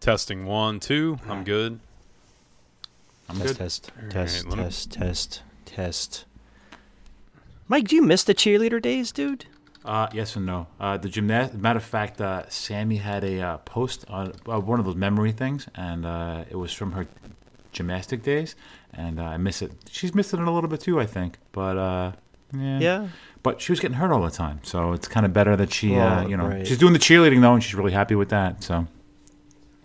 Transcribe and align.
Testing 0.00 0.46
one, 0.46 0.78
two. 0.80 1.18
I'm 1.28 1.42
good. 1.44 1.80
I'm 3.28 3.38
test, 3.38 3.46
good. 3.48 3.56
test, 3.58 3.92
All 4.02 4.08
test, 4.10 4.44
right, 4.44 4.50
let 4.50 4.58
me- 4.58 4.64
test, 4.64 4.92
test, 4.92 5.42
test. 5.64 6.24
Mike, 7.68 7.88
do 7.88 7.96
you 7.96 8.02
miss 8.02 8.22
the 8.22 8.34
cheerleader 8.34 8.80
days, 8.80 9.10
dude? 9.10 9.46
Uh, 9.84 10.08
yes 10.12 10.36
and 10.36 10.46
no. 10.46 10.66
Uh, 10.80 10.96
the 10.96 11.08
gymnast. 11.08 11.54
Matter 11.54 11.78
of 11.78 11.84
fact, 11.84 12.20
uh, 12.20 12.48
Sammy 12.48 12.96
had 12.96 13.24
a 13.24 13.40
uh, 13.40 13.56
post 13.58 14.04
on 14.08 14.32
uh, 14.48 14.60
one 14.60 14.78
of 14.78 14.84
those 14.84 14.94
memory 14.96 15.32
things, 15.32 15.66
and 15.74 16.04
uh, 16.06 16.44
it 16.50 16.56
was 16.56 16.72
from 16.72 16.92
her 16.92 17.06
gymnastic 17.72 18.22
days, 18.22 18.54
and 18.92 19.18
uh, 19.18 19.24
I 19.24 19.36
miss 19.36 19.62
it. 19.62 19.72
She's 19.90 20.14
missing 20.14 20.40
it 20.40 20.46
a 20.46 20.50
little 20.50 20.68
bit 20.70 20.80
too, 20.80 21.00
I 21.00 21.06
think. 21.06 21.38
But 21.52 21.76
uh, 21.78 22.12
yeah. 22.56 22.78
Yeah. 22.80 23.08
But 23.42 23.60
she 23.60 23.70
was 23.72 23.78
getting 23.80 23.96
hurt 23.96 24.10
all 24.12 24.22
the 24.22 24.30
time, 24.30 24.60
so 24.64 24.92
it's 24.92 25.06
kind 25.08 25.24
of 25.26 25.32
better 25.32 25.54
that 25.56 25.72
she, 25.72 25.96
uh, 25.96 26.24
Oh, 26.24 26.26
you 26.28 26.36
know, 26.36 26.48
right. 26.48 26.66
she's 26.66 26.78
doing 26.78 26.92
the 26.92 26.98
cheerleading 26.98 27.40
though, 27.40 27.54
and 27.54 27.62
she's 27.62 27.74
really 27.76 27.92
happy 27.92 28.16
with 28.16 28.28
that. 28.30 28.64
So 28.64 28.88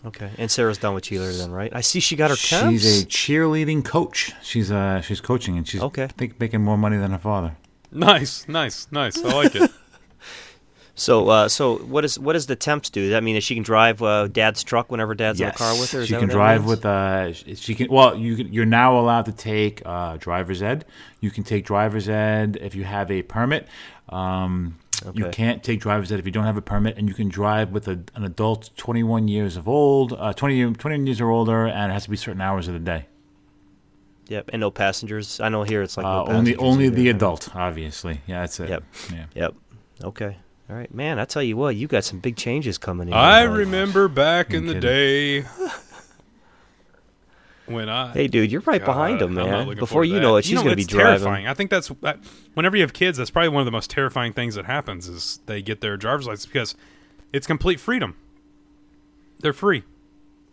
Okay. 0.05 0.31
And 0.37 0.49
Sarah's 0.49 0.77
done 0.77 0.93
with 0.95 1.03
cheerleader 1.03 1.37
then, 1.37 1.51
right? 1.51 1.71
I 1.75 1.81
see 1.81 1.99
she 1.99 2.15
got 2.15 2.31
her 2.31 2.35
temps. 2.35 2.71
she's 2.71 3.03
a 3.03 3.05
cheerleading 3.05 3.85
coach. 3.85 4.31
She's 4.41 4.71
uh, 4.71 5.01
she's 5.01 5.21
coaching, 5.21 5.57
and 5.57 5.67
she's 5.67 5.81
Okay. 5.81 6.05
I 6.05 6.07
think 6.07 6.39
making 6.39 6.61
more 6.61 6.77
money 6.77 6.97
than 6.97 7.11
her 7.11 7.19
father. 7.19 7.55
Nice, 7.91 8.47
nice, 8.47 8.87
nice. 8.91 9.23
I 9.23 9.33
like 9.33 9.55
it. 9.55 9.69
So, 10.93 11.29
uh, 11.29 11.47
so 11.49 11.77
what 11.77 12.05
is 12.05 12.19
what 12.19 12.33
does 12.33 12.45
the 12.47 12.55
temps 12.55 12.89
do? 12.89 13.01
Does 13.01 13.11
that 13.11 13.23
mean 13.23 13.35
that 13.35 13.41
she 13.41 13.55
can 13.55 13.63
drive 13.63 14.03
uh, 14.03 14.27
dad's 14.27 14.63
truck 14.63 14.91
whenever 14.91 15.15
dad's 15.15 15.39
in 15.39 15.47
the 15.47 15.53
car 15.53 15.71
with 15.79 15.91
her? 15.93 16.01
Is 16.01 16.09
she 16.09 16.15
can 16.15 16.27
drive 16.29 16.65
with. 16.65 16.85
Uh, 16.85 17.33
she 17.33 17.73
can. 17.73 17.87
Well, 17.89 18.15
you 18.15 18.35
can, 18.35 18.53
you're 18.53 18.65
now 18.65 18.99
allowed 18.99 19.25
to 19.25 19.31
take 19.31 19.81
uh, 19.85 20.17
driver's 20.17 20.61
ed. 20.61 20.85
You 21.19 21.31
can 21.31 21.43
take 21.43 21.65
driver's 21.65 22.09
ed 22.09 22.57
if 22.61 22.75
you 22.75 22.83
have 22.83 23.09
a 23.09 23.21
permit. 23.23 23.67
Um, 24.09 24.77
You 25.13 25.29
can't 25.29 25.63
take 25.63 25.79
driver's 25.79 26.11
ed 26.11 26.19
if 26.19 26.25
you 26.25 26.31
don't 26.31 26.43
have 26.45 26.57
a 26.57 26.61
permit, 26.61 26.97
and 26.97 27.07
you 27.07 27.13
can 27.15 27.29
drive 27.29 27.71
with 27.71 27.87
a, 27.87 27.99
an 28.15 28.23
adult 28.23 28.69
21 28.77 29.27
years 29.27 29.57
of 29.57 29.67
old, 29.67 30.13
uh, 30.13 30.33
20, 30.33 30.73
21 30.73 31.05
years 31.07 31.19
or 31.21 31.29
older, 31.29 31.65
and 31.67 31.91
it 31.91 31.93
has 31.93 32.03
to 32.05 32.09
be 32.09 32.17
certain 32.17 32.41
hours 32.41 32.67
of 32.67 32.73
the 32.73 32.79
day. 32.79 33.05
Yep. 34.27 34.49
And 34.53 34.59
no 34.61 34.71
passengers. 34.71 35.39
I 35.39 35.49
know 35.49 35.63
here 35.63 35.81
it's 35.81 35.97
like 35.97 36.05
no 36.05 36.09
Uh, 36.09 36.25
only 36.27 36.51
passengers 36.53 36.57
only 36.73 36.85
either, 36.85 36.95
the 36.95 37.07
right? 37.07 37.15
adult, 37.15 37.55
obviously. 37.55 38.21
Yeah, 38.27 38.41
that's 38.41 38.59
it. 38.59 38.69
Yep. 38.69 38.83
Yeah. 39.11 39.25
Yep. 39.35 39.53
Okay. 40.03 40.37
All 40.69 40.75
right, 40.77 40.93
man. 40.93 41.19
I 41.19 41.25
tell 41.25 41.43
you 41.43 41.57
what, 41.57 41.75
you 41.75 41.87
got 41.87 42.05
some 42.05 42.19
big 42.19 42.37
changes 42.37 42.77
coming 42.77 43.09
in. 43.09 43.13
I 43.13 43.41
remember 43.43 44.07
back 44.07 44.51
You 44.53 44.59
in 44.59 44.67
the 44.67 44.79
day 44.79 45.41
when 47.65 47.89
I. 47.89 48.11
Hey, 48.11 48.27
dude, 48.27 48.51
you're 48.51 48.61
right 48.61 48.83
behind 48.83 49.19
God, 49.19 49.25
him, 49.29 49.33
man. 49.35 49.75
Before 49.77 50.03
you 50.03 50.19
know 50.19 50.35
it, 50.37 50.45
she's 50.45 50.55
know, 50.55 50.63
gonna 50.63 50.75
be 50.75 50.83
driving. 50.83 51.21
terrifying. 51.23 51.47
I 51.47 51.53
think 51.53 51.69
that's 51.69 51.89
that, 52.01 52.19
whenever 52.53 52.75
you 52.75 52.81
have 52.83 52.93
kids, 52.93 53.17
that's 53.17 53.29
probably 53.29 53.49
one 53.49 53.61
of 53.61 53.65
the 53.65 53.71
most 53.71 53.89
terrifying 53.89 54.33
things 54.33 54.55
that 54.55 54.65
happens 54.65 55.07
is 55.07 55.39
they 55.45 55.61
get 55.61 55.81
their 55.81 55.97
driver's 55.97 56.27
license 56.27 56.45
because 56.45 56.75
it's 57.33 57.47
complete 57.47 57.79
freedom. 57.79 58.15
They're 59.39 59.53
free. 59.53 59.83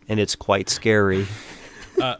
and 0.07 0.19
it's 0.19 0.35
quite 0.35 0.69
scary. 0.69 1.27
Uh, 2.01 2.15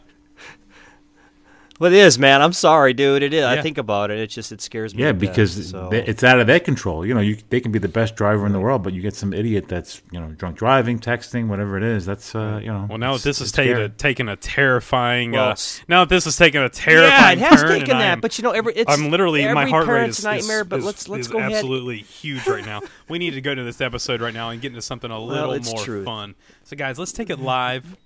well, 1.80 1.90
it 1.92 1.96
is, 1.96 2.18
man. 2.18 2.42
I'm 2.42 2.52
sorry, 2.52 2.92
dude. 2.92 3.22
It 3.22 3.32
is. 3.34 3.42
I 3.44 3.60
think 3.62 3.78
about 3.78 4.10
it. 4.10 4.18
It 4.18 4.26
just 4.28 4.52
it 4.52 4.60
scares 4.60 4.94
me. 4.94 5.02
Yeah, 5.02 5.08
to 5.08 5.12
death, 5.14 5.20
because 5.20 5.70
so. 5.70 5.88
it's 5.90 6.22
out 6.22 6.38
of 6.38 6.46
their 6.46 6.60
control. 6.60 7.04
You 7.06 7.14
know, 7.14 7.20
you, 7.20 7.38
they 7.48 7.58
can 7.60 7.72
be 7.72 7.78
the 7.78 7.88
best 7.88 8.14
driver 8.16 8.46
in 8.46 8.52
the 8.52 8.60
world, 8.60 8.82
but 8.82 8.92
you 8.92 9.00
get 9.00 9.14
some 9.16 9.32
idiot 9.32 9.66
that's 9.66 10.02
you 10.12 10.20
know 10.20 10.28
drunk 10.28 10.58
driving, 10.58 10.98
texting, 11.00 11.48
whatever 11.48 11.76
it 11.78 11.82
is. 11.82 12.04
That's 12.06 12.34
uh, 12.34 12.60
you 12.62 12.68
know. 12.70 12.86
Well, 12.88 12.98
now 12.98 13.10
it's- 13.14 13.24
this 13.24 13.38
is 13.40 13.48
it's 13.48 13.52
taking 13.52 13.72
a, 13.72 13.76
scary. 13.76 13.88
taking 13.96 14.28
a 14.28 14.36
terrifying. 14.36 15.32
Well, 15.32 15.48
uh, 15.48 15.52
s- 15.52 15.82
now 15.88 16.04
this 16.04 16.26
is 16.26 16.36
taking 16.36 16.60
a 16.60 16.64
yeah, 16.64 16.68
terrifying 16.70 17.38
it 17.38 17.42
has 17.46 17.60
turn. 17.62 17.68
taken 17.70 17.90
and 17.90 17.98
I 17.98 18.02
that, 18.02 18.12
am- 18.12 18.20
but 18.20 18.36
you 18.38 18.44
know, 18.44 18.50
every 18.50 18.74
it's 18.74 18.92
I'm 18.92 19.10
literally 19.10 19.42
every 19.42 19.54
my 19.54 19.66
heart 19.66 19.86
rate 19.86 19.94
parent's 19.94 20.18
is, 20.18 20.24
nightmare. 20.24 20.60
is, 20.60 20.66
but 20.66 20.78
is- 20.80 20.84
let's 20.84 21.08
let's 21.08 21.26
is 21.26 21.32
go 21.32 21.38
ahead. 21.38 21.52
absolutely 21.52 21.98
huge 21.98 22.46
right 22.46 22.64
now. 22.64 22.80
We 23.08 23.18
need 23.18 23.32
to 23.32 23.40
go 23.40 23.52
to 23.52 23.64
this 23.64 23.80
episode 23.80 24.20
right 24.20 24.32
now 24.32 24.50
and 24.50 24.60
get 24.62 24.68
into 24.68 24.82
something 24.82 25.10
a 25.10 25.18
little 25.18 25.50
it's 25.50 25.72
more 25.74 25.82
true. 25.84 26.04
fun. 26.04 26.36
So, 26.62 26.76
guys, 26.76 26.96
let's 26.96 27.10
take 27.10 27.28
it 27.28 27.40
live 27.40 27.96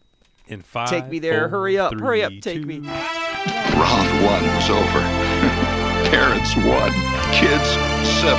in 0.46 0.62
five. 0.62 0.88
Take 0.90 1.08
me 1.08 1.18
there. 1.18 1.48
four, 1.48 1.60
Hurry 1.60 1.78
up. 1.78 1.98
Hurry 1.98 2.22
up. 2.22 2.32
Take 2.40 2.62
two, 2.62 2.66
me. 2.66 2.80
Round 2.80 4.08
one 4.24 4.42
was 4.54 4.70
over. 4.70 5.00
Parents 6.10 6.54
won. 6.56 6.92
Kids 7.32 7.68
sip. 8.20 8.38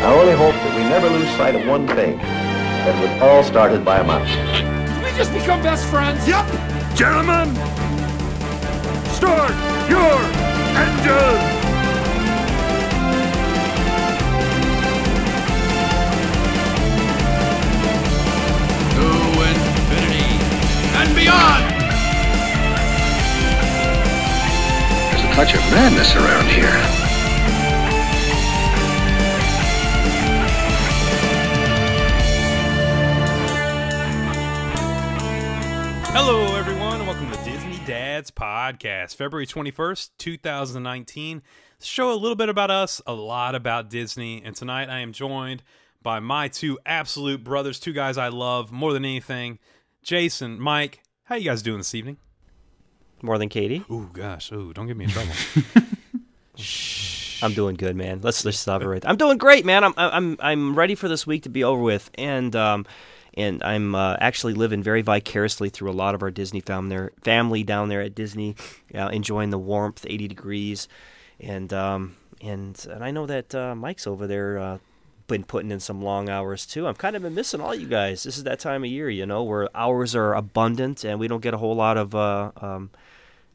I 0.00 0.14
only 0.14 0.32
hope 0.34 0.54
that 0.54 0.76
we 0.76 0.82
never 0.84 1.08
lose 1.10 1.28
sight 1.36 1.54
of 1.56 1.66
one 1.66 1.86
thing 1.88 2.18
that 2.18 2.94
it 2.94 3.00
was 3.00 3.22
all 3.22 3.42
started 3.42 3.84
by 3.84 3.98
a 3.98 4.04
mouse. 4.04 4.28
We 5.02 5.16
just 5.16 5.32
become 5.32 5.62
best 5.62 5.84
friends. 5.86 6.26
Yep. 6.26 6.46
Gentlemen, 6.94 7.54
start 9.12 9.50
your 9.90 10.22
engine. 10.78 11.57
Beyond. 21.28 21.64
There's 25.10 25.24
a 25.24 25.34
touch 25.34 25.54
of 25.54 25.60
madness 25.70 26.16
around 26.16 26.48
here. 26.48 26.72
Hello, 36.12 36.56
everyone, 36.56 37.00
and 37.00 37.06
welcome 37.06 37.30
to 37.30 37.44
Disney 37.44 37.78
Dads 37.84 38.30
Podcast, 38.30 39.16
February 39.16 39.46
21st, 39.46 40.10
2019. 40.16 41.42
Show 41.80 42.12
a 42.12 42.14
little 42.14 42.36
bit 42.36 42.48
about 42.48 42.70
us, 42.70 43.02
a 43.06 43.12
lot 43.12 43.54
about 43.54 43.90
Disney, 43.90 44.42
and 44.42 44.56
tonight 44.56 44.88
I 44.88 45.00
am 45.00 45.12
joined 45.12 45.62
by 46.02 46.20
my 46.20 46.48
two 46.48 46.78
absolute 46.86 47.44
brothers, 47.44 47.78
two 47.78 47.92
guys 47.92 48.16
I 48.16 48.28
love 48.28 48.72
more 48.72 48.94
than 48.94 49.04
anything. 49.04 49.58
Jason, 50.02 50.58
Mike, 50.58 51.02
how 51.28 51.34
you 51.34 51.44
guys 51.44 51.62
doing 51.62 51.78
this 51.78 51.94
evening? 51.94 52.16
More 53.20 53.36
than 53.36 53.50
Katie. 53.50 53.84
Ooh, 53.90 54.08
gosh, 54.12 54.50
ooh, 54.50 54.72
don't 54.72 54.86
get 54.86 54.96
me 54.96 55.04
in 55.04 55.10
trouble. 55.10 55.32
I'm 57.42 57.52
doing 57.52 57.76
good, 57.76 57.96
man. 57.96 58.20
Let's 58.22 58.44
let's 58.44 58.58
stop 58.58 58.82
it 58.82 58.88
right. 58.88 59.02
there. 59.02 59.10
I'm 59.10 59.16
doing 59.16 59.38
great, 59.38 59.64
man. 59.64 59.84
I'm 59.84 59.94
I'm 59.96 60.36
I'm 60.40 60.74
ready 60.74 60.94
for 60.94 61.06
this 61.08 61.26
week 61.26 61.42
to 61.42 61.50
be 61.50 61.62
over 61.62 61.80
with, 61.82 62.10
and 62.16 62.56
um, 62.56 62.86
and 63.34 63.62
I'm 63.62 63.94
uh, 63.94 64.16
actually 64.20 64.54
living 64.54 64.82
very 64.82 65.02
vicariously 65.02 65.68
through 65.68 65.90
a 65.90 65.92
lot 65.92 66.14
of 66.14 66.22
our 66.22 66.30
Disney 66.30 66.60
fam 66.60 66.88
there, 66.88 67.12
family 67.22 67.62
down 67.62 67.88
there 67.90 68.00
at 68.00 68.14
Disney, 68.14 68.56
uh, 68.94 69.08
enjoying 69.08 69.50
the 69.50 69.58
warmth, 69.58 70.06
80 70.08 70.28
degrees, 70.28 70.88
and 71.38 71.72
um, 71.72 72.16
and 72.40 72.86
and 72.90 73.04
I 73.04 73.10
know 73.10 73.26
that 73.26 73.54
uh, 73.54 73.74
Mike's 73.74 74.06
over 74.06 74.26
there. 74.26 74.80
Been 75.28 75.44
putting 75.44 75.70
in 75.70 75.78
some 75.78 76.02
long 76.02 76.28
hours 76.30 76.64
too. 76.64 76.86
I'm 76.86 76.94
kind 76.94 77.14
of 77.14 77.22
been 77.22 77.34
missing 77.34 77.60
all 77.60 77.74
you 77.74 77.86
guys. 77.86 78.22
This 78.22 78.38
is 78.38 78.44
that 78.44 78.58
time 78.58 78.82
of 78.82 78.90
year, 78.90 79.10
you 79.10 79.26
know, 79.26 79.42
where 79.42 79.68
hours 79.76 80.16
are 80.16 80.34
abundant 80.34 81.04
and 81.04 81.20
we 81.20 81.28
don't 81.28 81.42
get 81.42 81.52
a 81.52 81.58
whole 81.58 81.76
lot 81.76 81.98
of, 81.98 82.14
uh, 82.14 82.50
um, 82.62 82.88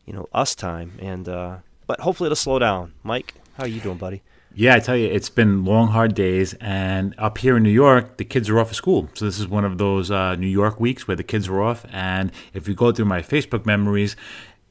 you 0.06 0.14
know, 0.14 0.30
us 0.34 0.54
time. 0.54 0.94
And 1.02 1.28
uh, 1.28 1.58
but 1.88 2.00
hopefully 2.00 2.28
it'll 2.28 2.36
slow 2.36 2.60
down. 2.60 2.94
Mike, 3.02 3.34
how 3.58 3.64
are 3.64 3.68
you 3.68 3.82
doing, 3.82 3.98
buddy? 3.98 4.22
Yeah, 4.56 4.76
I 4.76 4.80
tell 4.80 4.96
you, 4.96 5.08
it's 5.08 5.30
been 5.30 5.66
long, 5.66 5.88
hard 5.88 6.14
days, 6.14 6.54
and 6.62 7.16
up 7.18 7.40
here 7.40 7.58
in 7.58 7.64
New 7.64 7.72
York, 7.72 8.18
the 8.18 8.24
kids 8.24 8.52
are 8.52 8.60
off 8.60 8.70
of 8.70 8.76
school. 8.76 9.10
So 9.16 9.26
this 9.26 9.40
is 9.40 9.48
one 9.48 9.66
of 9.66 9.80
those 9.80 10.12
uh, 10.12 10.36
New 10.36 10.46
York 10.46 10.80
weeks 10.80 11.08
where 11.08 11.18
the 11.18 11.24
kids 11.24 11.48
are 11.48 11.60
off. 11.60 11.88
And 11.92 12.32
if 12.54 12.68
you 12.68 12.76
go 12.76 12.92
through 12.92 13.06
my 13.06 13.24
Facebook 13.24 13.66
memories, 13.66 14.16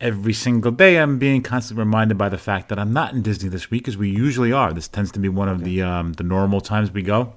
every 0.02 0.32
single 0.32 0.72
day 0.72 0.96
I'm 0.96 1.18
being 1.18 1.42
constantly 1.42 1.84
reminded 1.84 2.18
by 2.18 2.28
the 2.28 2.36
fact 2.36 2.68
that 2.68 2.78
I'm 2.78 2.92
not 2.92 3.14
in 3.14 3.22
Disney 3.22 3.48
this 3.48 3.70
week, 3.70 3.86
as 3.86 3.96
we 3.96 4.10
usually 4.10 4.52
are. 4.52 4.72
This 4.72 4.88
tends 4.88 5.12
to 5.12 5.20
be 5.20 5.28
one 5.28 5.48
of 5.48 5.64
the 5.64 5.80
um, 5.80 6.14
the 6.14 6.24
normal 6.24 6.60
times 6.60 6.90
we 6.90 7.02
go. 7.02 7.32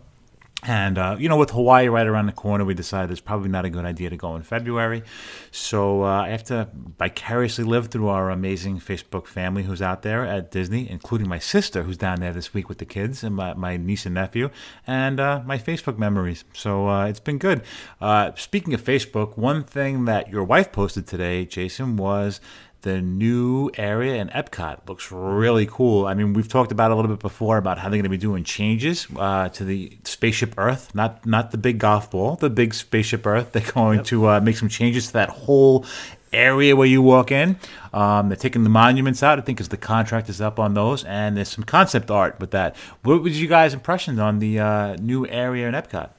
And 0.68 0.98
uh, 0.98 1.16
you 1.20 1.30
know, 1.30 1.38
with 1.38 1.52
Hawaii 1.52 1.88
right 1.88 2.08
around 2.08 2.26
the 2.26 2.32
corner, 2.32 2.66
we 2.66 2.74
decided 2.74 3.12
it's 3.12 3.22
probably 3.22 3.50
not 3.50 3.66
a 3.66 3.70
good 3.70 3.86
idea 3.86 4.10
to 4.10 4.18
go 4.18 4.36
in 4.36 4.42
February. 4.42 5.04
So 5.52 6.04
uh, 6.04 6.24
I 6.24 6.30
have 6.30 6.44
to 6.46 6.70
vicariously 6.98 7.64
live 7.64 7.88
through 7.88 8.08
our 8.08 8.32
amazing 8.32 8.80
Facebook 8.80 9.28
family 9.28 9.64
who's 9.64 9.82
out 9.82 10.02
there 10.02 10.26
at 10.26 10.52
Disney, 10.52 10.90
including 10.90 11.28
my 11.28 11.40
sister 11.40 11.84
who's 11.84 11.98
down 11.98 12.20
there 12.20 12.34
this 12.34 12.54
week 12.54 12.68
with 12.68 12.80
the 12.80 12.86
kids, 12.86 13.24
and 13.24 13.36
my, 13.36 13.54
my 13.54 13.78
niece 13.78 14.06
and 14.06 14.16
nephew, 14.16 14.50
and 14.88 15.20
uh, 15.20 15.42
my 15.46 15.58
Facebook 15.58 15.98
memories. 15.98 16.44
So 16.54 16.90
uh, 16.90 17.06
it's 17.06 17.20
been 17.20 17.38
good. 17.38 17.62
Uh, 18.02 18.32
speaking 18.36 18.74
of 18.74 18.84
Facebook, 18.84 19.38
one 19.38 19.64
thing 19.64 20.06
that 20.06 20.30
your 20.30 20.44
wife 20.44 20.72
posted 20.72 21.06
today, 21.06 21.46
Jason, 21.46 21.96
was 21.96 22.42
the 22.86 23.02
new 23.02 23.72
area 23.78 24.22
in 24.22 24.30
Epcot 24.30 24.88
looks 24.88 25.12
really 25.12 25.66
cool. 25.66 26.06
I 26.06 26.14
mean, 26.14 26.34
we've 26.34 26.48
talked 26.48 26.72
about 26.72 26.92
a 26.92 26.96
little 26.96 27.10
bit 27.10 27.20
before 27.20 27.58
about 27.58 27.80
how 27.80 27.90
they're 27.90 27.98
going 27.98 28.04
to 28.04 28.10
be 28.10 28.18
doing 28.18 28.44
changes 28.44 29.08
uh, 29.18 29.50
to 29.50 29.66
the 29.66 29.98
spaceship 30.04 30.54
Earth, 30.56 30.94
not 30.94 31.26
not 31.26 31.50
the 31.50 31.58
big 31.58 31.80
golf 31.80 32.12
ball, 32.12 32.36
the 32.36 32.50
big 32.50 32.76
spaceship 32.76 33.26
Earth. 33.26 33.52
They're 33.54 33.72
going 33.72 34.04
to 34.04 34.30
uh, 34.30 34.40
make 34.40 34.56
some 34.56 34.70
changes 34.70 35.08
to 35.08 35.14
that 35.14 35.30
whole 35.30 35.84
area 36.32 36.76
where 36.76 36.88
you 36.88 37.02
walk 37.02 37.32
in. 37.32 37.58
Um, 37.92 38.30
they're 38.30 38.36
taking 38.38 38.64
the 38.64 38.70
monuments 38.70 39.24
out, 39.24 39.40
I 39.40 39.42
think, 39.42 39.60
as 39.60 39.70
the 39.70 39.78
contract 39.78 40.30
is 40.30 40.40
up 40.40 40.60
on 40.60 40.76
those, 40.76 41.04
and 41.06 41.36
there's 41.36 41.50
some 41.50 41.64
concept 41.64 42.12
art 42.12 42.40
with 42.40 42.52
that. 42.52 42.76
What 43.02 43.24
was 43.24 43.42
you 43.42 43.48
guys' 43.48 43.74
impressions 43.74 44.20
on 44.20 44.38
the 44.38 44.60
uh, 44.60 44.96
new 44.98 45.26
area 45.26 45.68
in 45.68 45.74
Epcot? 45.74 46.10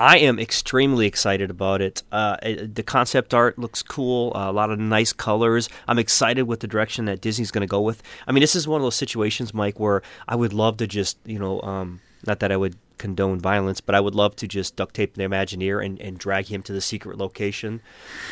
I 0.00 0.16
am 0.16 0.38
extremely 0.38 1.06
excited 1.06 1.50
about 1.50 1.82
it. 1.82 2.02
Uh, 2.10 2.38
the 2.40 2.82
concept 2.82 3.34
art 3.34 3.58
looks 3.58 3.82
cool, 3.82 4.32
uh, 4.34 4.50
a 4.50 4.52
lot 4.52 4.70
of 4.70 4.78
nice 4.78 5.12
colors. 5.12 5.68
I'm 5.86 5.98
excited 5.98 6.44
with 6.44 6.60
the 6.60 6.66
direction 6.66 7.04
that 7.04 7.20
Disney's 7.20 7.50
going 7.50 7.60
to 7.60 7.70
go 7.70 7.82
with. 7.82 8.02
I 8.26 8.32
mean, 8.32 8.40
this 8.40 8.56
is 8.56 8.66
one 8.66 8.80
of 8.80 8.82
those 8.82 8.96
situations, 8.96 9.52
Mike, 9.52 9.78
where 9.78 10.00
I 10.26 10.36
would 10.36 10.54
love 10.54 10.78
to 10.78 10.86
just, 10.86 11.18
you 11.26 11.38
know, 11.38 11.60
um, 11.60 12.00
not 12.26 12.40
that 12.40 12.50
I 12.50 12.56
would 12.56 12.76
condone 12.96 13.40
violence, 13.40 13.82
but 13.82 13.94
I 13.94 14.00
would 14.00 14.14
love 14.14 14.36
to 14.36 14.48
just 14.48 14.74
duct 14.74 14.94
tape 14.94 15.14
the 15.14 15.22
Imagineer 15.22 15.84
and, 15.84 16.00
and 16.00 16.18
drag 16.18 16.46
him 16.46 16.62
to 16.62 16.72
the 16.72 16.80
secret 16.80 17.18
location, 17.18 17.82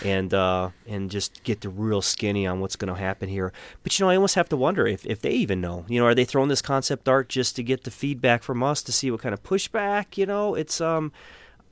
and 0.03 0.33
uh, 0.33 0.71
and 0.87 1.11
just 1.11 1.43
get 1.43 1.61
the 1.61 1.69
real 1.69 2.01
skinny 2.01 2.47
on 2.47 2.61
what's 2.61 2.77
going 2.77 2.93
to 2.93 2.99
happen 2.99 3.29
here. 3.29 3.53
But 3.83 3.99
you 3.99 4.05
know, 4.05 4.11
I 4.11 4.17
almost 4.17 4.37
have 4.37 4.49
to 4.51 4.57
wonder 4.57 4.87
if 4.87 5.05
if 5.07 5.21
they 5.21 5.33
even 5.33 5.61
know. 5.61 5.85
You 5.87 6.01
know, 6.01 6.07
are 6.07 6.15
they 6.15 6.25
throwing 6.25 6.49
this 6.49 6.63
concept 6.63 7.09
art 7.09 7.29
just 7.29 7.57
to 7.57 7.63
get 7.63 7.85
the 7.85 7.91
feedback 7.91 8.43
from 8.43 8.63
us 8.63 8.83
to 8.85 8.93
see 8.93 9.11
what 9.11 9.21
kind 9.21 9.35
of 9.35 9.43
pushback? 9.43 10.17
You 10.17 10.27
know, 10.27 10.55
it's 10.55 10.81
um, 10.83 11.13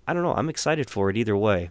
I 0.07 0.15
don't 0.15 0.23
know. 0.23 0.35
I'm 0.35 0.49
excited 0.49 0.89
for 0.89 1.11
it 1.11 1.17
either 1.17 1.37
way. 1.37 1.71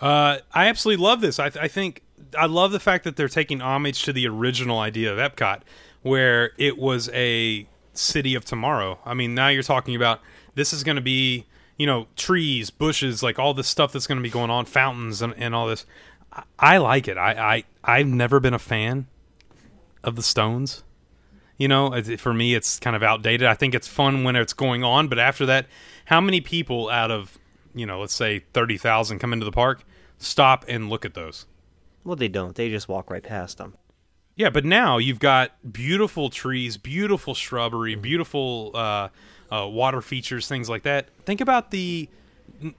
Uh, 0.00 0.38
I 0.52 0.66
absolutely 0.66 1.02
love 1.04 1.20
this. 1.20 1.38
I, 1.38 1.46
I 1.60 1.68
think 1.68 2.02
I 2.36 2.46
love 2.46 2.72
the 2.72 2.80
fact 2.80 3.04
that 3.04 3.16
they're 3.16 3.28
taking 3.28 3.60
homage 3.60 4.02
to 4.04 4.12
the 4.12 4.26
original 4.26 4.78
idea 4.78 5.12
of 5.12 5.18
Epcot, 5.18 5.60
where 6.02 6.52
it 6.58 6.78
was 6.78 7.08
a 7.12 7.66
city 7.92 8.34
of 8.34 8.44
tomorrow. 8.44 8.98
I 9.04 9.14
mean, 9.14 9.34
now 9.34 9.48
you're 9.48 9.62
talking 9.62 9.94
about 9.94 10.20
this 10.54 10.72
is 10.72 10.84
going 10.84 10.96
to 10.96 11.02
be, 11.02 11.46
you 11.76 11.86
know, 11.86 12.06
trees, 12.16 12.70
bushes, 12.70 13.22
like 13.22 13.38
all 13.38 13.54
this 13.54 13.68
stuff 13.68 13.92
that's 13.92 14.06
going 14.06 14.18
to 14.18 14.22
be 14.22 14.30
going 14.30 14.50
on, 14.50 14.64
fountains, 14.64 15.22
and, 15.22 15.34
and 15.36 15.54
all 15.54 15.68
this. 15.68 15.86
I, 16.32 16.42
I 16.58 16.76
like 16.78 17.08
it. 17.08 17.16
I, 17.16 17.32
I 17.32 17.64
I've 17.84 18.08
never 18.08 18.40
been 18.40 18.54
a 18.54 18.58
fan 18.58 19.06
of 20.02 20.16
the 20.16 20.22
Stones. 20.22 20.82
You 21.56 21.68
know, 21.68 22.02
for 22.18 22.34
me, 22.34 22.54
it's 22.54 22.80
kind 22.80 22.96
of 22.96 23.04
outdated. 23.04 23.46
I 23.46 23.54
think 23.54 23.76
it's 23.76 23.86
fun 23.86 24.24
when 24.24 24.34
it's 24.34 24.52
going 24.52 24.82
on, 24.82 25.06
but 25.06 25.20
after 25.20 25.46
that, 25.46 25.66
how 26.06 26.20
many 26.20 26.40
people 26.40 26.90
out 26.90 27.12
of 27.12 27.38
you 27.74 27.86
know, 27.86 28.00
let's 28.00 28.14
say 28.14 28.44
thirty 28.52 28.76
thousand 28.76 29.18
come 29.18 29.32
into 29.32 29.44
the 29.44 29.52
park, 29.52 29.84
stop 30.18 30.64
and 30.68 30.88
look 30.88 31.04
at 31.04 31.14
those? 31.14 31.46
Well, 32.04 32.16
they 32.16 32.28
don't. 32.28 32.54
They 32.54 32.70
just 32.70 32.88
walk 32.88 33.10
right 33.10 33.22
past 33.22 33.58
them. 33.58 33.74
Yeah, 34.36 34.50
but 34.50 34.64
now 34.64 34.98
you've 34.98 35.20
got 35.20 35.52
beautiful 35.72 36.28
trees, 36.28 36.76
beautiful 36.76 37.34
shrubbery, 37.34 37.94
beautiful 37.94 38.72
uh, 38.74 39.08
uh, 39.50 39.66
water 39.68 40.00
features, 40.00 40.48
things 40.48 40.68
like 40.68 40.82
that. 40.82 41.08
Think 41.24 41.40
about 41.40 41.70
the 41.70 42.08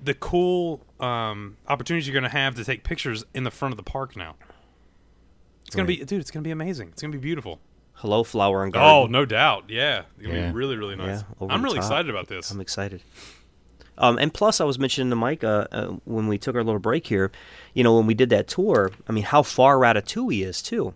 the 0.01 0.13
cool 0.13 0.81
um, 0.99 1.57
opportunities 1.67 2.07
you're 2.07 2.13
going 2.13 2.29
to 2.29 2.37
have 2.37 2.55
to 2.55 2.63
take 2.63 2.83
pictures 2.83 3.23
in 3.33 3.43
the 3.43 3.51
front 3.51 3.73
of 3.73 3.77
the 3.77 3.83
park 3.83 4.15
now. 4.15 4.35
It's 5.65 5.75
gonna 5.75 5.87
be, 5.87 5.97
dude. 5.97 6.21
It's 6.21 6.29
gonna 6.31 6.43
be 6.43 6.51
amazing. 6.51 6.89
It's 6.89 7.01
gonna 7.01 7.11
be 7.11 7.17
beautiful. 7.17 7.59
Hello, 7.93 8.23
flower 8.23 8.63
and 8.63 8.71
garden. 8.71 8.91
Oh, 8.91 9.05
no 9.07 9.25
doubt. 9.25 9.65
Yeah, 9.69 10.03
it's 10.17 10.25
gonna 10.27 10.37
Yeah. 10.39 10.47
be 10.51 10.53
really, 10.53 10.75
really 10.77 10.95
nice. 10.95 11.23
Yeah, 11.39 11.47
I'm 11.49 11.63
really 11.63 11.77
top. 11.77 11.85
excited 11.85 12.09
about 12.09 12.27
this. 12.27 12.51
I'm 12.51 12.61
excited. 12.61 13.01
Um, 13.97 14.17
and 14.17 14.33
plus, 14.33 14.59
I 14.59 14.65
was 14.65 14.77
mentioning 14.77 15.09
to 15.09 15.15
Mike 15.15 15.43
uh, 15.43 15.67
uh, 15.71 15.87
when 16.05 16.27
we 16.27 16.37
took 16.37 16.55
our 16.55 16.63
little 16.63 16.79
break 16.79 17.07
here, 17.07 17.31
you 17.73 17.83
know, 17.83 17.95
when 17.95 18.05
we 18.07 18.13
did 18.13 18.29
that 18.31 18.47
tour, 18.47 18.91
I 19.07 19.11
mean, 19.13 19.23
how 19.23 19.41
far 19.41 19.77
Ratatouille 19.77 20.45
is, 20.45 20.61
too. 20.61 20.93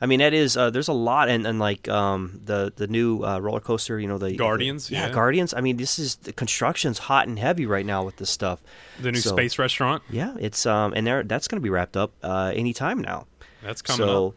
I 0.00 0.06
mean, 0.06 0.18
that 0.18 0.34
is, 0.34 0.56
uh, 0.56 0.68
there's 0.70 0.88
a 0.88 0.92
lot, 0.92 1.28
and, 1.28 1.46
and 1.46 1.60
like 1.60 1.88
um, 1.88 2.40
the 2.44 2.72
the 2.74 2.88
new 2.88 3.22
uh, 3.24 3.38
roller 3.38 3.60
coaster, 3.60 4.00
you 4.00 4.08
know, 4.08 4.18
the 4.18 4.34
Guardians, 4.34 4.88
the- 4.88 4.94
yeah, 4.96 5.06
yeah. 5.06 5.12
Guardians. 5.14 5.54
I 5.54 5.60
mean, 5.60 5.76
this 5.76 5.96
is 5.98 6.16
the 6.16 6.32
construction's 6.32 6.98
hot 6.98 7.28
and 7.28 7.38
heavy 7.38 7.66
right 7.66 7.86
now 7.86 8.02
with 8.04 8.16
this 8.16 8.28
stuff. 8.28 8.60
the 9.00 9.12
new 9.12 9.20
So- 9.20 9.30
space 9.30 9.60
restaurant 9.60 10.02
Yeah, 10.10 10.34
it's 10.40 10.66
um, 10.66 10.92
and 10.96 11.06
there 11.06 11.22
that's 11.22 11.46
going 11.46 11.60
to 11.60 11.62
be 11.62 11.70
wrapped 11.70 11.96
up 11.96 12.12
uh, 12.24 12.50
anytime 12.52 12.98
now. 12.98 13.26
that's 13.62 13.80
coming 13.80 14.04
so 14.04 14.34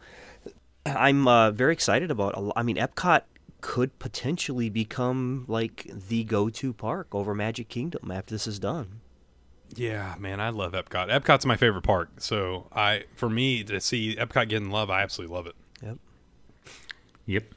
up. 0.86 0.92
I'm 0.96 1.26
uh, 1.26 1.50
very 1.50 1.72
excited 1.72 2.12
about. 2.12 2.52
I 2.54 2.62
mean, 2.62 2.76
Epcot 2.76 3.22
could 3.60 3.98
potentially 3.98 4.68
become 4.68 5.44
like 5.48 5.90
the 6.08 6.24
go-to 6.24 6.72
park 6.72 7.08
over 7.12 7.34
Magic 7.34 7.68
Kingdom 7.68 8.10
after 8.10 8.34
this 8.34 8.46
is 8.46 8.58
done. 8.58 9.00
Yeah, 9.74 10.14
man, 10.18 10.40
I 10.40 10.50
love 10.50 10.72
Epcot. 10.72 11.10
Epcot's 11.10 11.44
my 11.44 11.56
favorite 11.56 11.82
park. 11.82 12.10
So 12.18 12.68
I, 12.72 13.04
for 13.16 13.28
me 13.28 13.64
to 13.64 13.80
see 13.80 14.14
Epcot 14.16 14.48
getting 14.48 14.70
love, 14.70 14.90
I 14.90 15.02
absolutely 15.02 15.34
love 15.34 15.46
it. 15.46 15.54
Yep. 15.82 15.98
Yep. 17.26 17.54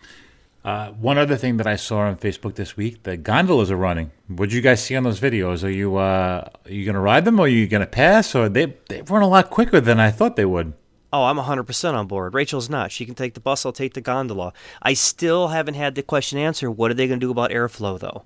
Uh, 0.65 0.89
one 0.91 1.17
other 1.17 1.37
thing 1.37 1.57
that 1.57 1.67
I 1.67 1.77
saw 1.77 1.99
on 1.99 2.17
Facebook 2.17 2.55
this 2.55 2.75
week: 2.75 3.03
the 3.03 3.15
gondolas 3.15 3.71
are 3.71 3.77
running. 3.77 4.11
What 4.27 4.49
did 4.49 4.55
you 4.55 4.61
guys 4.61 4.83
see 4.83 4.95
on 4.95 5.03
those 5.03 5.19
videos? 5.19 5.63
Are 5.63 5.69
you 5.69 5.95
uh, 5.95 6.49
are 6.65 6.71
you 6.71 6.83
going 6.83 6.95
to 6.95 6.99
ride 6.99 7.23
them, 7.23 7.39
or 7.39 7.43
are 7.43 7.47
you 7.47 7.65
going 7.67 7.81
to 7.81 7.87
pass? 7.87 8.35
Or 8.35 8.49
they 8.49 8.75
they 8.89 9.01
run 9.03 9.21
a 9.21 9.27
lot 9.27 9.49
quicker 9.49 9.79
than 9.79 9.99
I 9.99 10.11
thought 10.11 10.35
they 10.35 10.45
would. 10.45 10.73
Oh, 11.11 11.23
I'm 11.25 11.38
100% 11.38 11.94
on 11.94 12.06
board. 12.07 12.33
Rachel's 12.35 12.69
not. 12.69 12.91
She 12.91 13.06
can 13.06 13.15
take 13.15 13.33
the 13.33 13.39
bus, 13.39 13.65
I'll 13.65 13.71
take 13.71 13.94
the 13.95 14.01
gondola. 14.01 14.53
I 14.81 14.94
still 14.94 15.47
haven't 15.50 15.73
had 15.73 15.95
the 15.95 16.03
question 16.03 16.38
answered. 16.38 16.71
What 16.71 16.91
are 16.91 16.94
they 16.94 17.07
going 17.07 17.19
to 17.19 17.25
do 17.25 17.31
about 17.31 17.50
airflow, 17.51 18.00
though? 18.00 18.25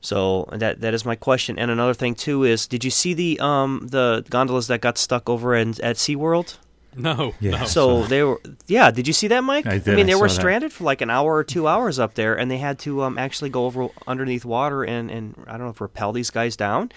So 0.00 0.48
that 0.52 0.80
that 0.80 0.94
is 0.94 1.04
my 1.04 1.14
question. 1.14 1.58
And 1.58 1.70
another 1.70 1.92
thing 1.94 2.14
too 2.14 2.42
is, 2.44 2.66
did 2.66 2.84
you 2.84 2.90
see 2.90 3.12
the 3.14 3.38
um 3.40 3.86
the 3.90 4.24
gondolas 4.30 4.66
that 4.68 4.80
got 4.80 4.96
stuck 4.96 5.28
over 5.28 5.54
in, 5.54 5.70
at 5.82 5.96
SeaWorld? 5.96 6.56
No, 6.96 7.34
Yeah. 7.38 7.60
no. 7.60 7.64
So 7.66 8.02
they 8.04 8.22
were, 8.24 8.40
yeah. 8.66 8.90
Did 8.90 9.06
you 9.06 9.12
see 9.12 9.28
that, 9.28 9.44
Mike? 9.44 9.66
I 9.66 9.78
did, 9.78 9.90
I 9.90 9.96
mean, 9.96 10.06
I 10.06 10.08
they 10.08 10.14
were 10.14 10.28
saw 10.28 10.34
that. 10.36 10.40
stranded 10.40 10.72
for 10.72 10.84
like 10.84 11.02
an 11.02 11.10
hour 11.10 11.36
or 11.36 11.44
two 11.44 11.68
hours 11.68 11.98
up 11.98 12.14
there, 12.14 12.34
and 12.36 12.50
they 12.50 12.58
had 12.58 12.78
to 12.80 13.02
um, 13.02 13.16
actually 13.18 13.50
go 13.50 13.66
over 13.66 13.88
underneath 14.06 14.44
water 14.44 14.82
and 14.82 15.10
and 15.10 15.34
I 15.46 15.52
don't 15.52 15.66
know 15.66 15.68
if 15.70 15.80
rappel 15.80 16.12
these 16.12 16.30
guys 16.30 16.56
down. 16.56 16.90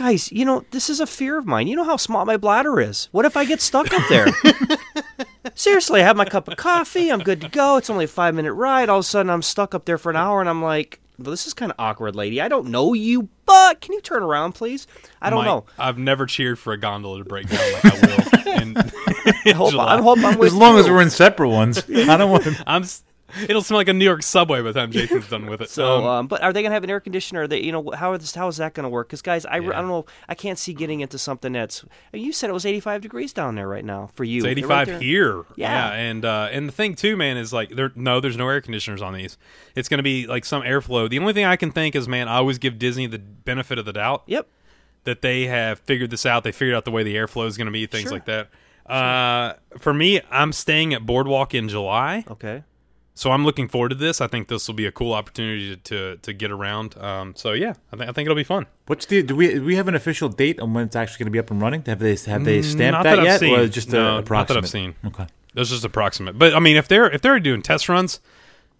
Guys, 0.00 0.32
you 0.32 0.46
know 0.46 0.64
this 0.70 0.88
is 0.88 0.98
a 0.98 1.06
fear 1.06 1.36
of 1.36 1.44
mine. 1.46 1.66
You 1.66 1.76
know 1.76 1.84
how 1.84 1.98
small 1.98 2.24
my 2.24 2.38
bladder 2.38 2.80
is. 2.80 3.10
What 3.12 3.26
if 3.26 3.36
I 3.36 3.44
get 3.44 3.60
stuck 3.60 3.92
up 3.92 4.02
there? 4.08 4.28
Seriously, 5.54 6.00
I 6.00 6.04
have 6.04 6.16
my 6.16 6.24
cup 6.24 6.48
of 6.48 6.56
coffee. 6.56 7.12
I'm 7.12 7.18
good 7.18 7.42
to 7.42 7.50
go. 7.50 7.76
It's 7.76 7.90
only 7.90 8.06
a 8.06 8.08
five 8.08 8.34
minute 8.34 8.54
ride. 8.54 8.88
All 8.88 9.00
of 9.00 9.04
a 9.04 9.06
sudden, 9.06 9.28
I'm 9.28 9.42
stuck 9.42 9.74
up 9.74 9.84
there 9.84 9.98
for 9.98 10.08
an 10.08 10.16
hour, 10.16 10.40
and 10.40 10.48
I'm 10.48 10.62
like, 10.62 11.00
well, 11.18 11.30
"This 11.32 11.46
is 11.46 11.52
kind 11.52 11.70
of 11.70 11.76
awkward, 11.78 12.16
lady. 12.16 12.40
I 12.40 12.48
don't 12.48 12.68
know 12.68 12.94
you, 12.94 13.28
but 13.44 13.82
can 13.82 13.92
you 13.92 14.00
turn 14.00 14.22
around, 14.22 14.52
please? 14.54 14.86
I 15.20 15.28
don't 15.28 15.40
Mike, 15.40 15.46
know. 15.46 15.64
I've 15.78 15.98
never 15.98 16.24
cheered 16.24 16.58
for 16.58 16.72
a 16.72 16.78
gondola 16.78 17.18
to 17.18 17.24
break 17.26 17.48
down 17.50 17.72
like 17.74 17.84
I 17.84 17.90
will. 18.46 18.52
in, 18.62 18.76
I 18.78 19.52
hope, 19.52 19.72
July. 19.72 19.96
I 19.98 20.00
hope 20.00 20.18
I'm 20.20 20.38
with 20.38 20.46
As 20.46 20.54
long 20.54 20.78
as 20.78 20.88
we're 20.88 21.02
in 21.02 21.10
separate 21.10 21.50
ones, 21.50 21.84
I 21.90 22.16
don't 22.16 22.30
want. 22.30 22.46
I'm. 22.66 22.84
s- 22.84 23.04
It'll 23.48 23.62
smell 23.62 23.78
like 23.78 23.88
a 23.88 23.92
New 23.92 24.04
York 24.04 24.22
subway 24.22 24.60
by 24.60 24.72
the 24.72 24.80
time 24.80 24.90
Jason's 24.90 25.28
done 25.28 25.46
with 25.46 25.60
it. 25.60 25.70
So, 25.70 25.98
Um, 25.98 26.04
um, 26.06 26.26
but 26.26 26.42
are 26.42 26.52
they 26.52 26.62
going 26.62 26.70
to 26.70 26.74
have 26.74 26.84
an 26.84 26.90
air 26.90 27.00
conditioner? 27.00 27.42
Are 27.42 27.46
they, 27.48 27.60
you 27.60 27.72
know, 27.72 27.90
how 27.94 28.12
is 28.14 28.34
how 28.34 28.48
is 28.48 28.56
that 28.58 28.74
going 28.74 28.84
to 28.84 28.88
work? 28.88 29.08
Because 29.08 29.22
guys, 29.22 29.44
I, 29.46 29.56
re- 29.56 29.74
I 29.74 29.80
don't 29.80 29.88
know. 29.88 30.06
I 30.28 30.34
can't 30.34 30.58
see 30.58 30.72
getting 30.74 31.00
into 31.00 31.18
something 31.18 31.52
that's. 31.52 31.84
You 32.12 32.32
said 32.32 32.50
it 32.50 32.52
was 32.52 32.66
85 32.66 33.00
degrees 33.02 33.32
down 33.32 33.54
there 33.54 33.68
right 33.68 33.84
now 33.84 34.10
for 34.14 34.24
you. 34.24 34.38
it's 34.38 34.46
85 34.46 34.88
right 34.88 35.02
here. 35.02 35.44
Yeah. 35.56 35.92
and 35.92 36.24
uh, 36.24 36.48
and 36.50 36.68
the 36.68 36.72
thing 36.72 36.94
too, 36.94 37.16
man, 37.16 37.36
is 37.36 37.52
like 37.52 37.70
there. 37.76 37.92
No, 37.94 38.20
there's 38.20 38.36
no 38.36 38.48
air 38.48 38.60
conditioners 38.60 39.02
on 39.02 39.14
these. 39.14 39.38
It's 39.74 39.88
going 39.88 39.98
to 39.98 40.02
be 40.02 40.26
like 40.26 40.44
some 40.44 40.62
airflow. 40.62 41.08
The 41.08 41.18
only 41.18 41.32
thing 41.32 41.44
I 41.44 41.56
can 41.56 41.70
think 41.72 41.94
is, 41.94 42.08
man, 42.08 42.28
I 42.28 42.36
always 42.36 42.58
give 42.58 42.78
Disney 42.78 43.06
the 43.06 43.18
benefit 43.18 43.78
of 43.78 43.84
the 43.84 43.92
doubt 43.92 44.22
Yep. 44.26 44.46
that 45.04 45.22
they 45.22 45.46
have 45.46 45.78
figured 45.80 46.10
this 46.10 46.26
out. 46.26 46.44
They 46.44 46.52
figured 46.52 46.76
out 46.76 46.84
the 46.84 46.90
way 46.90 47.02
the 47.02 47.14
airflow 47.16 47.46
is 47.46 47.56
going 47.56 47.66
to 47.66 47.72
be, 47.72 47.86
things 47.86 48.04
Sure. 48.04 48.12
like 48.12 48.24
that. 48.26 48.48
Uh, 48.86 49.54
for 49.78 49.94
me, 49.94 50.20
I'm 50.30 50.52
staying 50.52 50.94
at 50.94 51.06
Boardwalk 51.06 51.54
in 51.54 51.68
July. 51.68 52.24
Okay. 52.28 52.64
So 53.20 53.32
I'm 53.32 53.44
looking 53.44 53.68
forward 53.68 53.90
to 53.90 53.94
this. 53.94 54.22
I 54.22 54.28
think 54.28 54.48
this 54.48 54.66
will 54.66 54.74
be 54.74 54.86
a 54.86 54.92
cool 54.92 55.12
opportunity 55.12 55.76
to 55.76 55.76
to, 55.76 56.16
to 56.22 56.32
get 56.32 56.50
around. 56.50 56.96
Um, 56.96 57.34
so 57.36 57.52
yeah, 57.52 57.74
I 57.92 57.96
think 57.96 58.08
I 58.08 58.12
think 58.14 58.24
it'll 58.24 58.34
be 58.34 58.44
fun. 58.44 58.64
What's 58.86 59.04
the? 59.04 59.22
Do 59.22 59.36
we 59.36 59.52
do 59.52 59.62
we 59.62 59.76
have 59.76 59.88
an 59.88 59.94
official 59.94 60.30
date 60.30 60.58
on 60.58 60.72
when 60.72 60.86
it's 60.86 60.96
actually 60.96 61.18
going 61.18 61.26
to 61.26 61.30
be 61.32 61.38
up 61.38 61.50
and 61.50 61.60
running? 61.60 61.82
Have 61.84 61.98
they 61.98 62.16
have 62.16 62.44
they 62.46 62.62
stamped 62.62 62.92
not 62.94 63.02
that, 63.02 63.16
that 63.16 63.18
I've 63.18 63.24
yet, 63.26 63.40
seen. 63.40 63.58
or 63.58 63.68
just 63.68 63.92
No, 63.92 63.98
a 63.98 64.02
not 64.22 64.24
that 64.24 64.56
I've 64.56 64.64
approximate? 64.64 64.70
seen. 64.70 64.94
Okay. 65.04 65.26
That's 65.52 65.68
just 65.68 65.84
approximate. 65.84 66.38
But 66.38 66.54
I 66.54 66.60
mean, 66.60 66.76
if 66.78 66.88
they're 66.88 67.10
if 67.10 67.20
they're 67.20 67.38
doing 67.40 67.60
test 67.60 67.90
runs, 67.90 68.20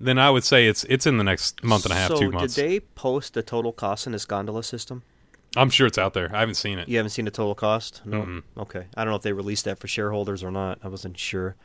then 0.00 0.18
I 0.18 0.30
would 0.30 0.44
say 0.44 0.68
it's 0.68 0.84
it's 0.84 1.06
in 1.06 1.18
the 1.18 1.24
next 1.24 1.62
month 1.62 1.84
and 1.84 1.92
a 1.92 1.96
half, 1.96 2.08
so 2.08 2.18
two 2.18 2.30
months. 2.30 2.54
did 2.54 2.64
they 2.66 2.80
post 2.80 3.34
the 3.34 3.42
total 3.42 3.72
cost 3.74 4.06
in 4.06 4.12
this 4.12 4.24
gondola 4.24 4.62
system? 4.62 5.02
I'm 5.54 5.68
sure 5.68 5.86
it's 5.86 5.98
out 5.98 6.14
there. 6.14 6.34
I 6.34 6.40
haven't 6.40 6.54
seen 6.54 6.78
it. 6.78 6.88
You 6.88 6.96
haven't 6.96 7.10
seen 7.10 7.26
the 7.26 7.30
total 7.30 7.54
cost? 7.54 8.00
No. 8.06 8.22
Mm-mm. 8.22 8.42
Okay. 8.56 8.86
I 8.96 9.04
don't 9.04 9.10
know 9.12 9.16
if 9.16 9.22
they 9.22 9.34
released 9.34 9.66
that 9.66 9.78
for 9.78 9.86
shareholders 9.86 10.42
or 10.42 10.50
not. 10.50 10.78
I 10.82 10.88
wasn't 10.88 11.18
sure. 11.18 11.56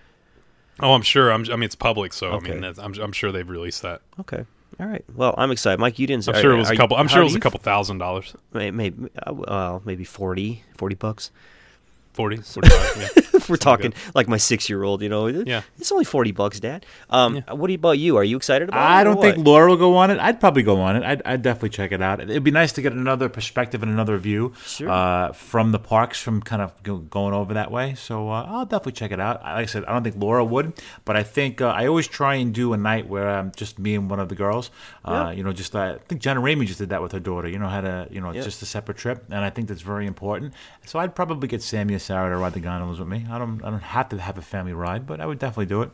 Oh, 0.80 0.94
I'm 0.94 1.02
sure. 1.02 1.32
I'm, 1.32 1.46
I 1.52 1.56
mean, 1.56 1.64
it's 1.64 1.76
public, 1.76 2.12
so 2.14 2.32
Okay. 2.34 2.50
I 2.50 2.52
mean, 2.54 2.62
that's, 2.62 2.80
I'm 2.80 2.94
I'm 3.00 3.12
sure 3.12 3.32
they've 3.32 3.50
released 3.50 3.82
that. 3.84 4.02
Okay. 4.20 4.46
All 4.80 4.86
right. 4.88 5.06
Well, 5.16 5.34
I'm 5.38 5.52
excited, 5.52 5.80
Mike. 5.80 6.00
You 6.00 6.08
didn't. 6.08 6.28
I'm 6.28 6.36
sure 6.42 6.52
it 6.52 6.58
was 6.58 6.70
a 6.70 6.74
you- 6.74 6.78
couple. 6.78 6.98
I'm 6.98 7.08
sure 7.08 7.22
it 7.22 7.26
was 7.26 7.36
a 7.36 7.40
couple 7.40 7.60
thousand 7.62 8.00
dollars. 8.00 8.36
may- 8.54 8.72
Maybe, 8.72 9.10
uh, 9.26 9.34
well, 9.34 9.82
maybe 9.86 10.04
40, 10.04 10.64
40 10.78 10.96
bucks. 10.96 11.32
40, 12.16 12.38
45, 12.42 12.98
yeah. 12.98 13.08
if 13.36 13.50
we're 13.50 13.58
talking 13.58 13.94
like 14.14 14.28
my 14.28 14.38
six 14.38 14.70
year 14.70 14.84
old, 14.84 15.02
you 15.02 15.10
know, 15.10 15.28
Yeah. 15.28 15.62
it's 15.78 15.92
only 15.92 16.06
forty 16.06 16.32
bucks, 16.32 16.60
Dad. 16.60 16.86
Um, 17.10 17.44
what 17.52 17.70
about 17.72 18.00
you? 18.00 18.16
Are 18.18 18.24
you 18.24 18.38
excited 18.38 18.70
about 18.70 18.80
it? 18.80 19.00
I 19.00 19.04
don't 19.04 19.22
think 19.22 19.38
what? 19.38 19.46
Laura 19.46 19.70
will 19.70 19.78
go 19.78 19.98
on 19.98 20.10
it. 20.12 20.20
I'd 20.20 20.40
probably 20.40 20.64
go 20.64 20.80
on 20.82 20.96
it. 20.96 21.04
I'd, 21.04 21.22
I'd 21.26 21.42
definitely 21.42 21.70
check 21.70 21.92
it 21.92 22.02
out. 22.02 22.22
It'd 22.22 22.44
be 22.44 22.52
nice 22.52 22.72
to 22.74 22.82
get 22.82 22.94
another 22.94 23.28
perspective 23.30 23.84
and 23.84 23.92
another 23.92 24.18
view 24.18 24.54
Sure. 24.66 24.90
uh, 24.90 25.32
from 25.34 25.72
the 25.74 25.80
parks, 25.80 26.22
from 26.22 26.42
kind 26.42 26.62
of 26.62 26.72
going 27.10 27.34
over 27.34 27.54
that 27.54 27.70
way. 27.72 27.96
So 27.96 28.30
uh, 28.30 28.46
I'll 28.48 28.66
definitely 28.66 28.94
check 28.94 29.12
it 29.12 29.20
out. 29.20 29.44
Like 29.44 29.64
I 29.64 29.66
said, 29.66 29.84
I 29.86 29.94
don't 29.94 30.04
think 30.04 30.16
Laura 30.18 30.44
would, 30.44 30.74
but 31.04 31.16
I 31.18 31.24
think 31.24 31.62
uh, 31.62 31.68
I 31.68 31.88
always 31.88 32.08
try 32.08 32.36
and 32.36 32.54
do 32.54 32.74
a 32.74 32.78
night 32.78 33.08
where 33.08 33.30
I'm 33.30 33.52
just 33.56 33.78
me 33.80 33.96
and 33.96 34.10
one 34.10 34.20
of 34.20 34.30
the 34.30 34.36
girls. 34.36 34.72
Uh, 35.04 35.34
You 35.36 35.44
know, 35.44 35.52
just 35.54 35.76
uh, 35.76 35.80
I 35.80 35.98
think 36.08 36.22
Jenna 36.22 36.40
Ramey 36.42 36.66
just 36.66 36.80
did 36.80 36.90
that 36.90 37.02
with 37.02 37.12
her 37.12 37.20
daughter. 37.20 37.48
You 37.50 37.60
know, 37.60 37.68
had 37.68 37.86
a 37.86 38.08
you 38.10 38.22
know 38.22 38.32
Yeah. 38.32 38.42
just 38.42 38.62
a 38.62 38.66
separate 38.66 38.98
trip, 38.98 39.26
and 39.30 39.44
I 39.44 39.50
think 39.50 39.68
that's 39.68 39.82
very 39.82 40.08
important. 40.08 40.54
So 40.86 41.00
I'd 41.00 41.14
probably 41.16 41.48
get 41.48 41.62
Sammy 41.62 41.94
or 41.94 42.00
Sarah 42.06 42.30
to 42.30 42.38
ride 42.38 42.54
the 42.54 42.60
gondolas 42.60 43.00
with 43.00 43.08
me. 43.08 43.26
I 43.30 43.38
don't 43.38 43.64
I 43.64 43.70
don't 43.70 43.82
have 43.82 44.10
to 44.10 44.18
have 44.20 44.38
a 44.38 44.42
family 44.42 44.74
ride, 44.74 45.06
but 45.08 45.20
I 45.20 45.26
would 45.26 45.40
definitely 45.40 45.66
do 45.66 45.82
it. 45.82 45.92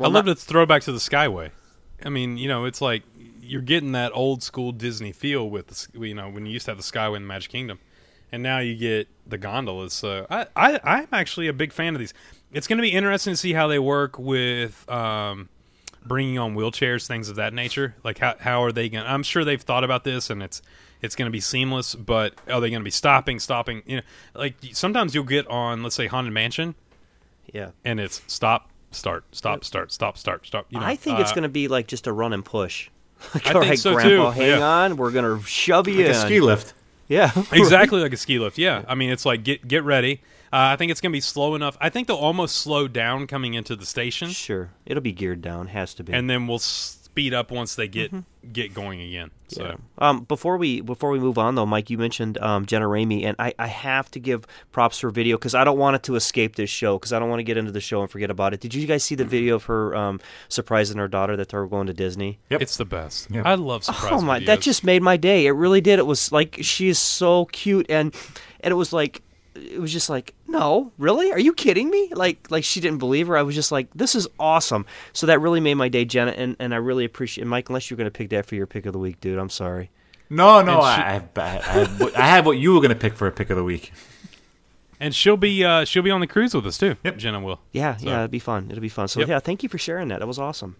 I 0.00 0.08
love 0.08 0.28
its 0.28 0.44
throwback 0.44 0.82
to 0.82 0.92
the 0.92 0.98
Skyway. 0.98 1.50
I 2.04 2.08
mean, 2.08 2.36
you 2.36 2.48
know, 2.48 2.64
it's 2.64 2.80
like 2.80 3.02
you're 3.40 3.62
getting 3.62 3.92
that 3.92 4.12
old 4.14 4.42
school 4.42 4.72
Disney 4.72 5.10
feel 5.10 5.48
with, 5.48 5.66
the, 5.68 6.06
you 6.06 6.14
know, 6.14 6.28
when 6.28 6.46
you 6.46 6.52
used 6.52 6.66
to 6.66 6.70
have 6.70 6.78
the 6.78 6.84
Skyway 6.84 7.16
in 7.16 7.22
the 7.22 7.28
Magic 7.28 7.50
Kingdom, 7.50 7.78
and 8.30 8.42
now 8.42 8.58
you 8.58 8.76
get 8.76 9.08
the 9.26 9.38
gondolas. 9.38 9.92
So 9.92 10.26
I, 10.30 10.46
I, 10.54 10.80
I'm 10.84 11.08
actually 11.12 11.48
a 11.48 11.52
big 11.52 11.72
fan 11.72 11.94
of 11.94 11.98
these. 11.98 12.14
It's 12.52 12.66
going 12.66 12.76
to 12.76 12.82
be 12.82 12.92
interesting 12.92 13.32
to 13.32 13.36
see 13.36 13.52
how 13.52 13.66
they 13.66 13.78
work 13.78 14.18
with 14.18 14.88
um, 14.88 15.48
bringing 16.04 16.38
on 16.38 16.54
wheelchairs, 16.54 17.06
things 17.06 17.28
of 17.28 17.36
that 17.36 17.52
nature. 17.52 17.94
Like 18.04 18.18
how 18.18 18.36
how 18.38 18.62
are 18.62 18.72
they 18.72 18.88
going? 18.88 19.04
to 19.04 19.10
I'm 19.10 19.22
sure 19.22 19.44
they've 19.44 19.60
thought 19.60 19.84
about 19.84 20.04
this, 20.04 20.30
and 20.30 20.42
it's 20.42 20.62
it's 21.02 21.14
going 21.16 21.26
to 21.26 21.30
be 21.32 21.40
seamless. 21.40 21.94
But 21.94 22.34
are 22.50 22.60
they 22.60 22.70
going 22.70 22.80
to 22.80 22.84
be 22.84 22.90
stopping, 22.90 23.38
stopping? 23.38 23.82
You 23.86 23.96
know, 23.96 24.02
like 24.34 24.54
sometimes 24.72 25.14
you'll 25.14 25.24
get 25.24 25.46
on, 25.48 25.82
let's 25.82 25.94
say 25.96 26.06
Haunted 26.06 26.32
Mansion, 26.32 26.74
Yeah. 27.52 27.70
and 27.84 28.00
it's 28.00 28.22
stop, 28.26 28.70
start, 28.90 29.24
stop, 29.32 29.64
start, 29.64 29.92
stop, 29.92 30.16
start, 30.18 30.46
stop. 30.46 30.66
You 30.70 30.80
know, 30.80 30.86
I 30.86 30.96
think 30.96 31.18
it's 31.20 31.32
uh, 31.32 31.34
going 31.34 31.42
to 31.44 31.48
be 31.48 31.68
like 31.68 31.86
just 31.86 32.06
a 32.06 32.12
run 32.12 32.32
and 32.32 32.44
push. 32.44 32.90
Like, 33.34 33.46
I 33.48 33.52
all 33.54 33.60
think 33.62 33.70
right, 33.70 33.78
so, 33.80 33.94
Grandpa, 33.94 34.32
too. 34.32 34.40
hang 34.40 34.48
Yeah. 34.60 34.64
on. 34.66 34.96
We're 34.96 35.10
going 35.10 35.40
to 35.40 35.44
shove 35.44 35.88
you 35.88 35.96
Like 35.96 36.04
in. 36.06 36.10
a 36.12 36.14
ski 36.14 36.40
lift. 36.40 36.72
Yeah. 37.08 37.32
exactly 37.52 38.00
like 38.00 38.12
a 38.12 38.16
ski 38.16 38.38
lift. 38.38 38.58
Yeah, 38.58 38.84
I 38.86 38.94
mean 38.94 39.10
it's 39.10 39.24
like 39.26 39.42
get 39.42 39.66
get 39.66 39.82
ready. 39.82 40.20
Uh, 40.52 40.72
I 40.72 40.76
think 40.76 40.90
it's 40.92 41.00
going 41.00 41.10
to 41.10 41.16
be 41.16 41.20
slow 41.20 41.54
enough. 41.56 41.76
I 41.80 41.88
think 41.90 42.06
they'll 42.06 42.16
almost 42.16 42.56
slow 42.56 42.86
down 42.88 43.26
coming 43.26 43.54
into 43.54 43.74
the 43.76 43.84
station, 43.84 44.30
Sure. 44.30 44.70
It'll 44.86 45.02
be 45.02 45.12
geared 45.12 45.42
down. 45.42 45.66
Has 45.66 45.92
to 45.94 46.04
be. 46.04 46.12
and 46.12 46.30
then 46.30 46.46
we'll 46.46 46.58
speed 47.18 47.34
up 47.34 47.50
once 47.50 47.74
they 47.74 47.88
get 47.88 48.12
get 48.52 48.72
going 48.72 49.00
again. 49.00 49.32
So. 49.48 49.64
Yeah. 49.64 49.74
Um, 49.98 50.22
before 50.22 50.56
we 50.56 50.80
before 50.80 51.10
we 51.10 51.18
move 51.18 51.36
on 51.36 51.56
though, 51.56 51.66
Mike, 51.66 51.90
you 51.90 51.98
mentioned 51.98 52.38
um, 52.38 52.64
Jenna 52.64 52.86
Ramey, 52.86 53.24
and 53.24 53.34
I, 53.40 53.52
I 53.58 53.66
have 53.66 54.08
to 54.12 54.20
give 54.20 54.46
props 54.70 55.00
for 55.00 55.10
video 55.10 55.36
because 55.36 55.52
I 55.54 55.64
don't 55.64 55.78
want 55.78 55.96
it 55.96 56.04
to 56.04 56.14
escape 56.14 56.54
this 56.54 56.70
show 56.70 56.96
because 56.96 57.12
I 57.12 57.18
don't 57.18 57.28
want 57.28 57.40
to 57.40 57.44
get 57.44 57.56
into 57.56 57.72
the 57.72 57.80
show 57.80 58.02
and 58.02 58.10
forget 58.10 58.30
about 58.30 58.54
it. 58.54 58.60
Did 58.60 58.72
you 58.72 58.86
guys 58.86 59.02
see 59.02 59.16
the 59.16 59.24
video 59.24 59.56
of 59.56 59.64
her 59.64 59.96
um, 59.96 60.20
surprising 60.48 60.98
her 60.98 61.08
daughter 61.08 61.36
that 61.36 61.48
they 61.48 61.58
were 61.58 61.66
going 61.66 61.88
to 61.88 61.92
Disney? 61.92 62.38
Yep. 62.50 62.62
It's 62.62 62.76
the 62.76 62.84
best. 62.84 63.28
Yep. 63.32 63.44
I 63.44 63.54
love 63.54 63.82
surprise 63.82 64.12
oh 64.12 64.20
my, 64.20 64.38
that 64.44 64.60
just 64.60 64.84
made 64.84 65.02
my 65.02 65.16
day. 65.16 65.46
It 65.46 65.50
really 65.50 65.80
did. 65.80 65.98
It 65.98 66.06
was 66.06 66.30
like 66.30 66.58
she 66.60 66.88
is 66.88 67.00
so 67.00 67.46
cute, 67.46 67.86
and 67.90 68.14
and 68.60 68.70
it 68.70 68.76
was 68.76 68.92
like 68.92 69.22
it 69.58 69.80
was 69.80 69.92
just 69.92 70.08
like 70.10 70.34
no, 70.46 70.92
really? 70.98 71.30
Are 71.32 71.38
you 71.38 71.52
kidding 71.52 71.90
me? 71.90 72.10
Like 72.14 72.50
like 72.50 72.64
she 72.64 72.80
didn't 72.80 72.98
believe 72.98 73.26
her. 73.28 73.36
I 73.36 73.42
was 73.42 73.54
just 73.54 73.70
like 73.72 73.88
this 73.94 74.14
is 74.14 74.26
awesome. 74.38 74.86
So 75.12 75.26
that 75.26 75.40
really 75.40 75.60
made 75.60 75.74
my 75.74 75.88
day, 75.88 76.04
Jenna, 76.04 76.30
and, 76.32 76.56
and 76.58 76.72
I 76.72 76.78
really 76.78 77.04
appreciate 77.04 77.46
Mike. 77.46 77.68
Unless 77.68 77.90
you're 77.90 77.96
going 77.96 78.06
to 78.10 78.10
pick 78.10 78.30
that 78.30 78.46
for 78.46 78.54
your 78.54 78.66
pick 78.66 78.86
of 78.86 78.92
the 78.92 78.98
week, 78.98 79.20
dude. 79.20 79.38
I'm 79.38 79.50
sorry. 79.50 79.90
No, 80.30 80.60
no, 80.62 80.72
And 80.78 80.80
I, 80.82 80.94
I, 81.08 81.12
have, 81.12 81.28
I, 81.36 81.42
have, 81.48 82.00
what- 82.00 82.16
I 82.16 82.26
have 82.26 82.44
what 82.46 82.58
you 82.58 82.74
were 82.74 82.80
going 82.80 82.90
to 82.90 82.94
pick 82.96 83.14
for 83.14 83.26
a 83.26 83.32
pick 83.32 83.48
of 83.50 83.56
the 83.56 83.64
week. 83.64 83.92
and 85.00 85.14
she'll 85.14 85.36
be 85.38 85.64
uh, 85.64 85.84
she'll 85.84 86.02
be 86.02 86.10
on 86.10 86.20
the 86.20 86.26
cruise 86.26 86.54
with 86.54 86.66
us 86.66 86.76
too. 86.78 86.96
Yep. 87.04 87.16
Jenna 87.16 87.40
will. 87.40 87.60
Yeah, 87.72 87.96
So- 87.96 88.06
yeah, 88.08 88.18
it'd 88.20 88.30
be 88.30 88.38
fun. 88.38 88.66
It'll 88.70 88.80
be 88.82 88.88
fun. 88.90 89.08
So 89.08 89.20
Yep. 89.20 89.28
yeah, 89.28 89.38
thank 89.38 89.62
you 89.62 89.68
for 89.68 89.78
sharing 89.78 90.08
that. 90.08 90.18
That 90.20 90.26
was 90.28 90.38
awesome. 90.38 90.76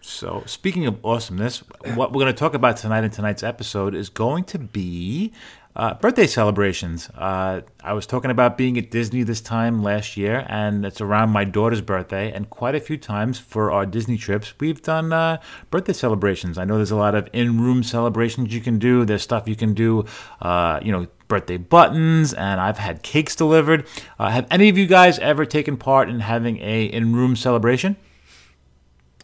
So, 0.00 0.42
speaking 0.46 0.86
of 0.86 1.04
awesomeness, 1.04 1.58
what 1.94 2.12
we're 2.12 2.20
going 2.20 2.32
to 2.32 2.38
talk 2.38 2.54
about 2.54 2.76
tonight 2.78 3.04
in 3.04 3.10
tonight's 3.10 3.42
episode 3.42 3.94
is 3.94 4.08
going 4.08 4.44
to 4.44 4.58
be 4.58 5.32
uh, 5.78 5.94
birthday 5.94 6.26
celebrations. 6.26 7.08
Uh, 7.16 7.60
I 7.84 7.92
was 7.92 8.04
talking 8.04 8.32
about 8.32 8.58
being 8.58 8.76
at 8.76 8.90
Disney 8.90 9.22
this 9.22 9.40
time 9.40 9.80
last 9.80 10.16
year, 10.16 10.44
and 10.48 10.84
it's 10.84 11.00
around 11.00 11.30
my 11.30 11.44
daughter's 11.44 11.80
birthday. 11.80 12.32
And 12.32 12.50
quite 12.50 12.74
a 12.74 12.80
few 12.80 12.96
times 12.96 13.38
for 13.38 13.70
our 13.70 13.86
Disney 13.86 14.18
trips, 14.18 14.52
we've 14.58 14.82
done 14.82 15.12
uh, 15.12 15.38
birthday 15.70 15.92
celebrations. 15.92 16.58
I 16.58 16.64
know 16.64 16.76
there's 16.76 16.90
a 16.90 16.96
lot 16.96 17.14
of 17.14 17.28
in-room 17.32 17.84
celebrations 17.84 18.52
you 18.52 18.60
can 18.60 18.80
do. 18.80 19.04
There's 19.04 19.22
stuff 19.22 19.46
you 19.46 19.54
can 19.54 19.72
do, 19.72 20.04
uh, 20.42 20.80
you 20.82 20.90
know, 20.90 21.06
birthday 21.28 21.58
buttons, 21.58 22.34
and 22.34 22.60
I've 22.60 22.78
had 22.78 23.04
cakes 23.04 23.36
delivered. 23.36 23.86
Uh, 24.18 24.30
have 24.30 24.48
any 24.50 24.68
of 24.68 24.76
you 24.76 24.86
guys 24.86 25.20
ever 25.20 25.46
taken 25.46 25.76
part 25.76 26.08
in 26.08 26.20
having 26.20 26.58
a 26.60 26.86
in-room 26.86 27.36
celebration? 27.36 27.96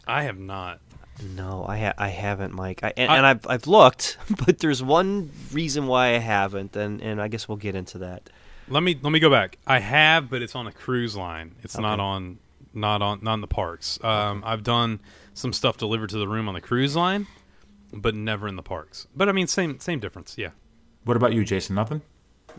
I 0.07 0.23
have 0.23 0.39
not. 0.39 0.79
No, 1.23 1.65
I 1.67 1.77
ha- 1.79 1.93
I 1.97 2.09
haven't, 2.09 2.53
Mike. 2.53 2.81
I, 2.83 2.93
and, 2.97 3.11
I- 3.11 3.17
and 3.17 3.25
I've 3.25 3.47
I've 3.47 3.67
looked, 3.67 4.17
but 4.45 4.59
there's 4.59 4.83
one 4.83 5.31
reason 5.51 5.87
why 5.87 6.07
I 6.15 6.17
haven't, 6.19 6.75
and, 6.75 7.01
and 7.01 7.21
I 7.21 7.27
guess 7.27 7.47
we'll 7.47 7.57
get 7.57 7.75
into 7.75 7.99
that. 7.99 8.29
Let 8.67 8.83
me 8.83 8.97
let 9.01 9.11
me 9.11 9.19
go 9.19 9.29
back. 9.29 9.57
I 9.67 9.79
have, 9.79 10.29
but 10.29 10.41
it's 10.41 10.55
on 10.55 10.67
a 10.67 10.71
cruise 10.71 11.15
line. 11.15 11.55
It's 11.63 11.77
not 11.77 11.99
on 11.99 12.39
not 12.73 13.01
on 13.01 13.19
not 13.21 13.35
in 13.35 13.41
the 13.41 13.47
parks. 13.47 13.97
Um, 14.03 14.43
I've 14.45 14.63
done 14.63 14.99
some 15.33 15.53
stuff 15.53 15.77
delivered 15.77 16.09
to 16.09 16.17
the 16.17 16.27
room 16.27 16.47
on 16.47 16.55
the 16.55 16.61
cruise 16.61 16.95
line, 16.95 17.27
but 17.93 18.15
never 18.15 18.47
in 18.47 18.55
the 18.55 18.63
parks. 18.63 19.07
But 19.15 19.29
I 19.29 19.33
mean, 19.33 19.47
same 19.47 19.79
same 19.79 19.99
difference. 19.99 20.35
Yeah. 20.37 20.49
What 21.03 21.15
about 21.15 21.33
you, 21.33 21.45
Jason? 21.45 21.75
Nothing? 21.75 22.01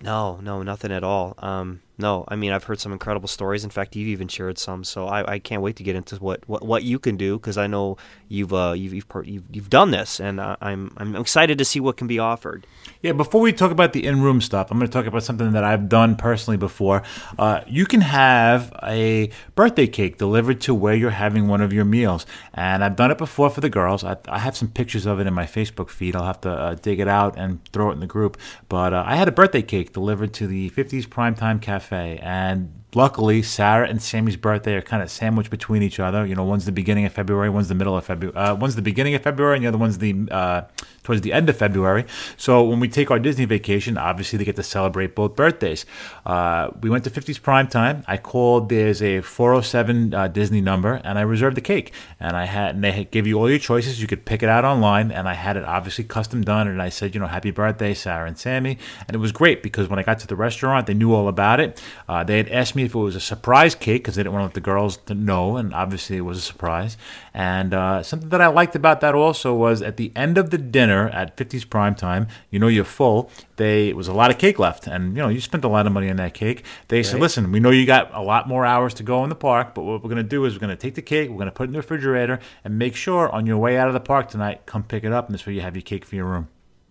No, 0.01 0.37
no, 0.43 0.63
nothing 0.63 0.93
at 0.93 1.03
all. 1.03 1.35
Um, 1.39 1.83
no, 1.99 2.25
I 2.29 2.37
mean 2.37 2.53
I've 2.53 2.65
heard 2.65 2.81
some 2.81 2.93
incredible 2.93 3.29
stories. 3.29 3.65
In 3.65 3.71
fact, 3.71 3.97
you've 3.97 4.09
even 4.09 4.29
shared 4.29 4.59
some. 4.59 4.85
So 4.85 5.07
I, 5.07 5.35
I 5.35 5.39
can't 5.39 5.63
wait 5.63 5.77
to 5.77 5.83
get 5.83 5.97
into 5.97 6.17
what, 6.17 6.47
what, 6.49 6.65
what 6.65 6.83
you 6.83 6.99
can 6.99 7.17
do 7.17 7.39
because 7.39 7.57
I 7.57 7.67
know 7.67 7.97
you've 8.29 8.53
uh, 8.53 8.75
you've 8.77 8.93
you've, 8.93 9.09
part, 9.09 9.27
you've 9.27 9.45
you've 9.51 9.71
done 9.71 9.91
this, 9.91 10.21
and 10.21 10.41
uh, 10.41 10.57
I'm 10.61 10.93
I'm 10.97 11.17
excited 11.17 11.59
to 11.59 11.65
see 11.65 11.81
what 11.81 11.97
can 11.97 12.07
be 12.07 12.19
offered. 12.19 12.67
Yeah, 13.03 13.13
before 13.13 13.41
we 13.41 13.53
talk 13.53 13.71
about 13.71 13.93
the 13.93 14.07
in-room 14.07 14.41
stuff, 14.41 14.71
I'm 14.71 14.79
going 14.79 14.89
to 14.89 14.93
talk 14.93 15.07
about 15.07 15.23
something 15.23 15.53
that 15.53 15.65
I've 15.65 15.89
done 15.89 16.17
personally 16.17 16.57
before. 16.57 17.03
Uh, 17.39 17.61
you 17.67 17.87
can 17.87 18.01
have 18.01 18.73
a 18.83 19.31
birthday 19.55 19.87
cake 19.87 20.19
delivered 20.19 20.61
to 20.63 20.75
where 20.75 20.95
you're 20.95 21.11
having 21.11 21.47
one 21.49 21.61
of 21.61 21.73
your 21.73 21.85
meals, 21.85 22.27
and 22.55 22.83
I've 22.83 22.97
done 22.97 23.11
it 23.11 23.19
before 23.19 23.51
for 23.51 23.61
the 23.61 23.71
girls. 23.71 24.05
I, 24.05 24.17
I 24.29 24.39
have 24.39 24.57
some 24.57 24.69
pictures 24.69 25.07
of 25.07 25.21
it 25.21 25.27
in 25.27 25.35
my 25.35 25.47
Facebook 25.47 25.91
feed. 25.91 26.17
I'll 26.17 26.25
have 26.25 26.41
to 26.43 26.51
uh, 26.51 26.75
dig 26.75 27.01
it 27.01 27.09
out 27.09 27.39
and 27.39 27.65
throw 27.73 27.91
it 27.91 27.95
in 27.95 28.01
the 28.01 28.07
group. 28.07 28.39
But 28.69 28.93
uh, 28.93 29.05
I 29.07 29.17
had 29.17 29.29
a 29.29 29.33
birthday 29.33 29.63
cake 29.63 29.93
delivered 29.93 30.33
to 30.35 30.47
the 30.47 30.71
50s 30.71 31.07
Primetime 31.07 31.61
Cafe, 31.61 31.86
and 31.93 32.73
luckily 32.95 33.43
Sarah 33.43 33.89
and 33.89 34.03
Sammy's 34.03 34.37
birthday 34.37 34.75
are 34.75 34.83
kind 34.83 35.03
of 35.03 35.11
sandwiched 35.11 35.51
between 35.51 35.83
each 35.83 36.01
other. 36.01 36.27
You 36.27 36.35
know, 36.35 36.45
one's 36.45 36.65
the 36.65 36.73
beginning 36.73 37.05
of 37.05 37.13
February, 37.13 37.51
one's 37.51 37.69
the 37.69 37.75
middle 37.75 37.97
of 37.97 38.05
February. 38.05 38.37
Uh, 38.37 38.55
one's 38.55 38.77
the 38.77 38.83
beginning 38.83 39.15
of 39.15 39.23
February, 39.23 39.57
and 39.57 39.65
the 39.65 39.69
other 39.69 39.79
one's 39.79 39.99
the 39.99 40.29
uh, 40.31 40.63
towards 41.07 41.23
the 41.23 41.33
end 41.33 41.49
of 41.49 41.57
February. 41.57 42.05
So 42.37 42.65
when 42.65 42.81
we 42.81 42.89
take 42.89 43.13
our 43.13 43.21
Disney 43.21 43.45
vacation, 43.45 43.97
obviously 43.97 44.39
they 44.39 44.45
get 44.45 44.57
to 44.57 44.63
celebrate 44.65 45.15
both 45.15 45.37
birthdays. 45.37 45.87
Uh, 46.27 46.71
we 46.81 46.91
went 46.91 47.05
to 47.05 47.11
50s 47.11 47.41
prime 47.41 47.69
time. 47.69 48.03
I 48.09 48.17
called. 48.17 48.69
There's 48.69 49.01
a 49.01 49.21
407 49.21 50.13
uh, 50.13 50.27
Disney 50.29 50.61
number, 50.61 51.01
and 51.05 51.17
I 51.17 51.23
reserved 51.23 51.57
the 51.57 51.61
cake. 51.61 51.93
And 52.19 52.37
I 52.37 52.47
had, 52.47 52.75
and 52.75 52.83
they 52.83 53.05
gave 53.05 53.27
you 53.27 53.39
all 53.39 53.49
your 53.49 53.61
choices. 53.61 54.03
You 54.03 54.09
could 54.09 54.25
pick 54.25 54.43
it 54.43 54.49
out 54.49 54.65
online, 54.65 55.13
and 55.13 55.29
I 55.29 55.35
had 55.35 55.57
it 55.57 55.65
obviously 55.65 56.03
custom 56.03 56.43
done. 56.43 56.67
And 56.67 56.83
I 56.83 56.89
said, 56.89 57.15
you 57.15 57.21
know, 57.21 57.29
happy 57.29 57.53
birthday, 57.53 57.95
Sarah 57.95 58.27
and 58.27 58.37
Sammy. 58.37 58.77
And 59.07 59.15
it 59.15 59.19
was 59.19 59.31
great 59.31 59.63
because 59.63 59.89
when 59.89 60.01
I 60.01 60.03
got 60.03 60.19
to 60.19 60.27
the 60.27 60.35
restaurant, 60.35 60.89
they 60.89 60.95
knew 60.95 61.15
all 61.15 61.29
about 61.29 61.61
it. 61.61 61.81
Uh, 62.09 62.25
they 62.25 62.39
had 62.39 62.49
asked 62.49 62.75
me 62.75 62.83
if 62.83 62.97
it 62.97 62.99
was 62.99 63.15
a 63.15 63.21
surprise 63.21 63.77
cake 63.77 64.03
because 64.03 64.17
they 64.17 64.25
didn't 64.25 64.35
want 64.35 64.43
to 64.43 64.47
let 64.47 64.55
the 64.55 64.61
girls 64.61 64.97
to 65.07 65.15
know, 65.15 65.57
and 65.57 65.73
obviously 65.73 66.17
it 66.17 66.23
was 66.23 66.39
a 66.39 66.43
surprise. 66.43 66.97
And 67.33 67.73
uh, 67.73 68.03
something 68.03 68.31
that 68.31 68.41
I 68.41 68.49
liked 68.49 68.75
about 68.75 69.01
that 69.03 69.15
also 69.15 69.55
was 69.55 69.83
at 69.83 69.99
the 69.99 70.11
end 70.17 70.37
of 70.37 70.51
the 70.51 70.59
dinner 70.59 70.96
at 71.05 71.37
50s 71.37 71.69
prime 71.69 71.95
time, 71.95 72.27
you 72.51 72.59
know 72.59 72.69
you're 72.69 72.85
full. 72.85 73.31
They 73.57 73.89
it 73.89 73.97
was 73.97 74.09
a 74.09 74.13
lot 74.13 74.31
of 74.31 74.39
cake 74.39 74.59
left, 74.59 74.87
and 74.87 75.17
you 75.17 75.23
know 75.23 75.29
you 75.29 75.41
spent 75.41 75.65
a 75.65 75.69
lot 75.69 75.87
of 75.87 75.93
money 75.93 76.11
on 76.11 76.17
that 76.17 76.35
cake. 76.35 76.65
They 76.89 77.03
said, 77.03 77.21
"Listen, 77.21 77.53
we 77.53 77.61
know 77.61 77.71
you 77.71 77.87
got 77.87 78.11
a 78.15 78.23
lot 78.23 78.49
more 78.49 78.65
hours 78.67 78.95
to 78.95 79.03
go 79.03 79.23
in 79.23 79.29
the 79.29 79.37
park, 79.37 79.75
but 79.75 79.83
what 79.83 80.03
we're 80.03 80.11
going 80.11 80.17
to 80.17 80.23
do 80.23 80.45
is 80.45 80.55
we're 80.55 80.61
going 80.61 80.77
to 80.77 80.77
take 80.77 80.95
the 80.95 81.03
cake, 81.03 81.31
we're 81.31 81.37
going 81.37 81.47
to 81.47 81.53
put 81.53 81.65
it 81.65 81.69
in 81.69 81.73
the 81.73 81.79
refrigerator, 81.79 82.39
and 82.65 82.79
make 82.79 82.97
sure 82.97 83.31
on 83.31 83.47
your 83.47 83.59
way 83.59 83.77
out 83.79 83.89
of 83.89 83.95
the 83.95 84.01
park 84.01 84.29
tonight, 84.29 84.67
come 84.67 84.83
pick 84.83 85.05
it 85.05 85.13
up, 85.13 85.27
and 85.27 85.35
this 85.35 85.47
way 85.47 85.55
you 85.55 85.61
have 85.61 85.77
your 85.77 85.83
cake 85.83 86.05
for 86.05 86.17
your 86.17 86.27
room." 86.27 86.49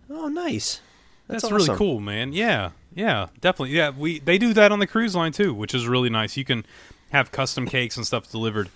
Oh, 0.08 0.28
nice. 0.28 0.80
That's, 1.28 1.42
That's, 1.42 1.52
really 1.52 1.76
cool, 1.76 1.98
man. 1.98 2.32
Yeah, 2.32 2.70
yeah, 2.94 3.26
definitely. 3.40 3.76
Yeah, 3.76 3.90
we 3.90 4.20
they 4.20 4.38
do 4.38 4.54
that 4.54 4.70
on 4.70 4.78
the 4.78 4.86
cruise 4.86 5.16
line 5.16 5.32
too, 5.32 5.52
which 5.52 5.74
is 5.74 5.88
really 5.88 6.08
nice. 6.08 6.36
You 6.36 6.44
can 6.44 6.64
have 7.10 7.32
custom 7.32 7.66
cakes 7.66 7.96
and 7.96 8.06
stuff 8.06 8.30
delivered. 8.30 8.68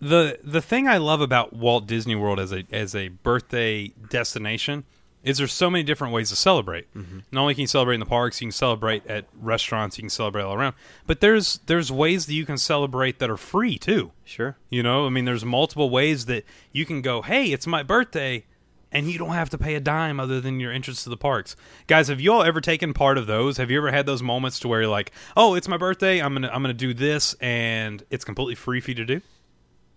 The 0.00 0.38
The 0.42 0.60
thing 0.60 0.88
I 0.88 0.98
love 0.98 1.20
about 1.20 1.52
Walt 1.52 1.86
Disney 1.86 2.14
World 2.14 2.38
as 2.40 2.52
a 2.52 2.64
as 2.72 2.94
a 2.94 3.08
birthday 3.08 3.88
destination 4.08 4.84
is 5.26 5.38
there's 5.38 5.52
so 5.52 5.68
many 5.68 5.82
different 5.82 6.14
ways 6.14 6.28
to 6.30 6.36
celebrate. 6.36 6.92
Mm-hmm. 6.94 7.18
Not 7.32 7.40
only 7.40 7.54
can 7.54 7.62
you 7.62 7.66
celebrate 7.66 7.94
in 7.94 8.00
the 8.00 8.06
parks, 8.06 8.40
you 8.40 8.46
can 8.46 8.52
celebrate 8.52 9.04
at 9.08 9.24
restaurants, 9.36 9.98
you 9.98 10.02
can 10.02 10.10
celebrate 10.10 10.44
all 10.44 10.54
around. 10.54 10.76
But 11.04 11.20
there's 11.20 11.58
there's 11.66 11.90
ways 11.90 12.26
that 12.26 12.34
you 12.34 12.46
can 12.46 12.58
celebrate 12.58 13.18
that 13.18 13.28
are 13.28 13.36
free 13.36 13.76
too. 13.76 14.12
Sure. 14.24 14.56
You 14.70 14.84
know, 14.84 15.04
I 15.04 15.08
mean, 15.08 15.24
there's 15.24 15.44
multiple 15.44 15.90
ways 15.90 16.26
that 16.26 16.44
you 16.70 16.86
can 16.86 17.02
go, 17.02 17.22
hey, 17.22 17.46
it's 17.46 17.66
my 17.66 17.82
birthday, 17.82 18.44
and 18.92 19.10
you 19.10 19.18
don't 19.18 19.34
have 19.34 19.50
to 19.50 19.58
pay 19.58 19.74
a 19.74 19.80
dime 19.80 20.20
other 20.20 20.40
than 20.40 20.60
your 20.60 20.70
entrance 20.70 21.02
to 21.02 21.10
the 21.10 21.16
parks. 21.16 21.56
Guys, 21.88 22.06
have 22.06 22.20
you 22.20 22.32
all 22.32 22.44
ever 22.44 22.60
taken 22.60 22.94
part 22.94 23.18
of 23.18 23.26
those? 23.26 23.56
Have 23.56 23.68
you 23.68 23.78
ever 23.78 23.90
had 23.90 24.06
those 24.06 24.22
moments 24.22 24.60
to 24.60 24.68
where 24.68 24.82
you're 24.82 24.90
like, 24.90 25.10
oh, 25.36 25.54
it's 25.54 25.66
my 25.66 25.76
birthday, 25.76 26.20
I'm 26.20 26.34
gonna 26.34 26.50
I'm 26.52 26.62
gonna 26.62 26.72
do 26.72 26.94
this, 26.94 27.34
and 27.40 28.04
it's 28.10 28.24
completely 28.24 28.54
free 28.54 28.80
for 28.80 28.92
you 28.92 28.96
to 28.96 29.04
do? 29.04 29.20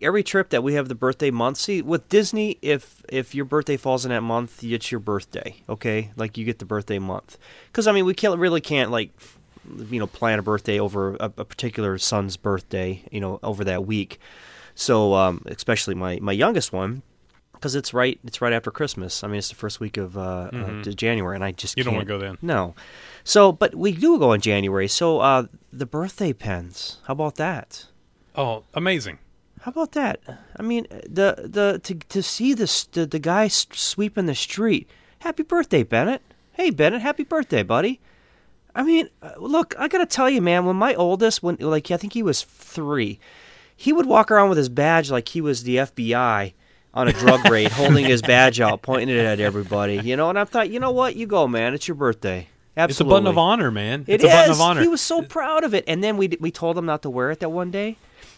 Every 0.02 0.24
trip 0.24 0.50
that 0.50 0.64
we 0.64 0.74
have 0.74 0.88
the 0.88 0.96
birthday 0.96 1.32
month. 1.32 1.58
See, 1.58 1.82
with 1.82 2.10
Disney, 2.10 2.58
if 2.62 3.04
if 3.10 3.36
your 3.36 3.46
birthday 3.46 3.78
falls 3.78 4.06
in 4.06 4.10
that 4.10 4.22
month, 4.22 4.64
it's 4.64 4.92
your 4.92 5.00
birthday. 5.00 5.56
Okay, 5.68 6.12
like 6.16 6.38
you 6.38 6.46
get 6.46 6.60
the 6.60 6.66
birthday 6.66 7.00
month. 7.00 7.38
Because 7.68 7.88
I 7.88 7.92
mean, 7.92 8.06
we 8.06 8.14
can't 8.14 8.40
really 8.40 8.62
can't 8.62 8.92
like 8.92 9.12
you 9.90 10.00
know 10.00 10.08
plan 10.08 10.40
a 10.40 10.42
birthday 10.42 10.80
over 10.80 11.16
a, 11.16 11.26
a 11.38 11.46
particular 11.46 11.98
son's 11.98 12.38
birthday. 12.38 13.04
You 13.12 13.20
know, 13.20 13.40
over 13.44 13.64
that 13.66 13.86
week. 13.86 14.20
So 14.76 15.14
um, 15.14 15.44
especially 15.48 15.96
my 15.96 16.20
my 16.22 16.32
youngest 16.32 16.74
one. 16.74 17.04
Because 17.54 17.76
it's 17.76 17.94
right, 17.94 18.18
it's 18.24 18.40
right 18.40 18.54
after 18.54 18.72
Christmas. 18.72 19.22
I 19.22 19.28
mean, 19.28 19.36
it's 19.36 19.50
the 19.50 19.56
first 19.56 19.82
week 19.82 19.98
of 19.98 20.18
uh, 20.18 20.50
uh, 20.54 20.82
January, 20.82 21.36
and 21.36 21.44
I 21.44 21.52
just 21.52 21.74
Mm-hmm. 21.76 21.80
You 21.80 21.84
don't 21.84 21.94
wanna 21.96 22.06
go 22.06 22.18
then. 22.18 22.38
No, 22.42 22.74
so 23.26 23.52
but 23.52 23.76
we 23.76 23.92
do 23.92 24.18
go 24.18 24.32
in 24.32 24.40
January. 24.40 24.88
So 24.88 25.20
uh, 25.20 25.48
the 25.74 25.86
birthday 25.86 26.32
pens, 26.32 27.00
how 27.06 27.12
about 27.12 27.36
that? 27.36 27.88
Oh, 28.34 28.64
amazing! 28.74 29.20
How 29.62 29.72
about 29.72 29.92
that? 29.94 30.22
I 30.56 30.62
mean, 30.62 30.88
the 30.90 31.48
the 31.50 31.80
to 31.84 31.96
to 31.96 32.24
see 32.24 32.54
this 32.54 32.86
the, 32.86 33.06
the 33.06 33.20
guy 33.20 33.48
sweeping 33.48 34.26
the 34.26 34.36
street. 34.36 34.90
Happy 35.20 35.44
birthday, 35.44 35.84
Bennett. 35.84 36.22
Hey, 36.54 36.70
Bennett, 36.70 37.02
happy 37.02 37.24
birthday, 37.24 37.64
buddy. 37.64 38.00
I 38.74 38.84
mean, 38.84 39.10
uh, 39.22 39.32
look, 39.38 39.76
I 39.78 39.88
gotta 39.88 40.06
tell 40.06 40.30
you, 40.30 40.42
man. 40.42 40.66
When 40.66 40.76
my 40.76 40.96
oldest, 40.96 41.44
when 41.44 41.58
like 41.60 41.92
I 41.92 41.98
think 41.98 42.14
he 42.14 42.24
was 42.24 42.44
three, 42.44 43.20
he 43.76 43.92
would 43.92 44.06
walk 44.06 44.32
around 44.32 44.50
with 44.50 44.58
his 44.58 44.70
badge 44.70 45.12
like 45.12 45.30
he 45.30 45.42
was 45.42 45.64
the 45.64 45.78
FBI 45.78 46.54
on 46.94 47.08
a 47.08 47.14
drug 47.14 47.46
raid, 47.50 47.72
holding 47.72 48.06
his 48.06 48.22
badge 48.22 48.62
out, 48.62 48.82
pointing 48.82 49.10
it 49.10 49.20
at 49.26 49.40
everybody. 49.40 49.98
You 49.98 50.16
know, 50.16 50.30
and 50.30 50.40
I 50.40 50.46
thought, 50.46 50.70
you 50.70 50.80
know 50.80 50.92
what, 50.92 51.16
you 51.16 51.28
go, 51.28 51.48
man. 51.48 51.74
It's 51.74 51.88
your 51.88 51.96
birthday. 51.96 52.48
Absolutely. 52.78 52.92
It's 52.92 53.02
a 53.02 53.06
button 53.06 53.28
of 53.28 53.38
honor, 53.38 53.72
man. 53.72 54.06
It 54.08 54.16
it's 54.16 54.24
a 54.24 54.28
button 54.28 54.52
of 54.52 54.62
honor. 54.62 54.82
He 54.82 54.88
was 54.88 55.02
so 55.02 55.22
proud 55.22 55.66
of 55.66 55.74
it. 55.74 55.84
And 55.88 56.02
then 56.02 56.16
we 56.16 56.30
we 56.40 56.52
told 56.52 56.78
him 56.78 56.86
not 56.86 57.02
to 57.02 57.10
wear 57.10 57.32
it 57.32 57.42
that 57.42 57.50
one 57.50 57.72
day, 57.72 57.98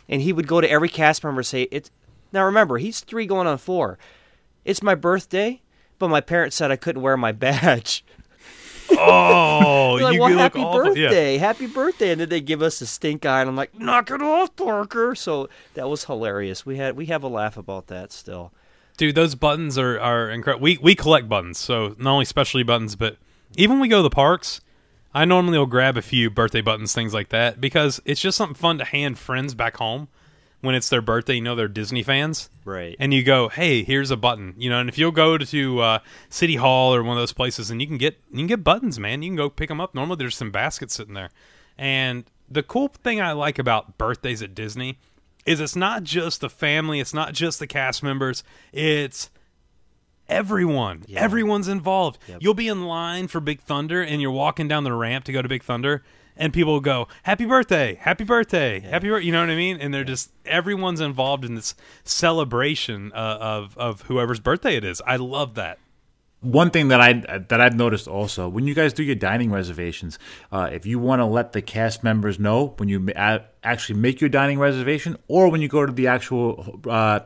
and 0.10 0.22
he 0.22 0.34
would 0.34 0.48
go 0.48 0.62
to 0.62 0.70
every 0.70 0.90
cast 0.90 1.24
member 1.24 1.40
and 1.40 1.48
say, 1.48 1.64
"It's 1.72 1.92
now 2.32 2.46
remember 2.46 2.78
he's 2.78 3.02
three 3.02 3.26
going 3.26 3.48
on 3.48 3.58
four. 3.58 3.98
It's 4.66 4.82
my 4.84 4.96
birthday, 4.96 5.62
but 6.00 6.10
my 6.10 6.22
parents 6.22 6.56
said 6.56 6.72
I 6.72 6.76
couldn't 6.76 7.02
wear 7.02 7.18
my 7.18 7.32
badge. 7.32 8.04
oh, 8.92 9.98
like, 10.02 10.14
you 10.14 10.20
well, 10.20 10.30
look 10.30 10.40
happy 10.40 10.60
awful. 10.60 10.98
Yeah. 10.98 11.08
birthday, 11.08 11.38
happy 11.38 11.68
birthday, 11.68 12.12
and 12.12 12.22
then 12.22 12.30
they 12.30 12.42
give 12.42 12.62
us 12.62 12.82
a 12.82 12.86
stink 12.86 13.26
eye, 13.26 13.42
and 13.42 13.50
I'm 13.50 13.56
like, 13.56 13.78
knock 13.80 14.12
it 14.12 14.22
off, 14.22 14.56
Parker. 14.56 15.16
So 15.16 15.50
that 15.76 15.90
was 15.90 16.06
hilarious. 16.06 16.66
We 16.66 16.78
had 16.78 16.96
we 16.96 17.06
have 17.08 17.24
a 17.24 17.28
laugh 17.28 17.58
about 17.58 17.88
that 17.88 18.12
still. 18.12 18.52
Dude, 18.98 19.16
those 19.16 19.36
buttons 19.36 19.78
are, 19.78 20.00
are 20.00 20.30
incredible. 20.30 20.64
We 20.64 20.78
we 20.78 20.96
collect 20.96 21.30
buttons, 21.30 21.58
so 21.58 21.96
not 21.98 22.12
only 22.12 22.26
specialty 22.26 22.64
buttons, 22.64 22.96
but 22.96 23.18
even 23.56 23.76
when 23.76 23.82
we 23.82 23.88
go 23.88 23.98
to 23.98 24.04
the 24.04 24.10
parks, 24.10 24.62
I 25.14 25.26
normally 25.26 25.58
will 25.58 25.66
grab 25.66 25.98
a 25.98 26.02
few 26.02 26.30
birthday 26.30 26.62
buttons, 26.62 26.94
things 26.94 27.14
like 27.14 27.30
that, 27.30 27.60
because 27.60 28.02
it's 28.06 28.22
just 28.22 28.38
something 28.38 28.56
fun 28.56 28.78
to 28.78 28.86
hand 28.86 29.20
friends 29.20 29.54
back 29.54 29.78
home 29.78 30.08
when 30.62 30.76
it's 30.76 30.90
their 30.90 31.02
birthday. 31.02 31.36
You 31.36 31.42
know 31.42 31.56
they're 31.56 31.68
Disney 31.68 32.04
fans, 32.04 32.50
Right. 32.64 32.96
And 33.00 33.14
you 33.14 33.24
go, 33.24 33.50
hey, 33.50 33.84
here's 33.84 34.12
a 34.12 34.18
button, 34.18 34.54
you 34.58 34.70
know. 34.70 34.80
And 34.80 34.88
if 34.88 34.98
you'll 34.98 35.12
go 35.12 35.38
to 35.38 35.80
uh, 35.80 36.00
City 36.30 36.58
Hall 36.58 36.94
or 36.94 37.04
one 37.04 37.18
of 37.18 37.22
those 37.22 37.34
places, 37.34 37.72
and 37.72 37.82
you 37.82 37.88
can 37.88 37.98
get 37.98 38.20
you 38.30 38.38
can 38.38 38.48
get 38.48 38.64
buttons, 38.64 39.00
man. 39.00 39.24
You 39.24 39.30
can 39.30 39.36
go 39.36 39.50
pick 39.50 39.70
them 39.70 39.82
up. 39.82 39.96
Normally, 39.96 40.18
there's 40.18 40.36
some 40.36 40.52
baskets 40.52 40.94
sitting 40.94 41.16
there, 41.16 41.32
and 41.78 42.26
the 42.50 42.64
cool 42.64 42.90
thing 42.90 43.20
I 43.20 43.32
like 43.32 43.58
about 43.58 43.98
birthdays 43.98 44.44
at 44.44 44.54
Disney 44.54 45.00
is 45.46 45.60
it's 45.60 45.76
not 45.76 46.04
just 46.04 46.42
the 46.42 46.50
family, 46.50 47.00
it's 47.00 47.14
not 47.14 47.34
just 47.34 47.58
the 47.58 47.66
cast 47.66 48.04
members, 48.04 48.44
it's 48.72 49.31
everyone. 50.32 51.04
Everyone's 51.14 51.68
involved. 51.68 52.18
You'll 52.40 52.54
be 52.54 52.68
in 52.68 52.86
line 52.86 53.28
for 53.28 53.40
Big 53.40 53.62
Thunder 53.62 54.02
and 54.02 54.22
you're 54.22 54.32
walking 54.32 54.68
down 54.68 54.84
the 54.84 54.94
ramp 54.94 55.26
to 55.26 55.32
go 55.32 55.42
to 55.42 55.50
Big 55.50 55.64
Thunder 55.64 56.04
and 56.38 56.54
people 56.54 56.74
will 56.74 56.80
go, 56.80 57.08
"Happy 57.24 57.46
birthday. 57.46 57.96
Happy 57.96 58.24
birthday. 58.24 58.80
Happy 58.80 59.10
bir-" 59.10 59.20
you 59.20 59.32
know 59.32 59.42
what 59.42 59.50
I 59.50 59.56
mean? 59.56 59.78
And 59.80 59.94
they're 59.94 60.04
just 60.04 60.32
everyone's 60.46 61.02
involved 61.02 61.46
in 61.46 61.56
this 61.56 61.76
celebration 62.04 63.12
uh, 63.14 63.38
of 63.40 63.78
of 63.78 64.04
whoever's 64.04 64.40
birthday 64.40 64.76
it 64.76 64.84
is. 64.84 65.02
I 65.06 65.18
love 65.18 65.56
that. 65.56 65.78
One 66.40 66.72
thing 66.72 66.88
that 66.88 67.00
I 67.00 67.14
that 67.50 67.62
I've 67.62 67.76
noticed 67.76 68.08
also 68.08 68.50
when 68.50 68.66
you 68.66 68.74
guys 68.74 68.94
do 68.94 69.04
your 69.04 69.16
dining 69.16 69.52
reservations, 69.52 70.18
uh, 70.52 70.70
if 70.72 70.88
you 70.88 70.98
want 70.98 71.20
to 71.20 71.26
let 71.26 71.52
the 71.52 71.62
cast 71.62 72.04
members 72.04 72.40
know 72.40 72.74
when 72.78 72.90
you 72.90 73.12
actually 73.16 74.00
make 74.00 74.22
your 74.22 74.30
dining 74.30 74.58
reservation, 74.58 75.18
or 75.28 75.52
when 75.52 75.62
you 75.62 75.68
go 75.68 75.86
to 75.86 75.92
the 75.92 76.08
actual 76.08 76.80
uh, 76.90 77.20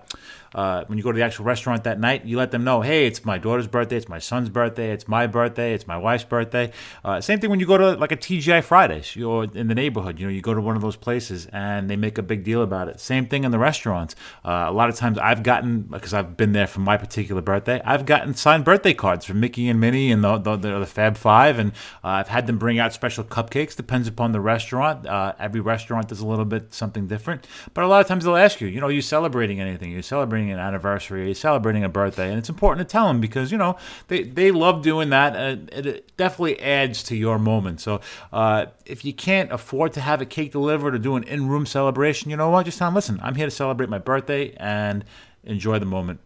uh, 0.55 0.85
when 0.85 0.97
you 0.97 1.03
go 1.03 1.11
to 1.11 1.17
the 1.17 1.23
actual 1.23 1.45
restaurant 1.45 1.83
that 1.83 1.99
night, 1.99 2.25
you 2.25 2.37
let 2.37 2.51
them 2.51 2.63
know, 2.63 2.81
hey, 2.81 3.05
it's 3.05 3.25
my 3.25 3.37
daughter's 3.37 3.67
birthday, 3.67 3.97
it's 3.97 4.07
my 4.07 4.19
son's 4.19 4.49
birthday, 4.49 4.91
it's 4.91 5.07
my 5.07 5.27
birthday, 5.27 5.73
it's 5.73 5.85
my 5.85 5.97
wife's 5.97 6.23
birthday. 6.23 6.71
Uh, 7.03 7.19
same 7.19 7.39
thing 7.39 7.49
when 7.49 7.59
you 7.59 7.65
go 7.67 7.77
to 7.77 7.91
like 7.93 8.13
a 8.13 8.17
TGI 8.17 8.63
Fridays, 8.63 9.15
you're 9.15 9.43
in 9.53 9.67
the 9.67 9.75
neighborhood. 9.75 10.17
You 10.17 10.27
know, 10.27 10.31
you 10.31 10.41
go 10.41 10.53
to 10.53 10.61
one 10.61 10.77
of 10.77 10.81
those 10.81 10.95
places 10.95 11.47
and 11.47 11.89
they 11.89 11.97
make 11.97 12.17
a 12.17 12.23
big 12.23 12.43
deal 12.45 12.61
about 12.61 12.87
it. 12.87 12.99
Same 13.01 13.27
thing 13.27 13.43
in 13.43 13.51
the 13.51 13.59
restaurants. 13.59 14.15
Uh, 14.45 14.65
a 14.67 14.71
lot 14.71 14.89
of 14.89 14.95
times 14.95 15.17
I've 15.17 15.43
gotten 15.43 15.81
because 15.81 16.13
I've 16.13 16.37
been 16.37 16.53
there 16.53 16.67
for 16.67 16.79
my 16.79 16.95
particular 16.95 17.41
birthday, 17.41 17.81
I've 17.83 18.05
gotten 18.05 18.33
signed 18.33 18.63
birthday 18.63 18.93
cards 18.93 19.25
from 19.25 19.41
Mickey 19.41 19.67
and 19.67 19.79
Minnie 19.79 20.11
and 20.11 20.23
the 20.23 20.37
the, 20.37 20.55
the, 20.55 20.85
Fab 20.85 21.17
Five, 21.17 21.59
and 21.59 21.71
uh, 22.03 22.07
I've 22.07 22.29
had 22.29 22.47
them 22.47 22.57
bring 22.57 22.79
out 22.79 22.93
special 22.93 23.23
cupcakes. 23.23 23.75
Depends 23.75 24.07
upon 24.07 24.31
the 24.31 24.39
restaurant. 24.39 25.05
Uh, 25.05 25.33
every 25.39 25.59
restaurant 25.59 26.07
does 26.07 26.21
a 26.21 26.27
little 26.27 26.45
bit 26.45 26.73
something 26.73 27.07
different, 27.07 27.45
but 27.73 27.83
a 27.83 27.87
lot 27.87 27.99
of 28.01 28.07
times 28.07 28.23
they'll 28.23 28.37
ask 28.37 28.61
you, 28.61 28.67
you 28.67 28.79
know, 28.79 28.87
are 28.87 28.91
you 28.91 29.01
celebrating 29.01 29.59
anything? 29.59 29.91
You're 29.91 30.01
celebrating 30.01 30.44
an 30.51 30.59
anniversary, 30.59 31.33
celebrating 31.33 31.83
a 31.83 31.89
birthday, 31.89 32.29
and 32.29 32.37
it's 32.37 32.49
important 32.49 32.87
to 32.87 32.91
tell 32.91 33.07
them 33.07 33.19
because 33.21 33.51
you 33.51 33.57
know 33.57 33.77
they 34.07 34.23
they 34.23 34.51
love 34.51 34.81
doing 34.81 35.09
that. 35.09 35.35
Uh, 35.35 35.57
it, 35.71 35.85
it 35.85 36.17
definitely 36.17 36.59
adds 36.59 37.03
to 37.03 37.15
your 37.15 37.37
moment. 37.39 37.79
So 37.81 38.01
uh, 38.33 38.67
if 38.85 39.03
you 39.05 39.13
can't 39.13 39.51
afford 39.51 39.93
to 39.93 40.01
have 40.01 40.21
a 40.21 40.25
cake 40.25 40.51
delivered 40.51 40.95
or 40.95 40.97
do 40.99 41.15
an 41.15 41.23
in-room 41.23 41.65
celebration, 41.65 42.29
you 42.31 42.37
know 42.37 42.49
what? 42.49 42.65
Just 42.65 42.77
tell 42.79 42.87
them, 42.87 42.95
listen, 42.95 43.19
I'm 43.23 43.35
here 43.35 43.45
to 43.47 43.51
celebrate 43.51 43.89
my 43.89 43.99
birthday 43.99 44.53
and 44.57 45.03
enjoy 45.43 45.79
the 45.79 45.85
moment. 45.85 46.19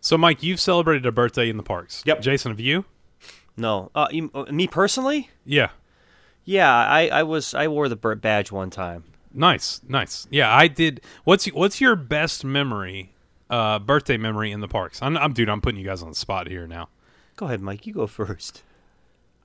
So, 0.00 0.16
Mike, 0.16 0.42
you've 0.42 0.60
celebrated 0.60 1.04
a 1.06 1.12
birthday 1.12 1.48
in 1.50 1.56
the 1.56 1.62
parks. 1.62 2.02
Yep. 2.06 2.20
Jason, 2.22 2.52
have 2.52 2.60
you? 2.60 2.84
No, 3.56 3.90
uh, 3.94 4.06
you, 4.12 4.30
uh, 4.34 4.44
me 4.52 4.68
personally, 4.68 5.30
Yeah. 5.44 5.70
yeah, 6.44 6.72
I, 6.72 7.08
I 7.08 7.22
was 7.24 7.54
I 7.54 7.66
wore 7.66 7.88
the 7.88 7.96
bir- 7.96 8.14
badge 8.14 8.52
one 8.52 8.70
time. 8.70 9.02
Nice, 9.34 9.80
nice. 9.88 10.26
Yeah, 10.30 10.54
I 10.54 10.68
did. 10.68 11.00
What's 11.24 11.46
what's 11.48 11.80
your 11.80 11.96
best 11.96 12.44
memory, 12.44 13.12
uh, 13.50 13.78
birthday 13.78 14.16
memory 14.16 14.52
in 14.52 14.60
the 14.60 14.68
parks? 14.68 15.02
I'm, 15.02 15.16
I'm 15.16 15.32
dude. 15.32 15.48
I'm 15.48 15.60
putting 15.60 15.80
you 15.80 15.86
guys 15.86 16.02
on 16.02 16.10
the 16.10 16.14
spot 16.14 16.48
here 16.48 16.66
now. 16.66 16.88
Go 17.36 17.46
ahead, 17.46 17.60
Mike. 17.60 17.86
You 17.86 17.92
go 17.92 18.06
first. 18.06 18.62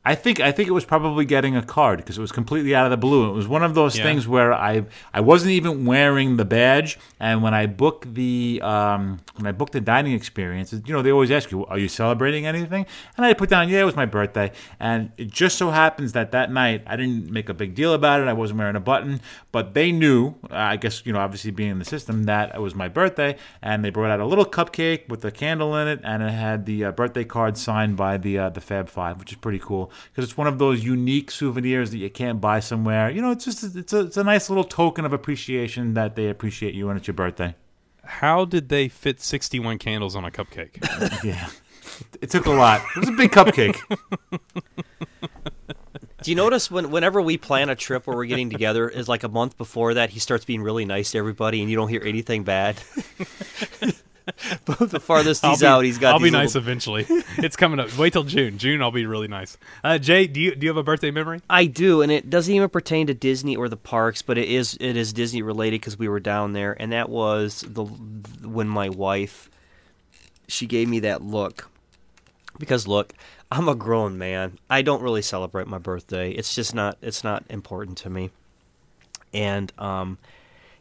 I 0.06 0.16
think 0.16 0.42
I 0.42 0.52
think 0.52 0.68
it 0.68 0.74
was 0.74 0.84
probably 0.84 1.24
getting 1.24 1.56
a 1.56 1.62
card 1.62 1.98
because 2.00 2.18
it 2.18 2.22
was 2.22 2.34
completely 2.34 2.76
out 2.76 2.84
of 2.86 2.92
the 2.92 2.98
blue. 2.98 3.30
It 3.30 3.34
was 3.34 3.48
one 3.48 3.64
of 3.64 3.74
those 3.74 3.98
Yeah. 3.98 4.04
things 4.04 4.28
where 4.28 4.52
I 4.54 4.84
I 5.14 5.22
wasn't 5.22 5.52
even 5.52 5.86
wearing 5.86 6.36
the 6.36 6.44
badge, 6.44 7.00
and 7.22 7.42
when 7.42 7.54
I 7.54 7.68
booked 7.68 8.14
the 8.14 8.60
um, 8.62 9.22
when 9.38 9.48
I 9.48 9.54
booked 9.54 9.72
the 9.72 9.80
dining 9.80 10.12
experience, 10.12 10.74
you 10.74 10.94
know 10.94 11.02
they 11.02 11.12
always 11.12 11.32
ask 11.32 11.52
you, 11.52 11.66
"Are 11.68 11.80
you 11.80 11.88
celebrating 11.88 12.46
anything?" 12.46 12.86
And 13.16 13.26
I 13.26 13.34
put 13.34 13.50
down, 13.50 13.70
"Yeah, 13.70 13.80
it 13.80 13.86
was 13.86 13.96
my 13.96 14.06
birthday." 14.06 14.52
And 14.78 15.12
it 15.18 15.32
just 15.32 15.58
so 15.58 15.70
happens 15.70 16.12
that 16.12 16.34
that 16.34 16.52
night 16.52 16.84
I 16.86 16.98
didn't 16.98 17.32
make 17.32 17.48
a 17.48 17.54
big 17.54 17.74
deal 17.74 17.94
about 17.94 18.20
it. 18.20 18.28
I 18.28 18.34
wasn't 18.34 18.60
wearing 18.60 18.76
a 18.76 18.82
button, 18.82 19.22
but 19.54 19.74
they 19.74 19.94
knew, 19.94 20.36
I 20.52 20.76
guess 20.76 21.06
you 21.06 21.14
know, 21.14 21.20
obviously 21.20 21.52
being 21.52 21.72
in 21.72 21.80
the 21.80 21.86
system, 21.86 22.26
that 22.26 22.54
it 22.54 22.60
was 22.60 22.76
my 22.76 22.90
birthday, 22.90 23.38
and 23.62 23.86
they 23.86 23.90
brought 23.90 24.12
out 24.12 24.20
a 24.20 24.26
little 24.26 24.46
cupcake 24.46 25.08
with 25.08 25.24
a 25.24 25.32
candle 25.32 25.78
in 25.78 25.88
it, 25.88 26.02
and 26.04 26.22
it 26.24 26.32
had 26.32 26.66
the 26.66 26.84
uh, 26.84 26.92
birthday 26.92 27.24
card 27.24 27.58
signed 27.58 27.96
by 27.96 28.18
the 28.18 28.38
uh, 28.38 28.50
the 28.50 28.60
Fab 28.60 28.90
Five, 28.90 29.18
which 29.18 29.32
is 29.32 29.38
pretty 29.38 29.60
cool 29.60 29.92
because 30.12 30.30
it's 30.30 30.38
one 30.38 30.48
of 30.48 30.60
those 30.60 30.84
unique 30.84 31.32
souvenirs 31.32 31.92
that 31.92 31.98
you 31.98 32.10
can't 32.10 32.40
buy 32.42 32.60
somewhere. 32.60 33.10
You 33.10 33.22
know, 33.22 33.32
it's 33.32 33.46
just 33.46 33.76
it's 33.76 33.94
a 33.94 34.02
it's 34.02 34.18
a 34.18 34.24
nice 34.24 34.50
little 34.50 34.64
token 34.64 35.06
of 35.06 35.14
appreciation 35.14 35.94
that 35.94 36.16
they 36.16 36.30
appreciate 36.30 36.74
you 36.74 36.90
and 36.90 36.98
it's 36.98 37.08
your 37.08 37.14
birthday. 37.14 37.56
How 38.06 38.44
did 38.46 38.70
they 38.70 38.90
fit 38.90 39.22
61 39.22 39.78
candles 39.78 40.16
on 40.16 40.26
a 40.26 40.32
cupcake? 40.32 40.84
Yeah, 41.24 41.50
it 42.22 42.30
took 42.30 42.46
a 42.46 42.52
lot. 42.52 42.82
It 42.96 43.00
was 43.00 43.10
a 43.10 43.14
big 43.14 43.32
cupcake. 43.32 43.80
Do 46.24 46.32
you 46.32 46.36
notice 46.36 46.72
when 46.72 46.90
whenever 46.90 47.22
we 47.22 47.38
plan 47.38 47.68
a 47.70 47.76
trip 47.76 48.08
where 48.08 48.16
we're 48.16 48.26
getting 48.26 48.50
together, 48.50 48.88
is 48.88 49.10
like 49.10 49.24
a 49.24 49.30
month 49.30 49.58
before 49.58 49.94
that 49.96 50.10
he 50.10 50.20
starts 50.20 50.46
being 50.46 50.62
really 50.64 50.86
nice 50.86 51.12
to 51.12 51.18
everybody, 51.18 51.60
and 51.60 51.70
you 51.70 51.76
don't 51.76 51.90
hear 51.90 52.02
anything 52.04 52.44
bad. 52.44 52.78
the 54.66 55.00
farthest 55.00 55.46
he's 55.46 55.62
be, 55.62 55.66
out, 55.66 55.84
he's 55.84 55.98
got. 55.98 56.14
I'll 56.14 56.20
be 56.20 56.30
nice 56.30 56.56
little- 56.56 56.68
eventually. 56.68 57.06
It's 57.38 57.56
coming 57.56 57.80
up. 57.80 57.98
Wait 57.98 58.14
till 58.14 58.24
June. 58.24 58.58
June, 58.58 58.82
I'll 58.82 58.92
be 58.92 59.06
really 59.06 59.28
nice. 59.28 59.58
Uh, 59.84 59.98
Jay, 59.98 60.28
do 60.28 60.40
you 60.40 60.56
do 60.56 60.66
you 60.66 60.70
have 60.70 60.78
a 60.78 60.84
birthday 60.84 61.12
memory? 61.12 61.42
I 61.50 61.66
do, 61.66 62.02
and 62.02 62.12
it 62.12 62.30
doesn't 62.30 62.54
even 62.54 62.70
pertain 62.70 63.08
to 63.08 63.14
Disney 63.14 63.56
or 63.56 63.70
the 63.70 63.78
parks, 63.78 64.22
but 64.22 64.38
it 64.38 64.48
is 64.50 64.78
it 64.80 64.98
is 64.98 65.14
Disney 65.14 65.42
related 65.42 65.82
because 65.82 65.98
we 65.98 66.08
were 66.08 66.20
down 66.20 66.54
there, 66.54 66.76
and 66.80 66.92
that 66.92 67.10
was 67.10 67.62
the 67.68 67.84
when 67.84 68.68
my 68.68 68.90
wife 68.90 69.50
she 70.48 70.66
gave 70.66 70.88
me 70.88 71.00
that 71.00 71.22
look. 71.22 71.70
Because 72.60 72.88
look, 72.88 73.14
I'm 73.52 73.68
a 73.68 73.76
grown 73.76 74.18
man. 74.18 74.60
I 74.70 74.82
don't 74.82 75.02
really 75.02 75.22
celebrate 75.22 75.68
my 75.68 75.78
birthday. 75.78 76.32
It's 76.32 76.54
just 76.56 76.76
not 76.76 76.98
it's 77.02 77.24
not 77.24 77.44
important 77.50 77.98
to 78.00 78.10
me. 78.10 78.32
And 79.34 79.72
um 79.78 80.18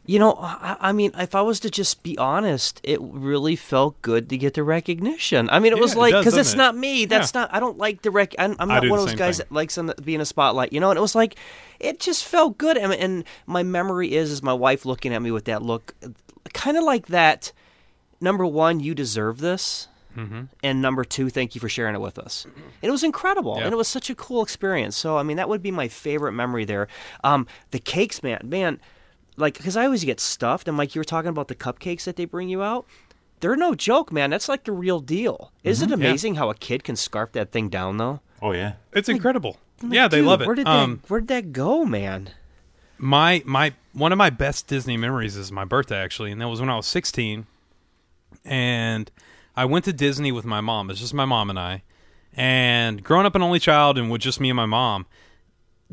you 0.05 0.19
know, 0.19 0.33
I, 0.39 0.75
I 0.79 0.91
mean, 0.91 1.11
if 1.17 1.33
I 1.33 1.41
was 1.41 1.59
to 1.61 1.69
just 1.69 2.03
be 2.03 2.17
honest, 2.17 2.81
it 2.83 2.99
really 3.01 3.55
felt 3.55 4.01
good 4.01 4.29
to 4.29 4.37
get 4.37 4.53
the 4.55 4.63
recognition. 4.63 5.49
I 5.49 5.59
mean, 5.59 5.71
it 5.71 5.77
Yeah, 5.77 5.81
was 5.81 5.95
like 5.95 6.11
because 6.11 6.25
doesn't 6.33 6.39
it's 6.41 6.53
it? 6.53 6.57
not 6.57 6.75
me. 6.75 7.05
That's 7.05 7.33
not. 7.33 7.53
I 7.53 7.59
don't 7.59 7.77
like 7.77 8.01
the 8.01 8.11
rec. 8.11 8.35
I'm, 8.37 8.55
I'm 8.59 8.67
not 8.67 8.87
one 8.89 8.99
of 8.99 9.05
those 9.05 9.15
guys 9.15 9.37
thing. 9.37 9.45
that 9.49 9.53
likes 9.55 9.75
to 9.75 9.95
be 10.03 10.13
in 10.15 10.21
a 10.21 10.25
spotlight, 10.25 10.73
you 10.73 10.79
know. 10.79 10.89
And 10.91 10.97
it 10.97 11.01
was 11.01 11.15
like, 11.15 11.35
it 11.79 11.99
just 12.01 12.25
felt 12.25 12.57
good. 12.57 12.77
And, 12.77 12.93
and 12.93 13.23
my 13.45 13.63
memory 13.63 14.13
is 14.13 14.29
is 14.31 14.43
my 14.43 14.53
wife 14.53 14.85
looking 14.85 15.13
at 15.13 15.21
me 15.21 15.31
with 15.31 15.45
that 15.45 15.61
look, 15.61 15.93
kind 16.53 16.75
of 16.77 16.83
like 16.83 17.07
that. 17.07 17.51
Number 18.19 18.45
one, 18.45 18.79
you 18.81 18.93
deserve 18.95 19.39
this. 19.39 19.87
Mm-hmm. 20.17 20.43
And 20.61 20.81
number 20.81 21.03
two, 21.03 21.29
thank 21.29 21.55
you 21.55 21.61
for 21.61 21.67
sharing 21.69 21.95
it 21.95 21.99
with 22.01 22.19
us. 22.19 22.45
And 22.45 22.53
it 22.83 22.91
was 22.91 23.03
incredible, 23.03 23.55
Yeah. 23.57 23.63
and 23.65 23.73
it 23.73 23.77
was 23.77 23.87
such 23.87 24.11
a 24.11 24.15
cool 24.15 24.43
experience. 24.43 24.95
So, 24.95 25.17
I 25.17 25.23
mean, 25.23 25.37
that 25.37 25.49
would 25.49 25.63
be 25.63 25.71
my 25.71 25.87
favorite 25.87 26.33
memory 26.33 26.65
there. 26.65 26.87
Um, 27.23 27.47
the 27.71 27.79
cakes, 27.79 28.21
man, 28.21 28.41
man, 28.43 28.79
like 29.37 29.57
because 29.57 29.75
I 29.77 29.85
always 29.85 30.03
get 30.03 30.19
stuffed, 30.19 30.67
and 30.67 30.77
like 30.77 30.95
you 30.95 30.99
were 30.99 31.05
talking 31.05 31.29
about 31.29 31.47
the 31.47 31.55
cupcakes 31.55 32.03
that 32.05 32.15
they 32.15 32.25
bring 32.25 32.49
you 32.49 32.61
out. 32.63 32.85
They're 33.39 33.55
no 33.57 33.75
joke, 33.75 34.11
man. 34.11 34.29
That's 34.29 34.47
like 34.47 34.63
the 34.63 34.71
real 34.71 34.99
deal. 35.01 35.51
Isn't 35.63 35.89
it 35.91 35.93
Mm-hmm. 35.95 36.01
Yeah. 36.01 36.07
amazing 36.09 36.35
how 36.35 36.49
a 36.49 36.55
kid 36.55 36.83
can 36.85 36.95
scarf 36.95 37.33
that 37.33 37.51
thing 37.51 37.67
down, 37.69 37.97
though? 37.97 38.21
Oh 38.41 38.51
yeah. 38.53 38.73
It's 38.93 39.09
incredible. 39.09 39.57
Like, 39.81 39.93
Yeah, 39.93 40.07
they 40.07 40.21
love 40.21 40.41
it. 40.41 40.45
Where 40.47 40.55
did 40.55 40.65
um, 40.67 41.01
that 41.03 41.09
Where 41.09 41.19
did 41.19 41.27
that 41.29 41.51
go, 41.53 41.83
man? 41.85 42.29
my 42.97 43.41
my 43.45 43.73
one 43.91 44.11
of 44.13 44.17
my 44.17 44.29
best 44.29 44.67
Disney 44.67 44.95
memories 44.95 45.35
is 45.35 45.51
my 45.51 45.65
birthday 45.65 45.97
actually, 45.97 46.31
and 46.31 46.39
that 46.39 46.47
was 46.47 46.61
when 46.61 46.69
I 46.69 46.77
was 46.77 46.85
16, 46.87 47.45
and 48.45 49.11
I 49.55 49.65
went 49.65 49.85
to 49.85 49.93
Disney 49.93 50.31
with 50.31 50.45
my 50.45 50.61
mom. 50.61 50.89
It's 50.89 50.99
just 50.99 51.13
my 51.13 51.25
mom 51.25 51.49
and 51.49 51.59
I, 51.59 51.83
and 52.33 53.03
growing 53.03 53.25
up 53.25 53.35
an 53.35 53.41
only 53.41 53.59
child 53.59 53.97
and 53.97 54.09
with 54.09 54.21
just 54.21 54.39
me 54.39 54.49
and 54.49 54.57
my 54.57 54.65
mom, 54.65 55.05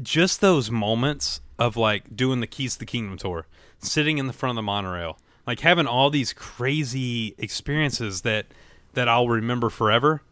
just 0.03 0.41
those 0.41 0.71
moments 0.71 1.41
of 1.59 1.77
like 1.77 2.17
doing 2.17 2.41
the 2.41 2.47
Keys 2.47 2.75
to 2.75 2.81
the 2.81 2.87
Kingdom 2.87 3.19
tour. 3.19 3.47
sitting 3.83 4.19
in 4.19 4.27
the 4.27 4.33
front 4.33 4.51
of 4.51 4.57
the 4.57 4.63
monorail, 4.63 5.19
like 5.47 5.61
having 5.61 5.87
all 5.87 6.11
these 6.11 6.33
crazy 6.33 7.35
experiences 7.39 8.23
that 8.23 8.47
that 8.95 9.09
I'll 9.09 9.29
remember 9.29 9.71
forever. 9.71 10.23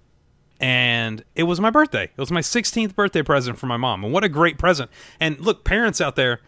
And 0.60 1.24
it 1.36 1.44
was 1.44 1.60
my 1.60 1.70
birthday. 1.70 2.04
It 2.04 2.18
was 2.18 2.32
my 2.32 2.40
16th 2.40 2.96
birthday 2.96 3.22
present 3.22 3.58
for 3.58 3.66
my 3.66 3.76
mom. 3.76 4.02
And 4.02 4.12
what 4.12 4.24
a 4.24 4.28
great 4.28 4.58
present. 4.58 4.90
And 5.20 5.38
look, 5.38 5.62
parents 5.62 6.00
out 6.00 6.16
there, 6.16 6.40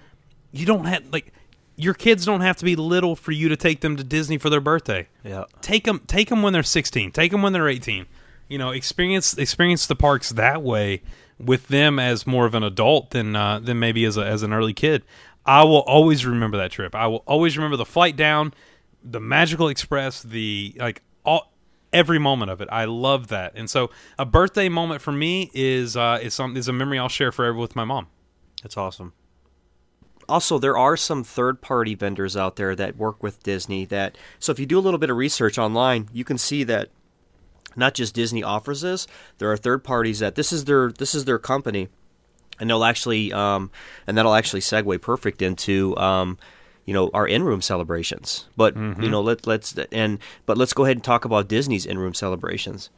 you 0.51 0.67
don't 0.67 0.87
have 0.87 1.05
like 1.13 1.33
your 1.77 1.95
kids 1.95 2.27
don't 2.27 2.41
have 2.41 2.57
to 2.57 2.65
be 2.65 2.77
little 2.77 3.17
for 3.17 3.33
you 3.33 3.49
to 3.49 3.57
take 3.57 3.81
them 3.81 3.97
to 3.97 4.05
Disney 4.05 4.37
for 4.37 4.51
their 4.51 4.61
birthday. 4.61 5.09
Yeah. 5.25 5.45
Take 5.61 5.85
them 5.85 6.03
take 6.07 6.29
them 6.29 6.43
when 6.43 6.53
they're 6.53 6.63
16. 6.63 7.13
Take 7.13 7.31
them 7.31 7.43
when 7.43 7.53
they're 7.53 7.69
18. 7.69 8.07
You 8.49 8.59
know, 8.59 8.71
experience 8.71 9.39
experience 9.39 9.87
the 9.87 9.97
parks 9.97 10.31
that 10.31 10.63
way 10.63 11.03
with 11.41 11.69
them 11.69 11.99
as 11.99 12.27
more 12.27 12.47
of 12.47 12.55
an 12.55 12.63
adult 12.63 13.11
than 13.11 13.35
uh, 13.35 13.59
than 13.59 13.79
maybe 13.79 14.05
as 14.05 14.17
a, 14.17 14.25
as 14.25 14.43
an 14.43 14.53
early 14.53 14.75
kid. 14.75 15.05
I 15.47 15.65
will 15.65 15.81
always 15.81 16.27
remember 16.27 16.59
that 16.59 16.71
trip. 16.71 16.95
I 16.95 17.07
will 17.07 17.23
always 17.27 17.57
remember 17.57 17.77
the 17.77 17.87
flight 17.87 18.17
down, 18.17 18.53
the 19.03 19.21
Magical 19.21 19.69
Express, 19.69 20.23
the 20.23 20.75
like 20.79 21.03
all 21.25 21.53
every 21.93 22.19
moment 22.19 22.51
of 22.51 22.61
it. 22.61 22.69
I 22.71 22.85
love 22.85 23.29
that. 23.29 23.53
And 23.55 23.69
so 23.69 23.91
a 24.19 24.27
birthday 24.27 24.69
moment 24.69 25.01
for 25.01 25.13
me 25.13 25.51
is 25.55 25.97
uh, 25.97 26.19
is 26.23 26.35
some 26.35 26.57
is 26.57 26.69
a 26.69 26.73
memory 26.73 26.99
I'll 26.99 27.09
share 27.09 27.33
forever 27.33 27.57
with 27.59 27.75
my 27.75 27.85
mom. 27.85 28.09
That's 28.63 28.77
awesome. 28.77 29.15
Also, 30.29 30.59
there 30.61 30.79
are 30.79 30.97
some 30.97 31.25
third 31.25 31.61
party 31.61 31.97
vendors 31.97 32.37
out 32.37 32.55
there 32.55 32.77
that 32.77 32.97
work 32.97 33.21
with 33.21 33.43
Disney 33.43 33.85
that 33.87 34.17
so 34.39 34.53
if 34.53 34.61
you 34.61 34.67
do 34.67 34.79
a 34.79 34.81
little 34.81 34.99
bit 34.99 35.11
of 35.11 35.17
research 35.17 35.59
online, 35.59 36.09
you 36.13 36.25
can 36.25 36.39
see 36.39 36.63
that 36.65 36.91
not 37.77 37.95
just 37.95 38.15
Disney 38.15 38.43
offers 38.43 38.81
this, 38.81 39.07
there 39.39 39.51
are 39.51 39.57
third 39.57 39.85
parties 39.85 40.19
that 40.19 40.35
this 40.35 40.53
is 40.53 40.65
their 40.65 40.93
this 40.93 41.15
is 41.15 41.25
their 41.25 41.39
company. 41.39 41.89
And 42.59 42.69
they'll 42.69 42.85
actually 42.85 43.33
um, 43.33 43.71
and 44.07 44.19
that'll 44.19 44.35
actually 44.35 44.61
segue 44.61 45.01
perfect 45.01 45.41
into 45.41 45.97
um, 45.97 46.39
you 46.85 46.95
know 46.95 47.11
our 47.15 47.27
in-room 47.27 47.63
celebrations. 47.63 48.47
But 48.57 48.77
you 48.77 49.09
know 49.09 49.21
let 49.21 49.47
let's 49.47 49.75
and 49.93 50.19
but 50.47 50.59
let's 50.59 50.73
go 50.73 50.85
ahead 50.85 50.97
and 50.97 51.05
talk 51.05 51.25
about 51.25 51.49
Disney's 51.49 51.87
in-room 51.87 52.15
celebrations. 52.15 52.91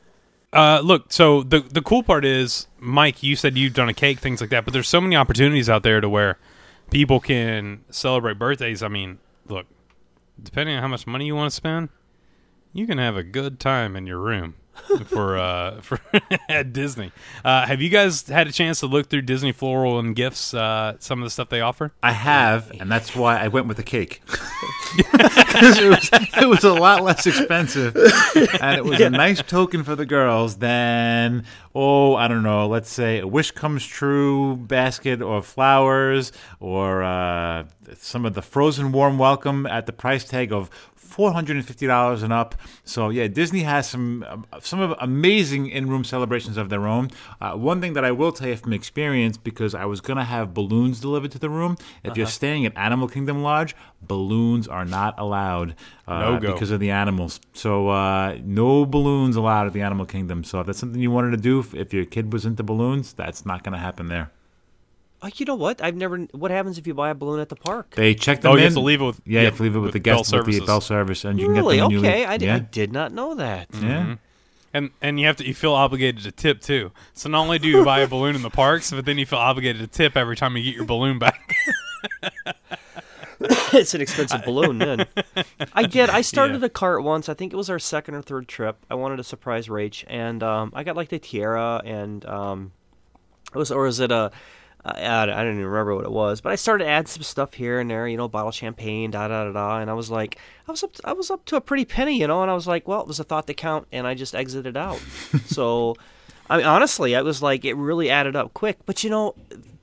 Uh, 0.52 0.80
look, 0.82 1.12
so 1.12 1.42
the 1.42 1.60
the 1.60 1.80
cool 1.80 2.02
part 2.02 2.24
is, 2.24 2.66
Mike, 2.78 3.22
you 3.22 3.36
said 3.36 3.56
you've 3.56 3.74
done 3.74 3.88
a 3.88 3.94
cake, 3.94 4.18
things 4.18 4.40
like 4.40 4.50
that, 4.50 4.64
but 4.64 4.72
there's 4.72 4.88
so 4.88 5.00
many 5.00 5.16
opportunities 5.16 5.70
out 5.70 5.82
there 5.82 6.00
to 6.00 6.08
where 6.08 6.38
people 6.90 7.20
can 7.20 7.84
celebrate 7.90 8.38
birthdays. 8.38 8.82
I 8.82 8.88
mean, 8.88 9.18
look, 9.46 9.66
depending 10.42 10.76
on 10.76 10.82
how 10.82 10.88
much 10.88 11.06
money 11.06 11.26
you 11.26 11.34
want 11.34 11.50
to 11.50 11.56
spend, 11.56 11.88
you 12.72 12.86
can 12.86 12.98
have 12.98 13.16
a 13.16 13.22
good 13.22 13.58
time 13.58 13.96
in 13.96 14.06
your 14.06 14.18
room 14.18 14.54
for 15.06 15.38
uh 15.38 15.80
for 15.80 16.00
at 16.48 16.72
Disney. 16.72 17.12
Uh, 17.44 17.66
have 17.66 17.80
you 17.80 17.88
guys 17.88 18.28
had 18.28 18.46
a 18.46 18.52
chance 18.52 18.80
to 18.80 18.86
look 18.86 19.08
through 19.08 19.22
Disney 19.22 19.52
Floral 19.52 19.98
and 19.98 20.14
Gifts? 20.14 20.54
Uh, 20.54 20.96
some 20.98 21.20
of 21.20 21.24
the 21.24 21.30
stuff 21.30 21.48
they 21.48 21.60
offer. 21.60 21.92
I 22.02 22.12
have, 22.12 22.70
and 22.80 22.90
that's 22.90 23.14
why 23.14 23.38
I 23.38 23.48
went 23.48 23.66
with 23.66 23.76
the 23.76 23.82
cake. 23.82 24.22
it, 24.98 25.88
was, 25.88 26.10
it 26.36 26.46
was 26.46 26.64
a 26.64 26.72
lot 26.74 27.02
less 27.02 27.26
expensive, 27.26 27.96
and 28.60 28.76
it 28.76 28.84
was 28.84 29.00
a 29.00 29.08
nice 29.08 29.40
token 29.42 29.84
for 29.84 29.96
the 29.96 30.04
girls 30.04 30.56
than 30.56 31.44
oh, 31.74 32.14
I 32.14 32.28
don't 32.28 32.42
know, 32.42 32.66
let's 32.66 32.90
say 32.90 33.20
a 33.20 33.26
wish 33.26 33.50
comes 33.50 33.86
true 33.86 34.56
basket 34.56 35.22
or 35.22 35.42
flowers 35.42 36.32
or 36.60 37.02
uh, 37.02 37.64
some 37.98 38.26
of 38.26 38.34
the 38.34 38.42
frozen 38.42 38.92
warm 38.92 39.18
welcome 39.18 39.66
at 39.66 39.86
the 39.86 39.92
price 39.92 40.24
tag 40.24 40.52
of 40.52 40.68
four 41.12 41.32
hundred 41.32 41.56
and 41.56 41.66
fifty 41.66 41.86
dollars 41.86 42.22
and 42.22 42.32
up. 42.32 42.54
So 42.84 43.10
yeah, 43.10 43.26
Disney 43.28 43.62
has 43.62 43.88
some 43.88 44.24
um, 44.28 44.46
some 44.60 44.80
of 44.80 44.90
amazing 45.00 45.68
in-room 45.68 46.04
celebrations 46.04 46.56
of 46.56 46.68
their 46.68 46.86
own. 46.86 47.10
Uh, 47.40 47.52
one 47.70 47.80
thing 47.80 47.92
that 47.92 48.04
I 48.04 48.12
will 48.12 48.32
tell 48.32 48.48
you 48.48 48.56
from 48.56 48.72
experience, 48.72 49.36
because 49.36 49.74
I 49.74 49.84
was 49.84 50.00
gonna 50.00 50.24
have 50.24 50.54
balloons 50.54 51.00
delivered 51.00 51.32
to 51.32 51.38
the 51.38 51.50
room. 51.50 51.76
If 52.02 52.16
you're 52.16 52.26
staying 52.26 52.66
at 52.66 52.76
Animal 52.76 53.08
Kingdom 53.08 53.42
Lodge, 53.42 53.76
balloons 54.00 54.66
are 54.66 54.84
not 54.84 55.14
allowed 55.18 55.74
uh, 56.08 56.18
No-go. 56.20 56.52
because 56.52 56.70
of 56.70 56.80
the 56.80 56.90
animals. 56.90 57.40
So 57.52 57.88
uh, 57.88 58.38
no 58.42 58.86
balloons 58.86 59.36
allowed 59.36 59.66
at 59.66 59.72
the 59.72 59.82
Animal 59.82 60.06
Kingdom. 60.06 60.44
So 60.44 60.60
if 60.60 60.66
that's 60.66 60.78
something 60.78 61.00
you 61.00 61.10
wanted 61.10 61.32
to 61.32 61.36
do, 61.36 61.60
if, 61.60 61.74
if 61.74 61.92
your 61.92 62.04
kid 62.04 62.32
was 62.32 62.44
into 62.44 62.62
balloons, 62.62 63.12
that's 63.12 63.44
not 63.44 63.62
gonna 63.64 63.78
happen 63.78 64.08
there. 64.08 64.30
Oh, 65.24 65.28
you 65.36 65.46
know 65.46 65.54
what? 65.54 65.80
I've 65.82 65.94
never. 65.94 66.18
What 66.32 66.50
happens 66.50 66.78
if 66.78 66.86
you 66.86 66.94
buy 66.94 67.10
a 67.10 67.14
balloon 67.14 67.38
at 67.40 67.48
the 67.48 67.54
park? 67.56 67.94
They 67.94 68.14
check 68.14 68.40
them 68.40 68.52
Oh, 68.52 68.56
you 68.56 68.64
have 68.64 68.72
to 68.74 68.80
leave 68.80 69.00
it 69.00 69.04
with- 69.04 69.20
yeah, 69.24 69.40
you 69.40 69.46
have 69.46 69.56
to 69.58 69.62
leave 69.62 69.76
it 69.76 69.78
with, 69.78 69.84
with 69.88 69.92
the 69.92 69.98
guest 70.00 70.18
with 70.18 70.26
the 70.30 70.36
services. 70.52 70.66
bell 70.66 70.80
service, 70.80 71.24
and 71.24 71.38
you 71.38 71.48
really? 71.48 71.78
can 71.78 71.88
get 71.90 71.94
them 71.94 72.02
when 72.02 72.10
Okay, 72.10 72.20
you 72.22 72.26
I 72.26 72.36
did, 72.38 72.46
yeah. 72.46 72.54
I 72.56 72.58
did 72.58 72.92
not 72.92 73.12
know 73.12 73.34
that. 73.36 73.68
yeah. 73.80 74.16
And 74.74 74.90
and 75.00 75.20
you 75.20 75.26
have 75.26 75.36
to 75.36 75.46
you 75.46 75.54
feel 75.54 75.74
obligated 75.74 76.24
to 76.24 76.32
tip 76.32 76.60
too. 76.60 76.90
So 77.14 77.28
not 77.28 77.40
only 77.42 77.58
do 77.58 77.68
you 77.68 77.84
buy 77.84 78.00
a 78.00 78.06
balloon 78.14 78.34
in 78.34 78.42
the 78.42 78.50
parks, 78.50 78.90
but 78.90 79.04
then 79.04 79.18
you 79.18 79.26
feel 79.26 79.38
obligated 79.38 79.80
to 79.82 79.86
tip 79.86 80.16
every 80.16 80.34
time 80.34 80.56
you 80.56 80.64
get 80.64 80.74
your 80.74 80.86
balloon 80.86 81.18
back. 81.18 81.54
it's 83.40 83.94
an 83.94 84.00
expensive 84.00 84.42
balloon, 84.44 84.78
then. 84.78 85.06
I 85.74 85.84
did. 85.86 86.08
I 86.10 86.20
started 86.22 86.60
Yeah. 86.60 86.66
a 86.66 86.70
cart 86.70 87.02
once. 87.02 87.28
I 87.28 87.34
think 87.34 87.52
it 87.52 87.56
was 87.56 87.68
our 87.70 87.78
second 87.78 88.14
or 88.14 88.22
third 88.22 88.48
trip. 88.48 88.84
I 88.90 88.94
wanted 88.94 89.16
to 89.16 89.24
surprise 89.24 89.66
Rach, 89.68 90.04
and 90.06 90.42
um, 90.42 90.72
I 90.74 90.84
got 90.84 90.96
like 90.96 91.08
the 91.08 91.18
tiara, 91.18 91.80
and 91.84 92.24
um, 92.26 92.72
it 93.54 93.58
was 93.58 93.70
or 93.70 93.82
was 93.84 94.00
it 94.00 94.10
a 94.12 94.30
I, 94.84 95.22
I 95.22 95.26
don't 95.26 95.54
even 95.54 95.64
remember 95.64 95.94
what 95.94 96.04
it 96.04 96.10
was, 96.10 96.40
but 96.40 96.50
I 96.50 96.56
started 96.56 96.88
adding 96.88 97.06
some 97.06 97.22
stuff 97.22 97.54
here 97.54 97.78
and 97.78 97.88
there, 97.88 98.08
you 98.08 98.16
know, 98.16 98.26
bottle 98.26 98.48
of 98.48 98.54
champagne, 98.54 99.12
da 99.12 99.28
da 99.28 99.44
da 99.44 99.52
da, 99.52 99.78
and 99.78 99.88
I 99.88 99.94
was 99.94 100.10
like, 100.10 100.38
I 100.66 100.72
was 100.72 100.82
up, 100.82 100.90
I 101.04 101.12
was 101.12 101.30
up 101.30 101.44
to 101.46 101.56
a 101.56 101.60
pretty 101.60 101.84
penny, 101.84 102.18
you 102.18 102.26
know, 102.26 102.42
and 102.42 102.50
I 102.50 102.54
was 102.54 102.66
like, 102.66 102.88
well, 102.88 103.00
it 103.00 103.06
was 103.06 103.20
a 103.20 103.24
thought 103.24 103.46
to 103.46 103.54
count, 103.54 103.86
and 103.92 104.06
I 104.06 104.14
just 104.14 104.34
exited 104.34 104.76
out. 104.76 105.00
so, 105.46 105.94
I 106.50 106.56
mean, 106.56 106.66
honestly, 106.66 107.14
I 107.14 107.22
was 107.22 107.42
like, 107.42 107.64
it 107.64 107.74
really 107.74 108.10
added 108.10 108.34
up 108.34 108.54
quick, 108.54 108.78
but 108.84 109.04
you 109.04 109.10
know, 109.10 109.36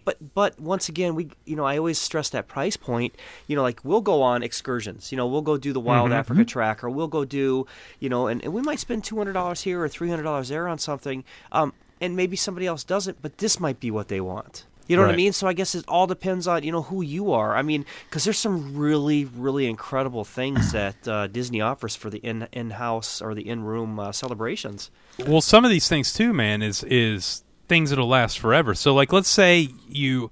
but 0.03 0.17
but 0.33 0.59
once 0.59 0.89
again, 0.89 1.15
we, 1.15 1.29
you 1.45 1.55
know, 1.55 1.63
I 1.63 1.77
always 1.77 1.97
stress 1.97 2.29
that 2.31 2.47
price 2.49 2.75
point. 2.75 3.15
You 3.47 3.55
know, 3.55 3.61
like 3.61 3.79
we'll 3.85 4.01
go 4.01 4.21
on 4.21 4.43
excursions, 4.43 5.13
you 5.13 5.17
know, 5.17 5.27
we'll 5.27 5.41
go 5.41 5.55
do 5.57 5.71
the 5.71 5.79
Wild 5.79 6.11
Africa 6.11 6.43
Trek, 6.43 6.83
or 6.83 6.89
we'll 6.89 7.07
go 7.07 7.23
do, 7.23 7.67
you 7.99 8.09
know, 8.09 8.27
and, 8.27 8.43
and 8.43 8.51
we 8.53 8.61
might 8.61 8.79
spend 8.79 9.05
two 9.05 9.17
hundred 9.17 9.33
dollars 9.33 9.61
here 9.61 9.81
or 9.81 9.87
three 9.87 10.09
hundred 10.09 10.23
dollars 10.23 10.49
there 10.49 10.67
on 10.67 10.77
something, 10.77 11.23
um, 11.53 11.71
and 12.01 12.17
maybe 12.17 12.35
somebody 12.35 12.65
else 12.65 12.83
doesn't, 12.83 13.21
but 13.21 13.37
this 13.37 13.61
might 13.61 13.79
be 13.79 13.91
what 13.91 14.09
they 14.09 14.19
want. 14.19 14.65
You 14.89 14.95
know 14.97 15.03
what 15.03 15.13
I 15.13 15.17
mean? 15.17 15.33
So 15.33 15.47
I 15.47 15.53
guess 15.53 15.75
it 15.75 15.85
all 15.87 16.07
depends 16.07 16.47
on 16.47 16.63
you 16.63 16.71
know 16.71 16.81
who 16.81 17.03
you 17.03 17.31
are. 17.31 17.55
I 17.55 17.61
mean, 17.61 17.85
because 18.09 18.23
there's 18.23 18.39
some 18.39 18.75
really 18.75 19.23
really 19.23 19.67
incredible 19.67 20.25
things 20.25 20.71
that 20.73 21.07
uh, 21.07 21.27
Disney 21.27 21.61
offers 21.61 21.95
for 21.95 22.09
the 22.09 22.17
in 22.17 22.47
in 22.51 22.71
house 22.71 23.21
or 23.21 23.35
the 23.35 23.47
in 23.47 23.63
room 23.63 23.99
uh, 23.99 24.11
celebrations. 24.11 24.89
well, 25.27 25.41
some 25.41 25.63
of 25.63 25.69
these 25.69 25.87
things 25.87 26.11
too, 26.11 26.33
man, 26.33 26.63
is 26.63 26.83
is 26.85 27.43
things 27.67 27.91
that'll 27.91 28.07
last 28.07 28.39
forever. 28.39 28.73
So 28.73 28.95
like 28.95 29.13
let's 29.13 29.29
say 29.29 29.69
you 29.87 30.31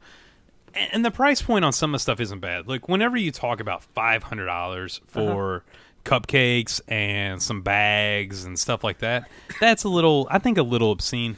and 0.73 1.05
the 1.05 1.11
price 1.11 1.41
point 1.41 1.63
on 1.63 1.71
some 1.71 1.91
of 1.91 1.99
the 1.99 1.99
stuff 1.99 2.19
isn't 2.19 2.39
bad. 2.39 2.67
Like 2.67 2.89
whenever 2.89 3.15
you 3.15 3.31
talk 3.31 3.59
about 3.59 3.83
five 3.83 4.23
hundred 4.23 4.47
dollars 4.47 5.01
for 5.05 5.63
cupcakes 6.03 6.81
and 6.87 7.41
some 7.41 7.61
bags 7.61 8.43
and 8.43 8.57
stuff 8.57 8.83
like 8.83 8.99
that, 8.99 9.29
that's 9.61 9.83
a 9.83 9.89
little 9.89 10.27
I 10.31 10.39
think 10.39 10.57
a 10.57 10.63
little 10.63 10.91
obscene. 10.91 11.37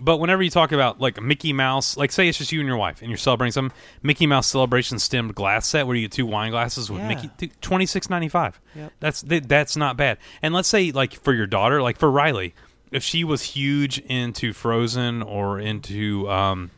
But 0.00 0.18
whenever 0.18 0.42
you 0.42 0.50
talk 0.50 0.70
about 0.72 1.00
like 1.00 1.20
Mickey 1.20 1.52
Mouse, 1.52 1.96
like 1.96 2.12
say 2.12 2.28
it's 2.28 2.38
just 2.38 2.52
you 2.52 2.60
and 2.60 2.66
your 2.68 2.76
wife 2.76 3.00
and 3.02 3.10
you're 3.10 3.16
celebrating 3.18 3.52
some 3.52 3.72
Mickey 4.02 4.26
Mouse 4.26 4.46
celebration 4.46 4.98
stemmed 5.00 5.34
glass 5.34 5.66
set 5.66 5.86
where 5.86 5.96
you 5.96 6.02
get 6.02 6.12
two 6.12 6.24
wine 6.26 6.50
glasses 6.52 6.88
with 6.90 7.00
Yeah. 7.00 7.08
Mickey 7.08 7.50
twenty 7.60 7.84
six 7.86 8.08
ninety 8.08 8.28
five. 8.28 8.60
Yep. 8.76 8.92
That's 9.00 9.22
th- 9.22 9.44
that's 9.48 9.76
not 9.76 9.96
bad. 9.96 10.18
And 10.40 10.54
let's 10.54 10.68
say 10.68 10.92
like 10.92 11.14
for 11.14 11.32
your 11.34 11.46
daughter, 11.48 11.82
like 11.82 11.98
for 11.98 12.10
Riley, 12.10 12.54
if 12.92 13.02
she 13.02 13.24
was 13.24 13.42
huge 13.42 13.98
into 13.98 14.52
Frozen 14.52 15.22
or 15.22 15.58
into 15.58 16.30
um, 16.30 16.70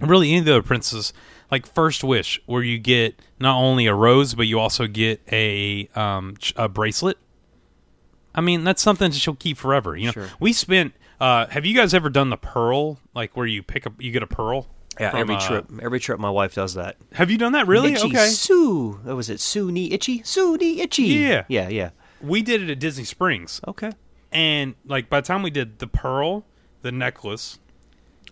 really 0.00 0.30
any 0.30 0.38
of 0.40 0.44
the 0.44 0.52
other 0.54 0.62
princesses, 0.62 1.12
like 1.52 1.66
First 1.72 2.02
Wish, 2.02 2.40
where 2.46 2.64
you 2.64 2.78
get 2.80 3.14
not 3.38 3.56
only 3.56 3.86
a 3.86 3.94
rose 3.94 4.34
but 4.34 4.48
you 4.48 4.58
also 4.58 4.88
get 4.88 5.20
a 5.30 5.88
um, 5.94 6.34
a 6.56 6.68
bracelet. 6.68 7.16
I 8.34 8.40
mean, 8.40 8.64
that's 8.64 8.82
something 8.82 9.10
that 9.12 9.16
she'll 9.16 9.34
keep 9.36 9.56
forever. 9.56 9.96
You 9.96 10.06
know, 10.06 10.12
Sure. 10.12 10.28
we 10.40 10.52
spent. 10.52 10.94
Uh, 11.20 11.46
have 11.46 11.64
you 11.64 11.74
guys 11.74 11.94
ever 11.94 12.10
done 12.10 12.30
the 12.30 12.36
pearl, 12.36 12.98
like 13.14 13.36
where 13.36 13.46
you 13.46 13.62
pick 13.62 13.86
up, 13.86 14.00
you 14.00 14.10
get 14.12 14.22
a 14.22 14.26
pearl? 14.26 14.66
Yeah, 15.00 15.10
from, 15.10 15.20
every 15.20 15.34
uh, 15.36 15.40
trip, 15.40 15.66
every 15.82 16.00
trip, 16.00 16.18
my 16.18 16.30
wife 16.30 16.54
does 16.54 16.74
that. 16.74 16.96
Have 17.12 17.30
you 17.30 17.36
done 17.38 17.52
that? 17.52 17.66
Really? 17.66 17.92
Itchy 17.92 18.08
okay. 18.08 18.28
Sue, 18.28 18.92
what 19.02 19.16
was 19.16 19.28
it? 19.28 19.40
Sue 19.40 19.70
knee 19.70 19.90
itchy. 19.92 20.22
Sue 20.22 20.56
knee 20.56 20.80
itchy. 20.80 21.02
Yeah. 21.04 21.44
yeah, 21.48 21.68
yeah. 21.68 21.90
We 22.22 22.40
did 22.42 22.62
it 22.62 22.70
at 22.70 22.78
Disney 22.78 23.04
Springs. 23.04 23.60
Okay. 23.68 23.92
and 24.32 24.74
like 24.86 25.08
by 25.10 25.20
the 25.20 25.26
time 25.26 25.42
we 25.42 25.50
did 25.50 25.80
the 25.80 25.86
pearl, 25.86 26.44
the 26.82 26.92
necklace, 26.92 27.58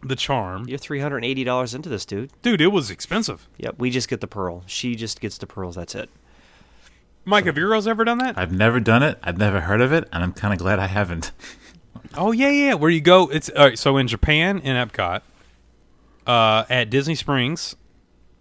the 0.02 0.16
charm, 0.16 0.66
You're 0.68 0.78
three 0.78 1.00
hundred 1.00 1.18
and 1.18 1.26
eighty 1.26 1.44
dollars 1.44 1.74
into 1.74 1.88
this, 1.90 2.04
dude. 2.06 2.30
dude, 2.42 2.60
it 2.62 2.68
was 2.68 2.90
expensive. 2.90 3.46
Yep, 3.58 3.76
we 3.78 3.90
just 3.90 4.08
get 4.08 4.20
the 4.20 4.26
pearl. 4.26 4.62
She 4.66 4.94
just 4.94 5.20
gets 5.20 5.36
the 5.38 5.46
pearls. 5.46 5.76
That's 5.76 5.94
it. 5.94 6.08
Mike, 7.26 7.46
have 7.46 7.56
your 7.56 7.68
girls 7.68 7.86
ever 7.86 8.04
done 8.04 8.18
that? 8.18 8.36
I've 8.38 8.52
never 8.52 8.80
done 8.80 9.02
it. 9.02 9.18
I've 9.22 9.38
never 9.38 9.60
heard 9.62 9.80
of 9.80 9.92
it, 9.92 10.06
and 10.12 10.22
I'm 10.22 10.32
kind 10.34 10.52
of 10.52 10.58
glad 10.58 10.78
I 10.78 10.86
haven't. 10.86 11.32
Oh 12.16 12.32
yeah, 12.32 12.50
yeah. 12.50 12.74
Where 12.74 12.90
you 12.90 13.00
go? 13.00 13.28
It's 13.28 13.48
all 13.50 13.64
right. 13.66 13.78
So 13.78 13.96
in 13.96 14.08
Japan, 14.08 14.58
in 14.60 14.76
Epcot, 14.76 15.22
uh, 16.26 16.64
at 16.70 16.90
Disney 16.90 17.14
Springs, 17.14 17.76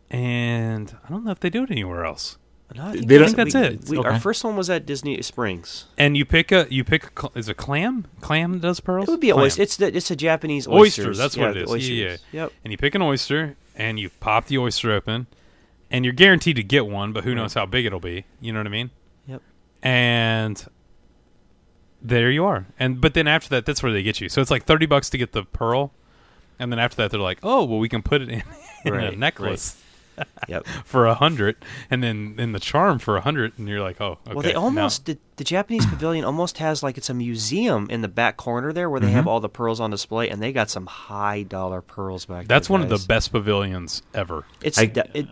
and 0.09 0.95
I 1.05 1.09
don't 1.09 1.23
know 1.25 1.31
if 1.31 1.39
they 1.39 1.49
do 1.49 1.63
it 1.63 1.71
anywhere 1.71 2.05
else. 2.05 2.37
No, 2.75 2.87
I 2.87 2.91
think 2.93 3.07
They 3.07 3.19
don't- 3.19 3.27
we- 3.27 3.33
that's 3.35 3.53
it. 3.53 3.87
we- 3.89 3.97
Our 3.99 4.19
first 4.19 4.43
one 4.43 4.55
was 4.55 4.67
at 4.67 4.87
Disney 4.87 5.21
Springs. 5.21 5.85
And 5.95 6.17
you 6.17 6.25
pick 6.25 6.51
a 6.51 6.65
you 6.71 6.83
pick 6.83 7.03
a 7.05 7.09
cl- 7.21 7.31
is 7.35 7.47
it 7.47 7.55
clam 7.55 8.05
clam 8.19 8.53
that 8.53 8.61
does 8.61 8.79
pearls? 8.79 9.07
It 9.07 9.11
would 9.11 9.19
be 9.19 9.29
a 9.29 9.33
Clam. 9.33 9.45
oyster. 9.45 9.61
It's 9.61 9.77
the, 9.77 9.95
it's 9.95 10.09
a 10.09 10.15
Japanese 10.15 10.67
oyster. 10.67 11.01
oysters. 11.03 11.17
That's 11.19 11.37
yeah, 11.37 11.47
what 11.49 11.57
it 11.57 11.67
the. 11.67 11.71
Oysters. 11.71 11.89
Yeah, 11.91 12.05
yeah. 12.31 12.41
Yep. 12.43 12.51
And 12.63 12.71
you 12.71 12.77
pick 12.77 12.95
an 12.95 13.03
oyster 13.03 13.57
and 13.75 13.99
you 13.99 14.09
pop 14.19 14.45
the 14.47 14.57
oyster 14.57 14.91
open, 14.91 15.27
and 15.91 16.03
you're 16.03 16.15
guaranteed 16.15 16.55
to 16.55 16.63
get 16.63 16.87
one, 16.87 17.11
but 17.13 17.23
who 17.25 17.35
knows 17.35 17.53
how 17.53 17.67
big 17.67 17.85
it'll 17.85 17.99
be? 17.99 18.25
You 18.41 18.53
know 18.53 18.59
what 18.59 18.67
I 18.67 18.71
mean? 18.71 18.89
Yep. 19.27 19.41
And 19.83 20.65
there 22.03 22.29
you 22.29 22.45
are. 22.45 22.65
And 22.77 22.99
but 23.01 23.13
then 23.13 23.27
after 23.27 23.49
that, 23.49 23.65
that's 23.65 23.81
where 23.81 23.91
they 23.91 24.03
get 24.03 24.19
you. 24.21 24.29
So 24.29 24.41
it's 24.41 24.51
like 24.51 24.65
thirty 24.65 24.85
bucks 24.85 25.09
to 25.11 25.17
get 25.17 25.31
the 25.31 25.43
pearl, 25.43 25.91
and 26.59 26.71
then 26.71 26.79
after 26.79 26.97
that, 26.97 27.11
they're 27.11 27.19
like, 27.19 27.39
oh, 27.43 27.63
well, 27.63 27.79
we 27.79 27.89
can 27.89 28.01
put 28.03 28.21
it 28.21 28.29
in, 28.29 28.43
in 28.85 28.93
a 28.93 28.97
Right, 28.97 29.17
necklace 29.17 29.79
Yep. 30.47 30.67
for 30.85 31.07
a 31.07 31.15
hundred, 31.15 31.55
and 31.89 32.03
then 32.03 32.35
in 32.37 32.51
the 32.51 32.59
charm 32.59 32.99
for 32.99 33.17
a 33.17 33.21
hundred, 33.21 33.53
and 33.57 33.67
you're 33.67 33.81
like, 33.81 33.99
oh, 33.99 34.19
okay. 34.27 34.33
Well, 34.35 34.43
they 34.43 34.53
now- 34.53 34.59
almost 34.61 35.05
the, 35.07 35.17
the 35.37 35.43
Japanese 35.43 35.87
pavilion 35.87 36.23
almost 36.23 36.59
has 36.59 36.83
like 36.83 36.99
it's 36.99 37.09
a 37.09 37.15
museum 37.15 37.87
in 37.89 38.01
the 38.01 38.07
back 38.07 38.37
corner 38.37 38.71
there 38.71 38.89
where 38.91 38.99
they 38.99 39.07
Mm-hmm. 39.07 39.15
have 39.15 39.27
all 39.27 39.39
the 39.39 39.49
pearls 39.49 39.79
on 39.79 39.89
display, 39.89 40.29
and 40.29 40.39
they 40.41 40.53
got 40.53 40.69
some 40.69 40.85
high 40.85 41.41
dollar 41.41 41.81
pearls 41.81 42.25
back 42.25 42.45
that's 42.47 42.67
there. 42.67 42.73
one 42.73 42.81
of 42.83 42.89
the 42.89 43.03
best 43.07 43.31
pavilions 43.31 44.03
ever. 44.13 44.45
It's 44.61 44.77
I- 44.77 44.83
I, 44.83 44.91
it, 45.15 45.27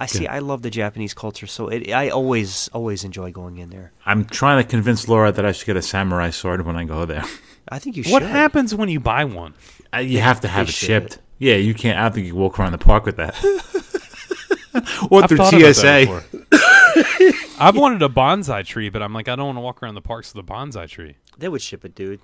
I 0.00 0.06
see. 0.06 0.28
I 0.28 0.38
love 0.38 0.62
the 0.62 0.70
Japanese 0.70 1.12
culture, 1.12 1.48
so 1.48 1.66
it, 1.68 1.90
I 1.92 2.08
always 2.08 2.68
always 2.68 3.02
enjoy 3.02 3.32
going 3.32 3.58
in 3.58 3.70
there. 3.70 3.92
I'm 4.06 4.24
trying 4.24 4.62
to 4.62 4.68
convince 4.68 5.08
Laura 5.08 5.32
that 5.32 5.44
I 5.44 5.50
should 5.50 5.66
get 5.66 5.76
a 5.76 5.82
samurai 5.82 6.30
sword 6.30 6.64
when 6.64 6.76
I 6.76 6.84
go 6.84 7.04
there. 7.04 7.24
I 7.68 7.80
think 7.80 7.96
you 7.96 8.04
should. 8.04 8.12
What 8.12 8.22
happens 8.22 8.74
when 8.74 8.88
you 8.88 9.00
buy 9.00 9.24
one? 9.24 9.54
Uh, 9.92 9.98
you 9.98 10.20
have 10.20 10.40
to 10.42 10.48
have 10.48 10.66
they 10.66 10.70
it 10.70 10.74
should. 10.74 10.86
shipped. 10.86 11.18
Yeah, 11.38 11.56
you 11.56 11.74
can't. 11.74 11.98
I 11.98 12.02
don't 12.02 12.14
think 12.14 12.26
you 12.26 12.32
can 12.32 12.40
walk 12.40 12.58
around 12.60 12.72
the 12.72 12.78
park 12.78 13.04
with 13.04 13.16
that. 13.16 13.34
or 15.10 15.22
I've 15.22 15.28
through 15.28 15.38
thought 15.38 15.52
about 15.52 15.74
that 15.74 16.12
TSA. 16.52 17.56
I've 17.60 17.76
wanted 17.76 18.02
a 18.02 18.08
bonsai 18.08 18.64
tree, 18.64 18.88
but 18.88 19.02
I'm 19.02 19.12
like, 19.12 19.28
I 19.28 19.34
don't 19.36 19.46
want 19.46 19.56
to 19.58 19.62
walk 19.62 19.82
around 19.82 19.94
the 19.94 20.00
parks 20.00 20.32
with 20.32 20.44
a 20.44 20.46
bonsai 20.46 20.88
tree. 20.88 21.16
They 21.36 21.48
would 21.48 21.62
ship 21.62 21.84
it, 21.84 21.94
dude. 21.94 22.20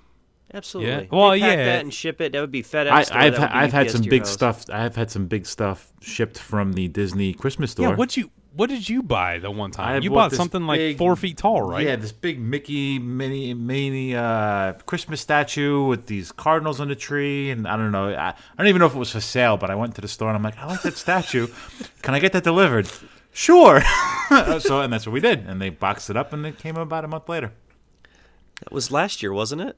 Absolutely. 0.55 0.91
Yeah. 0.91 1.03
Well, 1.11 1.31
They'd 1.31 1.41
pack 1.41 1.57
yeah. 1.57 1.65
that 1.65 1.79
and 1.81 1.93
ship 1.93 2.21
it. 2.21 2.31
That 2.31 2.39
would 2.39 2.51
be 2.51 2.63
FedEx. 2.63 2.89
I, 2.89 3.01
or 3.01 3.01
I've 3.01 3.09
that 3.11 3.23
would 3.25 3.39
ha- 3.39 3.47
be 3.47 3.53
I've 3.53 3.73
had 3.73 3.91
some 3.91 4.01
big 4.01 4.21
house. 4.21 4.31
stuff. 4.31 4.65
I've 4.71 4.95
had 4.95 5.11
some 5.11 5.27
big 5.27 5.45
stuff 5.45 5.91
shipped 6.01 6.39
from 6.39 6.73
the 6.73 6.87
Disney 6.87 7.33
Christmas 7.33 7.71
store. 7.71 7.89
Yeah, 7.89 7.95
what 7.95 8.15
you 8.15 8.31
what 8.53 8.69
did 8.69 8.87
you 8.87 9.03
buy 9.03 9.39
the 9.39 9.51
one 9.51 9.71
time? 9.71 9.95
I 9.95 9.97
you 9.97 10.09
bought 10.09 10.15
bought 10.15 10.31
this 10.31 10.37
something 10.37 10.65
like 10.65 10.97
four 10.97 11.17
feet 11.17 11.37
tall, 11.37 11.61
right? 11.61 11.85
Yeah, 11.85 11.97
this 11.97 12.13
big 12.13 12.39
Mickey 12.39 12.99
Minnie 12.99 13.53
Minnie 13.53 14.15
uh, 14.15 14.73
Christmas 14.85 15.19
statue 15.19 15.83
with 15.83 16.07
these 16.07 16.31
cardinals 16.31 16.79
on 16.79 16.87
the 16.87 16.95
tree, 16.95 17.51
and 17.51 17.67
I 17.67 17.75
don't 17.75 17.91
know. 17.91 18.13
I, 18.13 18.29
I 18.29 18.33
don't 18.57 18.67
even 18.67 18.79
know 18.79 18.85
if 18.85 18.95
it 18.95 18.99
was 18.99 19.11
for 19.11 19.19
sale, 19.19 19.57
but 19.57 19.69
I 19.69 19.75
went 19.75 19.95
to 19.95 20.01
the 20.01 20.07
store 20.07 20.29
and 20.29 20.37
I'm 20.37 20.43
like, 20.43 20.57
I 20.57 20.67
like 20.67 20.83
that 20.83 20.95
statue. 20.95 21.47
Can 22.01 22.13
I 22.13 22.19
get 22.19 22.31
that 22.31 22.45
delivered? 22.45 22.89
Sure. 23.33 23.81
so 24.59 24.79
and 24.79 24.93
that's 24.93 25.05
what 25.05 25.11
we 25.11 25.19
did, 25.19 25.45
and 25.47 25.61
they 25.61 25.69
boxed 25.69 26.09
it 26.09 26.15
up, 26.15 26.31
and 26.31 26.45
it 26.45 26.57
came 26.57 26.77
about 26.77 27.03
a 27.03 27.09
month 27.09 27.27
later. 27.27 27.51
That 28.61 28.71
was 28.71 28.89
last 28.89 29.21
year, 29.21 29.33
wasn't 29.33 29.63
it? 29.63 29.77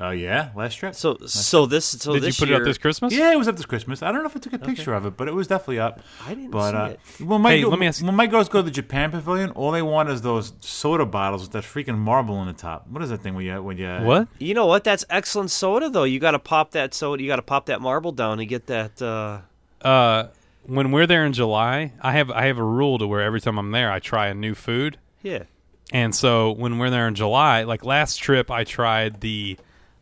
Oh 0.00 0.10
yeah, 0.10 0.50
last 0.54 0.74
trip. 0.76 0.94
So 0.94 1.18
so 1.26 1.66
this 1.66 1.84
so 1.84 2.12
Did 2.12 2.22
you 2.22 2.28
this 2.28 2.38
put 2.38 2.48
it 2.50 2.54
up 2.54 2.62
this 2.62 2.78
Christmas? 2.78 3.12
Yeah, 3.12 3.32
it 3.32 3.36
was 3.36 3.48
up 3.48 3.56
this 3.56 3.66
Christmas. 3.66 4.00
I 4.00 4.12
don't 4.12 4.22
know 4.22 4.28
if 4.28 4.36
I 4.36 4.38
took 4.38 4.52
a 4.52 4.58
picture 4.58 4.94
of 4.94 5.04
it, 5.06 5.16
but 5.16 5.26
it 5.26 5.34
was 5.34 5.48
definitely 5.48 5.80
up. 5.80 6.00
I 6.24 6.34
didn't 6.34 6.50
but, 6.52 6.70
see 6.70 6.76
uh, 6.76 6.86
it. 6.86 7.00
When 7.26 7.40
my, 7.42 7.50
Hey, 7.50 7.62
go- 7.62 7.68
let 7.70 7.80
me 7.80 7.86
ask 7.88 8.00
when 8.02 8.14
my 8.14 8.28
girls 8.28 8.48
go 8.48 8.60
to 8.60 8.62
the 8.62 8.70
Japan 8.70 9.10
Pavilion, 9.10 9.50
all 9.50 9.72
they 9.72 9.82
want 9.82 10.08
is 10.08 10.22
those 10.22 10.52
soda 10.60 11.04
bottles 11.04 11.42
with 11.42 11.50
that 11.52 11.64
freaking 11.64 11.98
marble 11.98 12.36
on 12.36 12.46
the 12.46 12.52
top. 12.52 12.86
What 12.88 13.02
is 13.02 13.10
that 13.10 13.22
thing 13.22 13.34
when 13.34 13.44
you 13.44 13.60
when 13.60 13.76
you 13.76 13.88
What? 13.88 14.28
You 14.38 14.54
know 14.54 14.66
what? 14.66 14.84
That's 14.84 15.04
excellent 15.10 15.50
soda, 15.50 15.90
though. 15.90 16.04
You 16.04 16.20
got 16.20 16.30
to 16.30 16.38
pop 16.38 16.70
that 16.72 16.94
soda. 16.94 17.20
You 17.20 17.28
got 17.28 17.36
to 17.36 17.42
pop 17.42 17.66
that 17.66 17.80
marble 17.80 18.12
down 18.12 18.38
to 18.38 18.46
get 18.46 18.66
that. 18.66 19.02
Uh, 19.02 19.40
Uh, 19.84 20.28
when 20.64 20.92
we're 20.92 21.06
there 21.06 21.24
in 21.24 21.32
July, 21.32 21.92
I 22.00 22.12
have 22.12 22.30
I 22.30 22.46
have 22.46 22.58
a 22.58 22.62
rule 22.64 22.98
to 22.98 23.06
where 23.08 23.22
every 23.22 23.40
time 23.40 23.58
I'm 23.58 23.72
there, 23.72 23.90
I 23.90 23.98
try 23.98 24.28
a 24.28 24.34
new 24.34 24.54
food. 24.54 24.98
yeah. 25.22 25.44
And 25.90 26.14
so 26.14 26.52
when 26.52 26.76
we're 26.78 26.90
there 26.90 27.08
in 27.08 27.14
July, 27.14 27.62
like 27.62 27.82
last 27.82 28.16
trip, 28.18 28.50
I 28.50 28.64
tried 28.64 29.22
the 29.22 29.56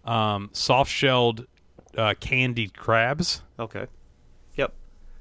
um, 0.07 0.51
soft 0.53 0.91
shelled 0.91 1.47
uh, 1.97 2.15
candied 2.21 2.77
crabs. 2.77 3.43
Okay. 3.59 3.87
Yep. 4.55 4.73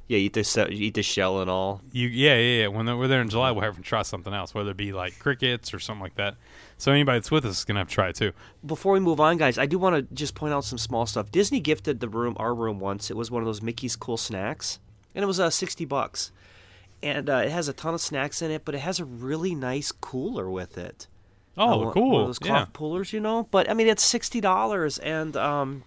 Yeah, 0.08 0.18
eat 0.18 0.34
the 0.34 0.68
eat 0.72 0.94
the 0.94 1.02
shell 1.02 1.42
and 1.42 1.50
all. 1.50 1.82
You 1.92 2.08
yeah 2.08 2.36
yeah 2.36 2.62
yeah. 2.62 2.68
When 2.68 2.86
we're 2.86 3.08
there 3.08 3.22
in 3.22 3.30
July, 3.30 3.52
we'll 3.52 3.64
have 3.64 3.76
to 3.78 3.82
try 3.82 4.04
something 4.04 4.34
else, 4.34 4.54
whether 4.54 4.72
it 4.72 4.78
be 4.78 4.94
like 4.94 5.18
crickets 5.20 5.74
or 5.74 5.80
something 5.80 6.04
like 6.04 6.16
that. 6.16 6.36
So 6.78 6.92
anybody 6.92 7.18
that's 7.18 7.32
with 7.32 7.46
us 7.46 7.60
is 7.60 7.66
gonna 7.66 7.80
have 7.80 7.88
to 7.88 7.94
try 7.94 8.10
it 8.10 8.16
too. 8.16 8.32
Before 8.66 8.94
we 8.94 9.00
move 9.00 9.20
on, 9.20 9.38
guys, 9.38 9.58
I 9.58 9.66
do 9.66 9.80
want 9.80 9.96
to 9.96 10.14
just 10.14 10.36
point 10.36 10.54
out 10.54 10.64
some 10.64 10.78
small 10.78 11.06
stuff. 11.06 11.32
Disney 11.32 11.60
gifted 11.60 12.02
the 12.02 12.10
room, 12.10 12.36
our 12.38 12.54
room, 12.54 12.80
once. 12.80 13.10
It 13.10 13.18
was 13.18 13.32
one 13.32 13.42
of 13.42 13.48
those 13.48 13.62
Mickey's 13.62 13.96
Cool 13.96 14.18
Snacks, 14.18 14.80
and 15.16 15.24
it 15.24 15.28
was 15.28 15.40
uh, 15.40 15.50
sixty 15.50 15.86
bucks. 15.86 16.32
And 17.04 17.30
uh, 17.30 17.44
it 17.46 17.52
has 17.52 17.68
a 17.68 17.74
ton 17.74 17.94
of 17.94 18.02
snacks 18.02 18.42
in 18.42 18.52
it, 18.52 18.64
but 18.66 18.74
it 18.74 18.80
has 18.80 19.00
a 19.00 19.06
really 19.06 19.54
nice 19.54 19.92
cooler 19.92 20.50
with 20.50 20.78
it. 20.78 21.08
Oh, 21.58 21.64
Uh, 21.64 21.78
one- 21.86 21.94
cool! 21.94 22.12
One 22.12 22.22
of 22.22 22.28
those 22.28 22.40
yeah. 22.42 22.48
cloth 22.48 22.74
coolers, 22.74 23.14
you 23.14 23.20
know. 23.20 23.48
But 23.52 23.70
I 23.70 23.74
mean, 23.74 23.88
it's 23.88 24.04
sixty 24.04 24.42
dollars, 24.42 24.98
and 25.00 25.38
um, 25.38 25.84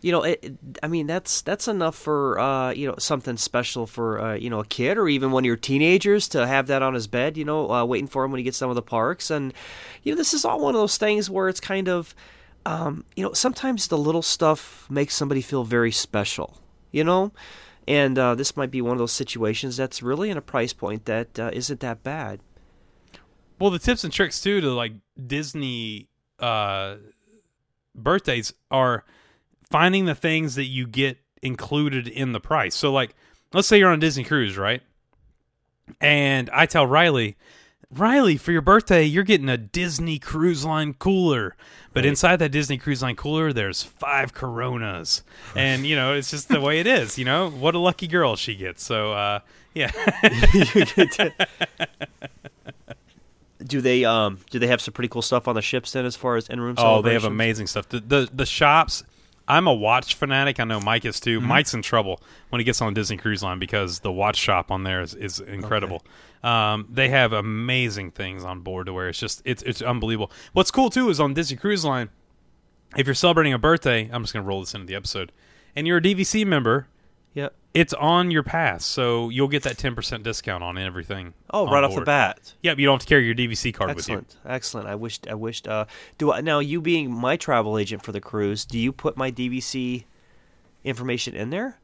you 0.00 0.12
know, 0.12 0.22
it, 0.22 0.56
I 0.82 0.88
mean, 0.88 1.06
that's 1.06 1.42
that's 1.42 1.68
enough 1.68 1.94
for 1.96 2.38
uh, 2.38 2.70
you 2.72 2.86
know 2.88 2.94
something 2.98 3.36
special 3.36 3.86
for 3.86 4.20
uh, 4.20 4.34
you 4.34 4.50
know 4.50 4.60
a 4.60 4.64
kid 4.64 4.96
or 4.98 5.08
even 5.08 5.30
one 5.30 5.42
of 5.42 5.46
your 5.46 5.56
teenagers 5.56 6.28
to 6.28 6.46
have 6.46 6.66
that 6.68 6.82
on 6.82 6.94
his 6.94 7.06
bed, 7.06 7.36
you 7.36 7.44
know, 7.44 7.70
uh, 7.70 7.84
waiting 7.84 8.08
for 8.08 8.24
him 8.24 8.30
when 8.32 8.38
he 8.38 8.44
gets 8.44 8.58
done 8.58 8.68
with 8.68 8.76
the 8.76 8.82
parks. 8.82 9.30
And 9.30 9.52
you 10.02 10.12
know, 10.12 10.16
this 10.16 10.34
is 10.34 10.44
all 10.44 10.60
one 10.60 10.74
of 10.74 10.80
those 10.80 10.98
things 10.98 11.28
where 11.30 11.48
it's 11.48 11.60
kind 11.60 11.88
of, 11.88 12.14
um, 12.66 13.04
you 13.16 13.22
know, 13.24 13.32
sometimes 13.32 13.88
the 13.88 13.98
little 13.98 14.22
stuff 14.22 14.86
makes 14.90 15.14
somebody 15.14 15.40
feel 15.40 15.64
very 15.64 15.92
special, 15.92 16.58
you 16.92 17.04
know. 17.04 17.32
And 17.86 18.18
uh, 18.18 18.34
this 18.34 18.54
might 18.54 18.70
be 18.70 18.82
one 18.82 18.92
of 18.92 18.98
those 18.98 19.12
situations 19.12 19.76
that's 19.78 20.02
really 20.02 20.28
in 20.28 20.36
a 20.36 20.42
price 20.42 20.74
point 20.74 21.06
that 21.06 21.38
uh, 21.38 21.50
not 21.54 21.80
that 21.80 22.02
bad. 22.02 22.40
Well, 23.58 23.70
the 23.70 23.78
tips 23.78 24.04
and 24.04 24.12
tricks 24.12 24.40
too 24.40 24.60
to 24.60 24.70
like 24.72 24.92
Disney 25.26 26.08
uh, 26.38 26.96
birthdays 27.94 28.52
are 28.70 29.04
finding 29.70 30.06
the 30.06 30.14
things 30.14 30.54
that 30.54 30.66
you 30.66 30.86
get 30.86 31.18
included 31.42 32.08
in 32.08 32.32
the 32.32 32.40
price. 32.40 32.74
So, 32.74 32.92
like, 32.92 33.14
let's 33.52 33.68
say 33.68 33.78
you're 33.78 33.90
on 33.90 33.98
a 33.98 34.00
Disney 34.00 34.24
cruise, 34.24 34.56
right? 34.56 34.82
And 36.00 36.50
I 36.52 36.66
tell 36.66 36.86
Riley, 36.86 37.36
Riley, 37.90 38.36
for 38.36 38.52
your 38.52 38.60
birthday, 38.60 39.02
you're 39.04 39.24
getting 39.24 39.48
a 39.48 39.56
Disney 39.56 40.18
Cruise 40.18 40.64
Line 40.64 40.92
cooler. 40.94 41.56
But 41.94 42.04
inside 42.04 42.36
that 42.36 42.50
Disney 42.50 42.76
Cruise 42.76 43.02
Line 43.02 43.16
cooler, 43.16 43.52
there's 43.52 43.82
five 43.82 44.32
Coronas, 44.34 45.22
and 45.56 45.84
you 45.84 45.96
know 45.96 46.14
it's 46.14 46.30
just 46.30 46.48
the 46.48 46.60
way 46.60 46.78
it 46.78 46.86
is. 46.86 47.18
You 47.18 47.24
know 47.24 47.50
what 47.50 47.74
a 47.74 47.78
lucky 47.78 48.06
girl 48.06 48.36
she 48.36 48.54
gets. 48.54 48.84
So, 48.84 49.14
uh, 49.14 49.40
yeah. 49.74 49.90
Do 53.62 53.80
they 53.80 54.04
um 54.04 54.38
do 54.50 54.58
they 54.58 54.68
have 54.68 54.80
some 54.80 54.94
pretty 54.94 55.08
cool 55.08 55.22
stuff 55.22 55.48
on 55.48 55.54
the 55.54 55.62
ships 55.62 55.92
then 55.92 56.04
as 56.06 56.14
far 56.14 56.36
as 56.36 56.48
in 56.48 56.60
room 56.60 56.76
Oh, 56.78 57.02
they 57.02 57.14
have 57.14 57.24
amazing 57.24 57.66
stuff. 57.66 57.88
The, 57.88 58.00
the 58.00 58.28
the 58.32 58.46
shops. 58.46 59.02
I'm 59.50 59.66
a 59.66 59.72
watch 59.72 60.14
fanatic. 60.14 60.60
I 60.60 60.64
know 60.64 60.78
Mike 60.78 61.06
is 61.06 61.20
too. 61.20 61.38
Mm-hmm. 61.38 61.48
Mike's 61.48 61.72
in 61.72 61.80
trouble 61.80 62.20
when 62.50 62.60
he 62.60 62.64
gets 62.64 62.82
on 62.82 62.92
Disney 62.92 63.16
Cruise 63.16 63.42
Line 63.42 63.58
because 63.58 64.00
the 64.00 64.12
watch 64.12 64.36
shop 64.36 64.70
on 64.70 64.84
there 64.84 65.00
is, 65.00 65.14
is 65.14 65.40
incredible. 65.40 66.04
Um, 66.42 66.86
they 66.92 67.08
have 67.08 67.32
amazing 67.32 68.10
things 68.10 68.44
on 68.44 68.60
board 68.60 68.86
to 68.86 68.92
where 68.92 69.08
it's 69.08 69.18
just 69.18 69.40
it's 69.44 69.62
it's 69.62 69.80
unbelievable. 69.80 70.30
What's 70.52 70.70
cool 70.70 70.90
too 70.90 71.08
is 71.08 71.18
on 71.18 71.34
Disney 71.34 71.56
Cruise 71.56 71.84
Line, 71.84 72.10
if 72.96 73.06
you're 73.06 73.14
celebrating 73.14 73.54
a 73.54 73.58
birthday, 73.58 74.08
I'm 74.12 74.22
just 74.22 74.34
gonna 74.34 74.44
roll 74.44 74.60
this 74.60 74.74
into 74.74 74.86
the 74.86 74.94
episode, 74.94 75.32
and 75.74 75.86
you're 75.86 75.96
a 75.96 76.02
DVC 76.02 76.46
member, 76.46 76.86
Yep. 77.34 77.54
it's 77.74 77.92
on 77.94 78.30
your 78.30 78.42
pass, 78.42 78.84
so 78.84 79.28
you'll 79.28 79.48
get 79.48 79.62
that 79.62 79.76
10% 79.76 80.22
discount 80.22 80.64
on 80.64 80.76
everything. 80.78 81.34
Oh, 81.50 81.66
on 81.66 81.72
right 81.72 81.84
off 81.84 81.90
the 81.90 81.96
board. 81.96 82.06
bat. 82.06 82.54
Yep, 82.62 82.78
you 82.78 82.86
don't 82.86 82.94
have 82.94 83.00
to 83.02 83.06
carry 83.06 83.26
your 83.26 83.34
DVC 83.34 83.72
card 83.72 83.94
with 83.94 84.08
you. 84.08 84.16
Excellent, 84.16 84.36
excellent. 84.46 84.88
I 84.88 84.94
wished, 84.96 85.28
I 85.28 85.34
wished. 85.34 85.68
Uh, 85.68 85.84
do 86.16 86.32
I, 86.32 86.40
now 86.40 86.58
you 86.58 86.80
being 86.80 87.12
my 87.12 87.36
travel 87.36 87.78
agent 87.78 88.02
for 88.02 88.12
the 88.12 88.20
cruise? 88.20 88.64
Do 88.64 88.78
you 88.78 88.92
put 88.92 89.16
my 89.16 89.30
DVC 89.30 90.04
information 90.84 91.34
in 91.34 91.50
there 91.50 91.78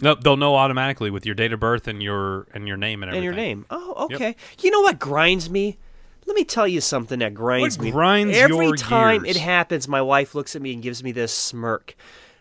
Nope, 0.00 0.22
they'll 0.22 0.36
know 0.36 0.56
automatically 0.56 1.10
with 1.10 1.24
your 1.24 1.36
date 1.36 1.52
of 1.52 1.60
birth 1.60 1.86
and 1.86 2.02
your 2.02 2.48
and 2.52 2.66
your 2.66 2.76
name 2.76 3.02
and 3.04 3.10
everything. 3.10 3.28
and 3.28 3.36
your 3.36 3.44
name? 3.46 3.66
Oh, 3.70 4.08
Yep. 4.10 4.16
okay. 4.20 4.36
You 4.60 4.70
know 4.72 4.80
what 4.80 4.98
grinds 4.98 5.48
me? 5.48 5.78
Let 6.26 6.34
me 6.34 6.44
tell 6.44 6.66
you 6.66 6.80
something 6.80 7.20
that 7.20 7.32
grinds 7.32 7.78
What 7.78 7.84
me. 7.84 7.90
grinds 7.92 8.36
Every 8.36 8.72
time 8.76 9.22
gears? 9.22 9.36
it 9.36 9.40
happens, 9.40 9.86
my 9.86 10.02
wife 10.02 10.34
looks 10.34 10.56
at 10.56 10.62
me 10.62 10.72
and 10.72 10.82
gives 10.82 11.04
me 11.04 11.12
this 11.12 11.32
smirk. 11.32 11.94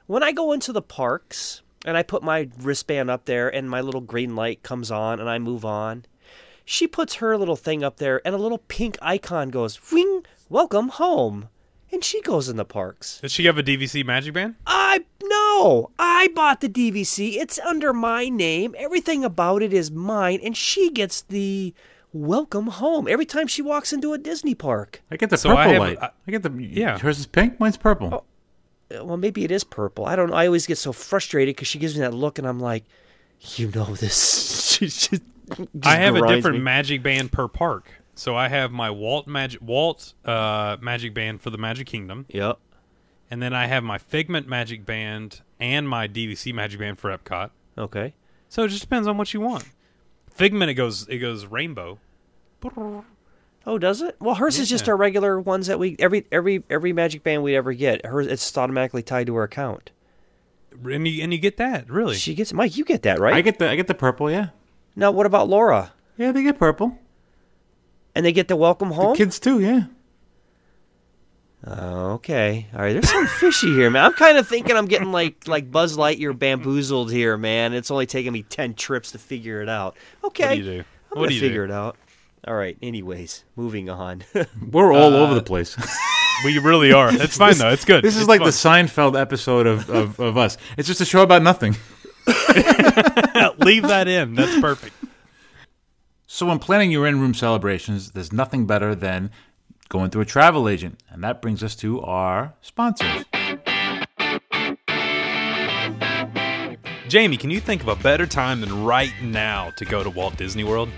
When 0.07 0.23
I 0.23 0.31
go 0.31 0.51
into 0.51 0.71
the 0.73 0.81
parks 0.81 1.61
and 1.85 1.97
I 1.97 2.03
put 2.03 2.23
my 2.23 2.49
wristband 2.59 3.09
up 3.09 3.25
there 3.25 3.53
and 3.53 3.69
my 3.69 3.81
little 3.81 4.01
green 4.01 4.35
light 4.35 4.63
comes 4.63 4.91
on 4.91 5.19
and 5.19 5.29
I 5.29 5.39
move 5.39 5.65
on, 5.65 6.05
she 6.65 6.87
puts 6.87 7.15
her 7.15 7.37
little 7.37 7.55
thing 7.55 7.83
up 7.83 7.97
there 7.97 8.21
and 8.25 8.33
a 8.33 8.37
little 8.37 8.57
pink 8.59 8.97
icon 9.01 9.49
goes, 9.49 9.79
"Ring, 9.91 10.23
welcome 10.49 10.89
home." 10.89 11.49
And 11.91 12.03
she 12.03 12.21
goes 12.21 12.49
in 12.49 12.55
the 12.55 12.65
parks. 12.65 13.19
Does 13.21 13.31
she 13.31 13.45
have 13.45 13.57
a 13.59 13.63
DVC 13.63 14.03
Magic 14.03 14.33
Band? 14.33 14.55
I 14.65 15.05
no, 15.23 15.91
I 15.99 16.29
bought 16.33 16.61
the 16.61 16.69
DVC. 16.69 17.35
It's 17.37 17.59
under 17.59 17.93
my 17.93 18.29
name. 18.29 18.73
Everything 18.77 19.23
about 19.23 19.61
it 19.61 19.73
is 19.73 19.91
mine, 19.91 20.39
and 20.43 20.57
she 20.57 20.89
gets 20.89 21.21
the 21.21 21.73
welcome 22.11 22.67
home 22.67 23.07
every 23.07 23.25
time 23.25 23.45
she 23.47 23.61
walks 23.61 23.93
into 23.93 24.13
a 24.13 24.17
Disney 24.17 24.55
park. 24.55 25.01
I 25.11 25.17
get 25.17 25.29
the 25.29 25.37
So 25.37 25.49
purple 25.49 25.61
I 25.61 25.67
have- 25.67 25.79
light. 25.81 25.97
I- 26.01 26.11
I, 26.27 26.31
get 26.31 26.43
the 26.43 26.51
Yeah. 26.51 26.97
Hers 26.99 27.19
is 27.19 27.25
pink. 27.27 27.59
Mine's 27.59 27.77
purple. 27.77 28.09
Oh, 28.11 28.23
Well, 29.01 29.17
maybe 29.17 29.43
it 29.43 29.51
is 29.51 29.63
purple. 29.63 30.05
I 30.05 30.15
don't 30.15 30.29
know. 30.29 30.35
I 30.35 30.45
always 30.45 30.65
get 30.67 30.77
so 30.77 30.91
frustrated 30.93 31.55
because 31.55 31.67
she 31.67 31.79
gives 31.79 31.95
me 31.95 32.01
that 32.01 32.13
look, 32.13 32.37
and 32.37 32.47
I'm 32.47 32.59
like, 32.59 32.83
you 33.55 33.71
know 33.73 33.95
this. 33.95 34.61
She 34.73 34.85
just- 34.87 35.11
just 35.11 35.21
I 35.83 35.97
have 35.97 36.15
a 36.15 36.25
different 36.27 36.57
me. 36.57 36.63
Magic 36.63 37.03
Band 37.03 37.31
per 37.31 37.47
park. 37.47 37.87
So 38.15 38.35
I 38.35 38.47
have 38.47 38.71
my 38.71 38.89
Walt 38.89 39.27
Magic 39.27 39.61
Walt 39.61 40.13
uh, 40.25 40.77
Magic 40.81 41.13
Band 41.13 41.41
for 41.41 41.49
the 41.49 41.57
Magic 41.57 41.85
Kingdom, 41.85 42.25
Yep. 42.29 42.57
and 43.29 43.41
then 43.41 43.53
I 43.53 43.67
have 43.67 43.83
my 43.83 43.97
Figment 43.97 44.47
Magic 44.47 44.85
Band 44.85 45.41
and 45.59 45.87
my 45.87 46.07
DVC 46.07 46.53
Magic 46.53 46.79
Band 46.79 46.97
for 46.97 47.15
Epcot. 47.15 47.49
Okay. 47.77 48.13
So 48.49 48.63
it 48.63 48.69
just 48.69 48.81
depends 48.81 49.07
on 49.07 49.17
what 49.17 49.33
you 49.33 49.41
want. 49.41 49.65
Figment 50.31 50.71
it 50.71 50.75
goes 50.75 51.07
it 51.09 51.17
goes 51.17 51.45
rainbow. 51.45 51.99
Oh, 53.65 53.77
does 53.77 54.01
it? 54.01 54.17
Well, 54.19 54.35
hers 54.35 54.59
is 54.59 54.69
just 54.69 54.89
our 54.89 54.97
regular 54.97 55.39
ones 55.39 55.67
that 55.67 55.79
we 55.79 55.95
every 55.99 56.25
every 56.31 56.63
every 56.69 56.91
Magic 56.93 57.23
Band 57.23 57.43
we 57.43 57.55
ever 57.55 57.71
get. 57.73 58.05
Hers 58.05 58.27
it's 58.27 58.57
automatically 58.57 59.03
tied 59.03 59.27
to 59.27 59.35
her 59.35 59.43
account. 59.43 59.91
And 60.83 61.07
you 61.07 61.23
and 61.23 61.31
you 61.31 61.39
get 61.39 61.57
that, 61.57 61.89
really. 61.89 62.15
She 62.15 62.33
gets 62.35 62.51
Mike. 62.51 62.75
You 62.75 62.83
get 62.83 63.03
that 63.03 63.19
right? 63.19 63.33
I 63.35 63.41
get 63.41 63.59
the 63.59 63.69
I 63.69 63.75
get 63.75 63.87
the 63.87 63.93
purple. 63.93 64.29
Yeah, 64.29 64.49
now, 64.95 65.11
what 65.11 65.25
about 65.25 65.47
Laura? 65.47 65.93
yeah, 66.17 66.31
they 66.31 66.43
get 66.43 66.59
purple. 66.59 66.97
And 68.15 68.25
they 68.25 68.31
get 68.33 68.47
the 68.47 68.55
welcome 68.55 68.91
home. 68.91 69.13
The 69.13 69.17
Kids 69.17 69.39
too. 69.39 69.59
Yeah. 69.59 69.85
Oh, 71.65 72.11
okay. 72.13 72.67
All 72.73 72.81
right. 72.81 72.93
There's 72.93 73.09
some 73.09 73.25
fishy 73.39 73.73
here, 73.73 73.89
man. 73.89 74.03
I'm 74.05 74.13
kind 74.13 74.37
of 74.37 74.47
thinking 74.47 74.75
I'm 74.75 74.85
getting 74.87 75.11
like 75.11 75.47
like 75.47 75.71
Buzz 75.71 75.95
Lightyear 75.95 76.37
bamboozled 76.37 77.11
here, 77.11 77.37
man. 77.37 77.73
It's 77.73 77.89
only 77.89 78.05
taken 78.05 78.33
me 78.33 78.43
ten 78.43 78.73
trips 78.73 79.11
to 79.13 79.17
figure 79.17 79.61
it 79.61 79.69
out. 79.69 79.95
Okay. 80.23 80.43
What 80.43 80.55
do 80.55 80.57
you 80.57 80.63
do? 80.63 80.79
I'm 80.79 80.85
What 81.09 81.15
gonna 81.15 81.27
do 81.29 81.33
you 81.35 81.39
figure 81.41 81.67
do? 81.67 81.73
it 81.73 81.75
out. 81.75 81.95
All 82.47 82.55
right. 82.55 82.77
Anyways, 82.81 83.45
moving 83.55 83.89
on. 83.89 84.23
We're 84.71 84.93
all 84.93 85.13
uh, 85.13 85.19
over 85.19 85.33
the 85.35 85.43
place. 85.43 85.77
We 86.45 86.57
really 86.59 86.91
are. 86.91 87.09
It's 87.13 87.37
fine 87.37 87.57
though. 87.57 87.69
It's 87.69 87.85
good. 87.85 88.03
This 88.03 88.15
is 88.15 88.21
It's 88.23 88.29
like 88.29 88.39
fun. 88.41 88.47
the 88.47 88.51
Seinfeld 88.51 89.19
episode 89.19 89.65
of, 89.67 89.89
of, 89.89 90.19
of 90.19 90.37
us. 90.37 90.57
It's 90.77 90.87
just 90.87 90.99
a 91.01 91.05
show 91.05 91.23
about 91.23 91.41
nothing. 91.41 91.75
Leave 93.59 93.83
that 93.83 94.05
in. 94.07 94.35
That's 94.35 94.59
perfect. 94.59 94.93
So, 96.27 96.47
when 96.47 96.59
planning 96.59 96.89
your 96.91 97.05
in 97.07 97.21
room 97.21 97.33
celebrations, 97.33 98.11
there's 98.11 98.33
nothing 98.33 98.65
better 98.65 98.95
than 98.95 99.29
going 99.89 100.09
through 100.09 100.23
a 100.23 100.25
travel 100.25 100.67
agent. 100.67 100.99
And 101.09 101.23
that 101.23 101.41
brings 101.41 101.63
us 101.63 101.75
to 101.77 102.01
our 102.01 102.53
sponsors. 102.61 103.25
Jamie, 107.07 107.37
can 107.37 107.51
you 107.51 107.59
think 107.59 107.81
of 107.83 107.87
a 107.89 107.95
better 107.97 108.25
time 108.25 108.61
than 108.61 108.83
right 108.83 109.13
now 109.21 109.69
to 109.77 109.85
go 109.85 110.03
to 110.03 110.09
Walt 110.09 110.35
Disney 110.37 110.63
World? 110.63 110.89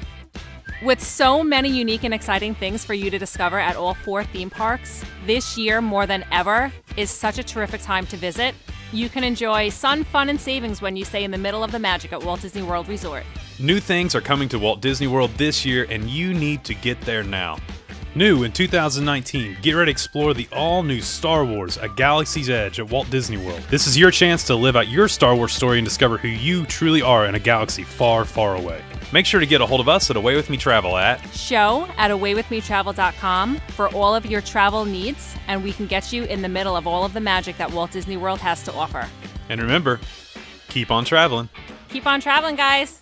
With 0.83 1.01
so 1.01 1.41
many 1.41 1.69
unique 1.69 2.03
and 2.03 2.13
exciting 2.13 2.53
things 2.53 2.83
for 2.83 2.93
you 2.93 3.09
to 3.09 3.17
discover 3.17 3.57
at 3.57 3.77
all 3.77 3.93
four 3.93 4.25
theme 4.25 4.49
parks, 4.49 5.05
this 5.25 5.57
year 5.57 5.81
more 5.81 6.05
than 6.05 6.25
ever 6.33 6.71
is 6.97 7.09
such 7.09 7.39
a 7.39 7.43
terrific 7.43 7.81
time 7.81 8.05
to 8.07 8.17
visit. 8.17 8.53
You 8.91 9.07
can 9.07 9.23
enjoy 9.23 9.69
sun, 9.69 10.03
fun, 10.03 10.27
and 10.27 10.39
savings 10.39 10.81
when 10.81 10.97
you 10.97 11.05
stay 11.05 11.23
in 11.23 11.31
the 11.31 11.37
middle 11.37 11.63
of 11.63 11.71
the 11.71 11.79
magic 11.79 12.11
at 12.11 12.21
Walt 12.21 12.41
Disney 12.41 12.61
World 12.61 12.89
Resort. 12.89 13.23
New 13.57 13.79
things 13.79 14.15
are 14.15 14.21
coming 14.21 14.49
to 14.49 14.59
Walt 14.59 14.81
Disney 14.81 15.07
World 15.07 15.31
this 15.37 15.65
year, 15.65 15.87
and 15.89 16.09
you 16.09 16.33
need 16.33 16.65
to 16.65 16.73
get 16.73 16.99
there 17.01 17.23
now. 17.23 17.57
New 18.13 18.43
in 18.43 18.51
2019, 18.51 19.57
get 19.61 19.73
ready 19.73 19.87
to 19.87 19.91
explore 19.91 20.33
the 20.33 20.47
all 20.51 20.83
new 20.83 21.01
Star 21.01 21.45
Wars 21.45 21.77
A 21.77 21.87
Galaxy's 21.87 22.49
Edge 22.49 22.79
at 22.79 22.89
Walt 22.89 23.09
Disney 23.09 23.37
World. 23.37 23.61
This 23.69 23.87
is 23.87 23.97
your 23.97 24.11
chance 24.11 24.43
to 24.45 24.55
live 24.55 24.75
out 24.75 24.89
your 24.89 25.07
Star 25.07 25.35
Wars 25.35 25.53
story 25.53 25.79
and 25.79 25.85
discover 25.85 26.17
who 26.17 26.27
you 26.27 26.65
truly 26.65 27.01
are 27.01 27.25
in 27.25 27.35
a 27.35 27.39
galaxy 27.39 27.83
far, 27.83 28.25
far 28.25 28.55
away. 28.55 28.81
Make 29.15 29.25
sure 29.25 29.39
to 29.39 29.45
get 29.45 29.61
a 29.61 29.65
hold 29.65 29.79
of 29.79 29.87
us 29.87 30.09
at 30.09 30.17
Away 30.17 30.35
With 30.35 30.49
Me 30.49 30.57
Travel 30.57 30.97
at 30.97 31.25
Show 31.33 31.87
at 31.95 32.11
awaywithmetravel.com 32.11 33.61
for 33.69 33.87
all 33.95 34.13
of 34.13 34.25
your 34.25 34.41
travel 34.41 34.83
needs, 34.83 35.37
and 35.47 35.63
we 35.63 35.71
can 35.71 35.87
get 35.87 36.11
you 36.11 36.25
in 36.25 36.41
the 36.41 36.49
middle 36.49 36.75
of 36.75 36.85
all 36.85 37.05
of 37.05 37.13
the 37.13 37.21
magic 37.21 37.55
that 37.55 37.71
Walt 37.71 37.91
Disney 37.91 38.17
World 38.17 38.39
has 38.39 38.61
to 38.63 38.73
offer. 38.73 39.07
And 39.47 39.61
remember, 39.61 40.01
keep 40.67 40.91
on 40.91 41.05
traveling. 41.05 41.47
Keep 41.87 42.05
on 42.05 42.19
traveling, 42.19 42.57
guys! 42.57 42.99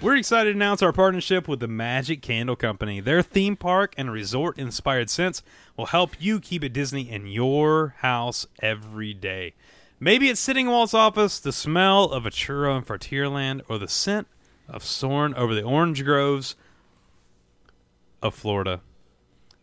We're 0.00 0.14
excited 0.14 0.52
to 0.52 0.56
announce 0.56 0.82
our 0.82 0.92
partnership 0.92 1.48
with 1.48 1.58
the 1.58 1.66
Magic 1.66 2.22
Candle 2.22 2.54
Company. 2.54 3.00
Their 3.00 3.22
theme 3.22 3.56
park 3.56 3.92
and 3.96 4.12
resort 4.12 4.56
inspired 4.56 5.10
scents 5.10 5.42
will 5.76 5.86
help 5.86 6.12
you 6.20 6.38
keep 6.38 6.62
it 6.62 6.72
Disney 6.72 7.10
in 7.10 7.26
your 7.26 7.96
house 7.98 8.46
every 8.60 9.14
day. 9.14 9.54
Maybe 10.04 10.28
it's 10.28 10.38
sitting 10.38 10.66
in 10.66 10.70
Walt's 10.70 10.92
office, 10.92 11.38
the 11.38 11.50
smell 11.50 12.04
of 12.04 12.26
a 12.26 12.30
churro 12.30 12.76
in 12.76 12.84
Frontierland, 12.84 13.62
or 13.70 13.78
the 13.78 13.88
scent 13.88 14.26
of 14.68 14.84
soaring 14.84 15.32
over 15.32 15.54
the 15.54 15.62
orange 15.62 16.04
groves 16.04 16.56
of 18.20 18.34
Florida. 18.34 18.82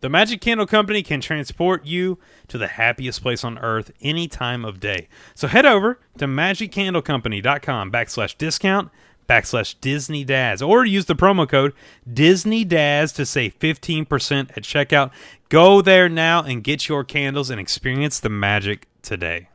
The 0.00 0.08
Magic 0.08 0.40
Candle 0.40 0.66
Company 0.66 1.04
can 1.04 1.20
transport 1.20 1.86
you 1.86 2.18
to 2.48 2.58
the 2.58 2.66
happiest 2.66 3.22
place 3.22 3.44
on 3.44 3.56
earth 3.60 3.92
any 4.00 4.26
time 4.26 4.64
of 4.64 4.80
day. 4.80 5.06
So 5.36 5.46
head 5.46 5.64
over 5.64 6.00
to 6.18 6.26
magiccandlecompany.com 6.26 7.92
backslash 7.92 8.36
discount 8.36 8.90
backslash 9.28 9.76
Disney 9.80 10.24
Dads 10.24 10.60
or 10.60 10.84
use 10.84 11.04
the 11.04 11.14
promo 11.14 11.48
code 11.48 11.72
Disney 12.12 12.64
Dads 12.64 13.12
to 13.12 13.24
save 13.24 13.56
15% 13.60 14.56
at 14.56 14.64
checkout. 14.64 15.12
Go 15.50 15.80
there 15.80 16.08
now 16.08 16.42
and 16.42 16.64
get 16.64 16.88
your 16.88 17.04
candles 17.04 17.48
and 17.48 17.60
experience 17.60 18.18
the 18.18 18.28
magic 18.28 18.88
today. 19.02 19.46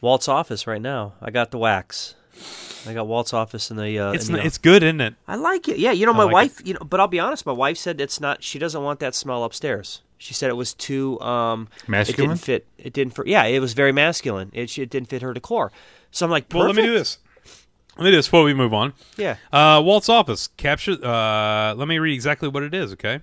Walt's 0.00 0.28
office 0.28 0.66
right 0.66 0.80
now. 0.82 1.14
I 1.20 1.30
got 1.30 1.50
the 1.50 1.58
wax. 1.58 2.14
I 2.86 2.94
got 2.94 3.06
Walt's 3.06 3.32
office 3.34 3.70
in 3.70 3.76
the. 3.76 3.98
Uh, 3.98 4.12
It's 4.12 4.28
in 4.28 4.34
the- 4.34 4.40
n- 4.40 4.46
it's 4.46 4.58
good, 4.58 4.82
isn't 4.82 5.00
it? 5.00 5.14
I 5.26 5.34
like 5.36 5.68
it. 5.68 5.78
Yeah, 5.78 5.92
you 5.92 6.06
know, 6.06 6.12
my 6.12 6.24
like 6.24 6.32
wife. 6.32 6.66
You 6.66 6.74
know, 6.74 6.80
but 6.80 7.00
I'll 7.00 7.08
be 7.08 7.18
honest. 7.20 7.44
My 7.44 7.52
wife 7.52 7.76
said 7.76 8.00
it's 8.00 8.20
not. 8.20 8.42
She 8.42 8.58
doesn't 8.58 8.82
want 8.82 9.00
that 9.00 9.14
smell 9.14 9.42
upstairs. 9.44 10.02
She 10.16 10.34
said 10.34 10.50
it 10.50 10.54
was 10.54 10.74
too 10.74 11.20
um, 11.20 11.68
Masculine? 11.86 12.30
It 12.30 12.34
didn't 12.34 12.40
fit. 12.40 12.66
It 12.78 12.92
didn't. 12.92 13.14
For, 13.14 13.26
yeah, 13.26 13.44
it 13.44 13.60
was 13.60 13.72
very 13.74 13.92
masculine. 13.92 14.50
It, 14.52 14.76
it 14.78 14.90
didn't 14.90 15.08
fit 15.08 15.22
her 15.22 15.32
decor. 15.32 15.70
So 16.10 16.24
I'm 16.26 16.30
like, 16.30 16.46
Well, 16.52 16.66
let 16.66 16.74
me 16.76 16.82
do 16.82 16.92
this. 16.92 17.18
Let 17.96 18.04
me 18.04 18.10
do 18.10 18.16
this 18.16 18.26
before 18.26 18.44
we 18.44 18.54
move 18.54 18.72
on. 18.74 18.94
Yeah. 19.16 19.36
Uh, 19.52 19.80
Walt's 19.84 20.08
office 20.08 20.48
capture. 20.56 20.92
Uh, 21.04 21.74
let 21.74 21.88
me 21.88 21.98
read 21.98 22.14
exactly 22.14 22.48
what 22.48 22.62
it 22.62 22.74
is. 22.74 22.92
Okay. 22.92 23.20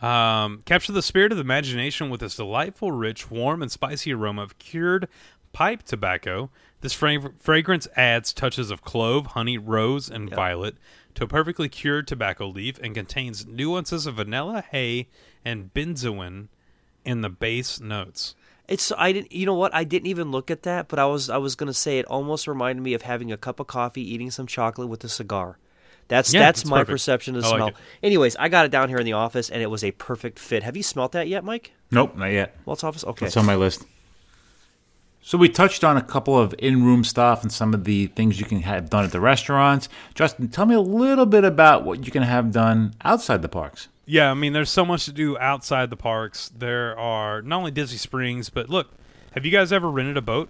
Um, 0.00 0.62
capture 0.64 0.92
the 0.92 1.02
spirit 1.02 1.32
of 1.32 1.38
the 1.38 1.42
imagination 1.42 2.08
with 2.08 2.20
this 2.20 2.36
delightful, 2.36 2.92
rich, 2.92 3.30
warm, 3.30 3.62
and 3.62 3.70
spicy 3.72 4.12
aroma 4.14 4.42
of 4.42 4.58
cured 4.58 5.08
pipe 5.52 5.82
tobacco. 5.82 6.50
This 6.80 6.92
fra- 6.92 7.32
fragrance 7.38 7.88
adds 7.96 8.32
touches 8.32 8.70
of 8.70 8.82
clove, 8.82 9.26
honey, 9.28 9.58
rose, 9.58 10.08
and 10.08 10.30
violet 10.30 10.76
to 11.14 11.24
a 11.24 11.26
perfectly 11.26 11.68
cured 11.68 12.06
tobacco 12.06 12.46
leaf 12.46 12.78
and 12.82 12.94
contains 12.94 13.46
nuances 13.46 14.06
of 14.06 14.14
vanilla, 14.16 14.62
hay, 14.70 15.08
and 15.44 15.72
benzoin 15.74 16.48
in 17.04 17.22
the 17.22 17.28
base 17.30 17.80
notes. 17.80 18.34
It's 18.68 18.92
I 18.96 19.12
didn't. 19.12 19.32
You 19.32 19.46
know 19.46 19.54
what? 19.54 19.74
I 19.74 19.82
didn't 19.84 20.08
even 20.08 20.30
look 20.30 20.50
at 20.50 20.62
that. 20.64 20.88
But 20.88 20.98
I 20.98 21.06
was 21.06 21.30
I 21.30 21.38
was 21.38 21.54
gonna 21.54 21.72
say 21.74 21.98
it 21.98 22.04
almost 22.06 22.46
reminded 22.46 22.82
me 22.82 22.92
of 22.94 23.02
having 23.02 23.32
a 23.32 23.36
cup 23.38 23.60
of 23.60 23.66
coffee, 23.66 24.02
eating 24.02 24.30
some 24.30 24.46
chocolate 24.46 24.88
with 24.88 25.02
a 25.04 25.08
cigar. 25.08 25.58
That's 26.08 26.32
Yeah, 26.32 26.40
that's 26.40 26.64
my 26.66 26.78
perfect. 26.80 26.90
perception 26.90 27.34
of 27.36 27.42
the 27.42 27.48
I 27.48 27.50
like 27.52 27.58
smell. 27.58 27.68
it. 27.68 27.74
Anyways, 28.02 28.36
I 28.36 28.48
got 28.48 28.66
it 28.66 28.70
down 28.70 28.88
here 28.90 28.98
in 28.98 29.04
the 29.06 29.14
office, 29.14 29.48
and 29.50 29.62
it 29.62 29.66
was 29.70 29.82
a 29.82 29.90
perfect 29.92 30.38
fit. 30.38 30.62
Have 30.62 30.76
you 30.76 30.82
smelt 30.82 31.12
that 31.12 31.28
yet, 31.28 31.44
Mike? 31.44 31.72
Nope, 31.90 32.14
not 32.16 32.26
yet. 32.26 32.56
Walt's 32.66 32.84
office. 32.84 33.04
Okay. 33.04 33.26
That's 33.26 33.36
on 33.38 33.46
my 33.46 33.56
list. 33.56 33.84
So 35.28 35.36
we 35.36 35.50
touched 35.50 35.84
on 35.84 35.98
a 35.98 36.00
couple 36.00 36.38
of 36.38 36.54
in-room 36.58 37.04
stuff 37.04 37.42
and 37.42 37.52
some 37.52 37.74
of 37.74 37.84
the 37.84 38.06
things 38.06 38.40
you 38.40 38.46
can 38.46 38.62
have 38.62 38.88
done 38.88 39.04
at 39.04 39.12
the 39.12 39.20
restaurants. 39.20 39.90
Justin, 40.14 40.48
tell 40.48 40.64
me 40.64 40.74
a 40.74 40.80
little 40.80 41.26
bit 41.26 41.44
about 41.44 41.84
what 41.84 42.06
you 42.06 42.10
can 42.10 42.22
have 42.22 42.50
done 42.50 42.94
outside 43.04 43.42
the 43.42 43.48
parks. 43.50 43.88
Yeah, 44.06 44.30
I 44.30 44.32
mean, 44.32 44.54
there's 44.54 44.70
so 44.70 44.86
much 44.86 45.04
to 45.04 45.12
do 45.12 45.36
outside 45.36 45.90
the 45.90 45.98
parks. 45.98 46.50
There 46.56 46.98
are 46.98 47.42
not 47.42 47.58
only 47.58 47.70
Disney 47.70 47.98
Springs, 47.98 48.48
but 48.48 48.70
look, 48.70 48.90
have 49.32 49.44
you 49.44 49.50
guys 49.50 49.70
ever 49.70 49.90
rented 49.90 50.16
a 50.16 50.22
boat 50.22 50.48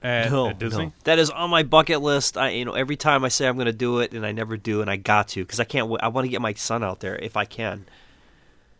at, 0.00 0.30
No, 0.30 0.50
at 0.50 0.60
Disney? 0.60 0.84
no. 0.86 0.92
That 1.02 1.18
is 1.18 1.30
on 1.30 1.50
my 1.50 1.64
bucket 1.64 2.00
list. 2.00 2.38
I, 2.38 2.50
you 2.50 2.64
know, 2.64 2.74
every 2.74 2.94
time 2.94 3.24
I 3.24 3.28
say 3.30 3.48
I'm 3.48 3.56
going 3.56 3.66
to 3.66 3.72
do 3.72 3.98
it, 3.98 4.14
and 4.14 4.24
I 4.24 4.30
never 4.30 4.56
do, 4.56 4.80
and 4.80 4.88
I 4.88 4.94
got 4.94 5.26
to 5.30 5.42
because 5.42 5.58
I 5.58 5.64
can't. 5.64 5.90
I 6.00 6.06
want 6.06 6.24
to 6.24 6.28
get 6.28 6.40
my 6.40 6.54
son 6.54 6.84
out 6.84 7.00
there 7.00 7.16
if 7.16 7.36
I 7.36 7.46
can. 7.46 7.86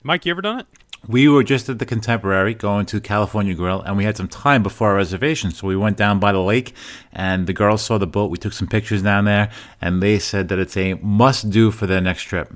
Mike, 0.05 0.27
you 0.27 0.31
ever 0.31 0.43
done 0.43 0.61
it? 0.61 0.67
We 1.07 1.29
were 1.29 1.45
just 1.45 1.69
at 1.69 1.79
the 1.79 1.87
Contemporary 1.87 2.55
going 2.55 2.87
to 2.87 3.01
California 3.01 3.55
Grill, 3.55 3.83
and 3.83 3.97
we 3.97 4.05
had 4.05 4.17
some 4.17 4.29
time 4.29 4.63
before 4.63 4.91
our 4.91 4.97
reservation. 4.97 5.51
So 5.51 5.67
we 5.67 5.77
went 5.77 5.97
down 5.97 6.19
by 6.19 6.33
the 6.33 6.41
lake, 6.41 6.75
and 7.13 7.47
the 7.47 7.53
girls 7.53 7.83
saw 7.83 7.99
the 7.99 8.07
boat. 8.07 8.31
We 8.31 8.39
took 8.39 8.53
some 8.53 8.69
pictures 8.69 9.03
down 9.03 9.25
there, 9.27 9.51
and 9.81 10.03
they 10.03 10.19
said 10.19 10.49
that 10.49 10.59
it's 10.59 10.77
a 10.77 10.95
must 10.95 11.51
do 11.51 11.71
for 11.71 11.87
their 11.87 12.01
next 12.01 12.23
trip. 12.23 12.53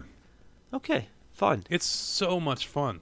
Okay, 0.72 1.08
fun. 1.32 1.64
It's 1.68 1.86
so 1.86 2.40
much 2.40 2.66
fun 2.66 3.00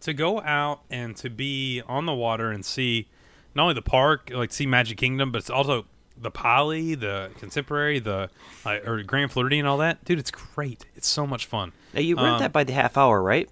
to 0.00 0.14
go 0.14 0.40
out 0.40 0.80
and 0.88 1.14
to 1.16 1.28
be 1.28 1.82
on 1.86 2.06
the 2.06 2.14
water 2.14 2.50
and 2.50 2.64
see 2.64 3.06
not 3.54 3.64
only 3.64 3.74
the 3.74 3.82
park, 3.82 4.30
like 4.32 4.52
see 4.52 4.64
Magic 4.66 4.96
Kingdom, 4.96 5.30
but 5.32 5.38
it's 5.38 5.50
also 5.50 5.84
the 6.16 6.30
Poly, 6.30 6.94
the 6.94 7.30
Contemporary, 7.38 7.98
the 7.98 8.30
uh, 8.64 8.78
or 8.86 9.02
Grand 9.02 9.32
Floridian, 9.32 9.60
and 9.66 9.68
all 9.68 9.78
that. 9.78 10.04
Dude, 10.04 10.18
it's 10.18 10.30
great. 10.30 10.86
It's 10.94 11.08
so 11.08 11.26
much 11.26 11.46
fun. 11.46 11.72
Now 11.92 12.00
you 12.00 12.16
rent 12.16 12.28
Um, 12.28 12.38
that 12.40 12.52
by 12.52 12.64
the 12.64 12.72
half 12.72 12.96
hour, 12.96 13.22
right? 13.22 13.48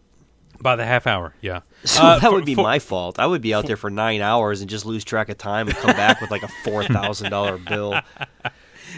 By 0.61 0.75
the 0.77 0.85
half 0.85 1.07
hour, 1.07 1.35
yeah. 1.41 1.61
So 1.85 2.03
Uh, 2.03 2.19
that 2.19 2.29
for- 2.29 2.33
would 2.35 2.45
be 2.45 2.55
for- 2.57 2.63
my 2.63 2.79
fault. 2.81 3.19
I 3.21 3.27
would 3.27 3.41
be 3.43 3.55
out 3.55 3.67
there 3.67 3.77
for 3.77 3.91
nine 3.91 4.21
hours 4.21 4.61
and 4.61 4.69
just 4.69 4.85
lose 4.85 5.05
track 5.05 5.29
of 5.29 5.39
time 5.39 5.69
and 5.69 5.77
come 5.77 5.95
back 5.95 6.21
with 6.21 6.31
like 6.31 6.43
a 6.43 6.49
four 6.65 6.83
thousand 6.85 7.31
dollar 7.31 7.59
bill. 7.69 7.95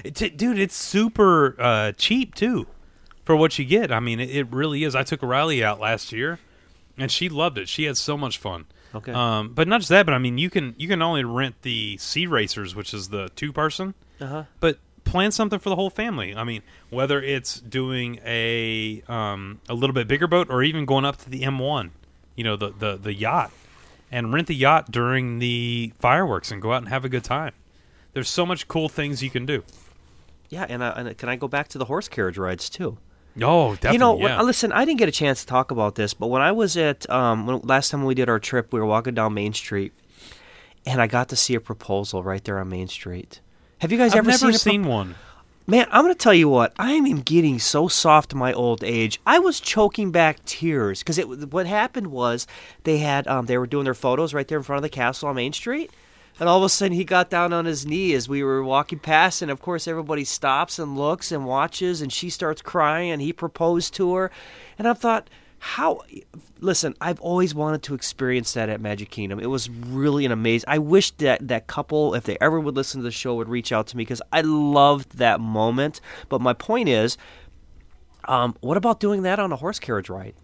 Dude, 0.05 0.59
it's 0.59 0.75
super 0.77 1.57
uh, 1.61 1.93
cheap 1.93 2.35
too 2.35 2.67
for 3.25 3.37
what 3.37 3.59
you 3.59 3.65
get. 3.65 3.93
I 3.93 4.01
mean, 4.01 4.21
it, 4.21 4.31
it 4.31 4.47
really 4.53 4.85
is. 4.85 4.95
I 4.95 5.03
took 5.03 5.23
Riley 5.23 5.63
out 5.63 5.79
last 5.81 6.13
year, 6.13 6.39
and 6.97 7.11
she 7.11 7.29
loved 7.29 7.59
it. 7.59 7.69
She 7.69 7.85
had 7.85 7.97
so 7.97 8.17
much 8.17 8.39
fun. 8.39 8.67
Okay. 8.95 9.13
Um, 9.13 9.51
but 9.55 9.69
not 9.69 9.79
just 9.81 9.91
that, 9.91 10.07
but 10.07 10.15
I 10.15 10.19
mean, 10.19 10.39
you 10.39 10.49
can 10.51 10.75
you 10.79 10.89
can 10.89 11.03
only 11.03 11.25
rent 11.25 11.57
the 11.63 11.97
Sea 11.99 12.27
Raycers, 12.27 12.75
which 12.75 12.95
is 12.95 13.09
the 13.11 13.29
two 13.37 13.53
person, 13.53 13.95
Uh-huh. 14.21 14.45
but 14.61 14.79
plan 15.11 15.31
something 15.33 15.59
for 15.59 15.69
the 15.69 15.77
whole 15.77 15.91
family. 15.91 16.35
I 16.35 16.45
mean, 16.45 16.63
whether 16.89 17.21
it's 17.21 17.61
doing 17.61 18.19
a 18.25 19.03
um, 19.09 19.61
a 19.69 19.75
little 19.75 19.95
bit 19.95 20.09
bigger 20.09 20.27
boat 20.27 20.49
or 20.51 20.63
even 20.63 20.85
going 20.87 21.05
up 21.05 21.19
to 21.19 21.31
the 21.31 21.43
M1, 21.43 21.91
you 22.37 22.45
know, 22.45 22.57
the 22.57 22.71
the 22.71 22.97
the 22.97 23.13
yacht, 23.15 23.51
and 24.11 24.33
rent 24.33 24.47
the 24.49 24.55
yacht 24.55 24.91
during 24.91 25.39
the 25.39 25.93
fireworks 25.99 26.51
and 26.51 26.63
go 26.63 26.73
out 26.73 26.79
and 26.79 26.89
have 26.89 27.05
a 27.05 27.09
good 27.09 27.25
time. 27.25 27.53
there's 28.13 28.29
so 28.29 28.45
much 28.47 28.67
cool 28.69 28.89
things 28.89 29.23
you 29.23 29.31
can 29.31 29.47
do. 29.47 29.63
Yeah, 30.49 30.67
and, 30.69 30.83
uh, 30.83 30.95
and 30.97 31.17
can 31.17 31.29
I 31.29 31.37
go 31.37 31.47
back 31.47 31.69
to 31.69 31.79
the 31.79 31.85
horse 31.85 32.09
carriage 32.09 32.37
rides 32.37 32.69
too? 32.69 32.99
Oh, 33.41 33.75
definitely. 33.77 33.93
you 33.93 33.99
know, 34.01 34.15
when- 34.15 34.45
listen, 34.45 34.73
I 34.73 34.85
didn't 34.85 34.99
get 34.99 35.09
a 35.09 35.13
chance 35.13 35.41
to 35.43 35.47
talk 35.47 35.71
about 35.71 35.95
this, 35.95 36.13
but 36.13 36.27
when 36.27 36.43
I 36.43 36.51
was 36.51 36.77
at 36.77 37.09
um, 37.09 37.47
when, 37.47 37.61
last 37.61 37.91
time 37.91 38.05
we 38.05 38.17
did 38.17 38.29
our 38.29 38.41
trip, 38.41 38.73
we 38.73 38.81
were 38.81 38.87
walking 38.87 39.15
down 39.15 39.33
Main 39.35 39.53
Street, 39.55 39.93
and 40.85 41.01
I 41.01 41.07
got 41.07 41.29
to 41.29 41.37
see 41.37 41.55
a 41.55 41.61
proposal 41.61 42.25
right 42.25 42.43
there 42.43 42.59
on 42.59 42.69
Main 42.69 42.89
Street. 42.89 43.41
Have 43.81 43.91
you 43.91 43.97
guys 43.97 44.13
I've 44.13 44.19
ever 44.19 44.31
never 44.31 44.53
seen, 44.53 44.73
seen 44.73 44.85
one. 44.85 45.15
Man, 45.67 45.87
I'm 45.91 46.05
going 46.05 46.13
to 46.13 46.19
tell 46.19 46.35
you 46.35 46.51
what. 46.51 46.75
I 46.79 46.93
am 46.93 47.21
getting 47.23 47.59
so 47.59 47.89
soft 47.89 48.35
in 48.35 48.39
my 48.39 48.53
old 48.53 48.85
age. 48.85 49.19
I 49.27 49.39
was 49.39 49.59
choking 49.59 50.11
back 50.11 50.45
tears 50.45 50.99
because 50.99 51.17
it. 51.17 51.51
What 51.51 51.67
happened 51.67 52.09
was 52.09 52.47
they 52.85 52.99
had 52.99 53.27
um, 53.27 53.47
they 53.47 53.57
were 53.57 53.67
doing 53.67 53.85
their 53.85 53.95
photos 53.95 54.35
right 54.35 54.47
there 54.47 54.59
in 54.59 54.65
front 54.65 54.79
of 54.79 54.83
the 54.83 54.91
castle 54.91 55.31
on 55.31 55.37
Main 55.37 55.55
Street, 55.55 55.91
and 56.39 56.47
all 56.47 56.59
of 56.59 56.65
a 56.65 56.69
sudden 56.69 56.93
he 56.93 57.05
got 57.05 57.31
down 57.31 57.55
on 57.55 57.65
his 57.65 57.87
knee 57.87 58.13
as 58.13 58.29
we 58.29 58.43
were 58.43 58.63
walking 58.63 58.99
past, 58.99 59.41
and 59.41 59.51
of 59.51 59.63
course 59.63 59.89
everybody 59.89 60.25
stops 60.25 60.79
and 60.79 60.99
looks 60.99 61.33
and 61.33 61.47
watches, 61.47 62.03
and 62.03 62.13
she 62.13 62.29
starts 62.29 62.61
crying, 62.61 63.11
and 63.11 63.23
he 63.23 63.33
proposed 63.33 63.95
to 63.95 64.15
her, 64.15 64.31
and 64.79 64.87
I 64.87 64.93
thought. 64.93 65.31
How? 65.63 66.01
Listen, 66.61 66.95
I've 67.03 67.21
always 67.21 67.55
wanted 67.55 67.83
to 67.83 67.95
experience 67.95 68.55
that 68.55 68.71
at 68.71 68.81
Magic 68.81 69.11
Kingdom. 69.11 69.39
It 69.39 69.51
was 69.51 69.69
really 69.69 70.25
an 70.25 70.33
amazing. 70.33 70.65
I 70.67 70.79
wish 70.79 71.11
that 71.13 71.47
that 71.49 71.67
couple, 71.67 72.15
if 72.15 72.25
they 72.25 72.39
ever 72.41 72.59
would 72.59 72.75
listen 72.75 73.01
to 73.01 73.05
the 73.05 73.11
show, 73.11 73.35
would 73.35 73.49
reach 73.49 73.71
out 73.71 73.87
to 73.89 73.97
me 73.97 74.03
because 74.03 74.23
I 74.33 74.41
loved 74.41 75.19
that 75.19 75.39
moment. 75.39 76.01
But 76.31 76.41
my 76.41 76.55
point 76.55 76.89
is, 76.89 77.19
um, 78.25 78.57
what 78.61 78.79
about 78.79 79.01
doing 79.01 79.23
that 79.23 79.39
on 79.39 79.53
a 79.53 79.57
horse 79.57 79.79
carriage 79.79 80.09
ride? 80.09 80.35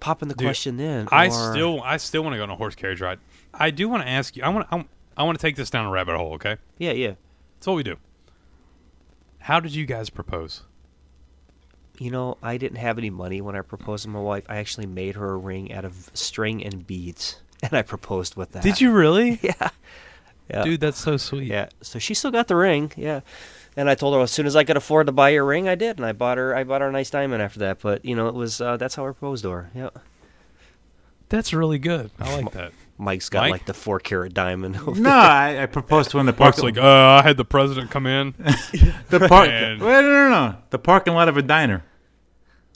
Popping 0.00 0.28
the 0.28 0.34
Dude, 0.34 0.46
question 0.46 0.80
in. 0.80 1.06
I 1.12 1.28
still, 1.28 1.82
I 1.82 1.98
still 1.98 2.22
want 2.22 2.32
to 2.32 2.38
go 2.38 2.44
on 2.44 2.50
a 2.50 2.56
horse 2.56 2.74
carriage 2.74 3.02
ride. 3.02 3.18
I 3.52 3.70
do 3.70 3.90
want 3.90 4.04
to 4.04 4.08
ask 4.08 4.36
you. 4.36 4.42
I 4.42 4.48
want, 4.48 4.66
I, 4.72 4.86
I 5.18 5.24
want 5.24 5.38
to 5.38 5.42
take 5.42 5.56
this 5.56 5.68
down 5.68 5.84
a 5.84 5.90
rabbit 5.90 6.16
hole. 6.16 6.32
Okay, 6.34 6.56
yeah, 6.78 6.92
yeah. 6.92 7.12
that's 7.58 7.66
what 7.66 7.74
we 7.74 7.82
do. 7.82 7.96
How 9.38 9.60
did 9.60 9.74
you 9.74 9.84
guys 9.84 10.08
propose? 10.08 10.62
You 11.98 12.10
know, 12.10 12.38
I 12.42 12.56
didn't 12.56 12.78
have 12.78 12.98
any 12.98 13.10
money 13.10 13.40
when 13.40 13.54
I 13.54 13.60
proposed 13.60 14.02
to 14.04 14.08
my 14.08 14.20
wife. 14.20 14.44
I 14.48 14.56
actually 14.56 14.86
made 14.86 15.14
her 15.14 15.32
a 15.32 15.36
ring 15.36 15.72
out 15.72 15.84
of 15.84 16.10
string 16.14 16.64
and 16.64 16.86
beads, 16.86 17.40
and 17.62 17.72
I 17.72 17.82
proposed 17.82 18.36
with 18.36 18.52
that. 18.52 18.62
Did 18.62 18.80
you 18.80 18.92
really? 18.92 19.38
Yeah. 19.42 19.70
Yeah. 20.50 20.62
Dude, 20.64 20.80
that's 20.80 20.98
so 20.98 21.16
sweet. 21.16 21.44
Yeah. 21.48 21.70
So 21.80 21.98
she 21.98 22.12
still 22.12 22.30
got 22.30 22.48
the 22.48 22.56
ring. 22.56 22.92
Yeah. 22.96 23.20
And 23.78 23.88
I 23.88 23.94
told 23.94 24.14
her 24.14 24.20
as 24.20 24.30
soon 24.30 24.44
as 24.44 24.54
I 24.54 24.62
could 24.64 24.76
afford 24.76 25.06
to 25.06 25.12
buy 25.12 25.32
her 25.32 25.40
a 25.40 25.44
ring, 25.44 25.68
I 25.68 25.74
did, 25.74 25.96
and 25.96 26.04
I 26.04 26.12
bought 26.12 26.36
her. 26.36 26.54
I 26.54 26.64
bought 26.64 26.82
her 26.82 26.88
a 26.88 26.92
nice 26.92 27.08
diamond 27.08 27.42
after 27.42 27.60
that. 27.60 27.80
But 27.80 28.04
you 28.04 28.14
know, 28.14 28.28
it 28.28 28.34
was 28.34 28.60
uh, 28.60 28.76
that's 28.76 28.94
how 28.94 29.04
I 29.04 29.06
proposed 29.06 29.44
to 29.44 29.50
her. 29.50 29.70
Yeah. 29.74 29.88
That's 31.30 31.54
really 31.54 31.78
good. 31.78 32.10
I 32.20 32.36
like 32.40 32.52
that. 32.60 32.72
Mike's 32.96 33.28
got 33.28 33.40
Mike? 33.40 33.50
like 33.52 33.66
the 33.66 33.74
four 33.74 33.98
carat 33.98 34.34
diamond. 34.34 34.78
No, 34.98 35.10
I, 35.10 35.62
I 35.64 35.66
proposed 35.66 36.10
to 36.10 36.18
her 36.18 36.20
in 36.20 36.26
the 36.26 36.32
park. 36.32 36.56
Mark's 36.56 36.62
like, 36.62 36.78
uh, 36.78 36.82
I 36.82 37.22
had 37.22 37.36
the 37.36 37.44
president 37.44 37.90
come 37.90 38.06
in. 38.06 38.32
the 39.10 39.26
park. 39.28 39.48
Man. 39.48 39.80
Wait, 39.80 40.02
no, 40.02 40.02
no, 40.02 40.30
no. 40.30 40.56
The 40.70 40.78
parking 40.78 41.14
lot 41.14 41.28
of 41.28 41.36
a 41.36 41.42
diner. 41.42 41.84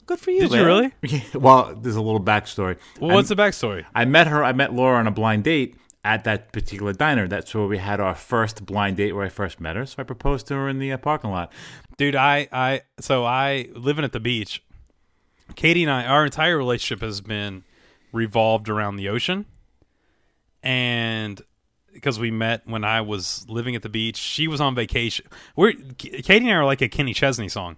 Good 0.05 0.19
for 0.19 0.31
you. 0.31 0.41
Did 0.41 0.51
you 0.51 0.57
man. 0.57 0.65
really? 0.65 1.23
well, 1.33 1.75
there's 1.75 1.95
a 1.95 2.01
little 2.01 2.19
backstory. 2.19 2.77
Well, 2.99 3.11
I- 3.11 3.13
what's 3.13 3.29
the 3.29 3.35
backstory? 3.35 3.85
I 3.95 4.05
met 4.05 4.27
her. 4.27 4.43
I 4.43 4.51
met 4.51 4.73
Laura 4.73 4.97
on 4.99 5.07
a 5.07 5.11
blind 5.11 5.43
date 5.45 5.75
at 6.03 6.23
that 6.23 6.51
particular 6.51 6.93
diner. 6.93 7.27
That's 7.27 7.53
where 7.53 7.67
we 7.67 7.77
had 7.77 7.99
our 7.99 8.15
first 8.15 8.65
blind 8.65 8.97
date 8.97 9.13
where 9.13 9.25
I 9.25 9.29
first 9.29 9.59
met 9.59 9.75
her. 9.75 9.85
So 9.85 9.95
I 9.99 10.03
proposed 10.03 10.47
to 10.47 10.55
her 10.55 10.67
in 10.69 10.79
the 10.79 10.91
uh, 10.91 10.97
parking 10.97 11.29
lot. 11.29 11.51
Dude, 11.97 12.15
I, 12.15 12.47
I, 12.51 12.81
so 12.99 13.25
I 13.25 13.69
living 13.73 14.03
at 14.03 14.11
the 14.11 14.19
beach. 14.19 14.63
Katie 15.55 15.83
and 15.83 15.91
I, 15.91 16.05
our 16.05 16.25
entire 16.25 16.57
relationship 16.57 17.01
has 17.03 17.21
been 17.21 17.63
revolved 18.11 18.69
around 18.69 18.95
the 18.95 19.09
ocean, 19.09 19.45
and 20.63 21.41
because 21.93 22.19
we 22.19 22.31
met 22.31 22.61
when 22.65 22.83
I 22.83 23.01
was 23.01 23.45
living 23.49 23.75
at 23.75 23.81
the 23.81 23.89
beach, 23.89 24.17
she 24.17 24.47
was 24.47 24.61
on 24.61 24.75
vacation. 24.75 25.25
We're 25.55 25.73
Katie 25.97 26.37
and 26.37 26.49
I 26.49 26.53
are 26.53 26.65
like 26.65 26.81
a 26.81 26.89
Kenny 26.89 27.13
Chesney 27.13 27.49
song, 27.49 27.77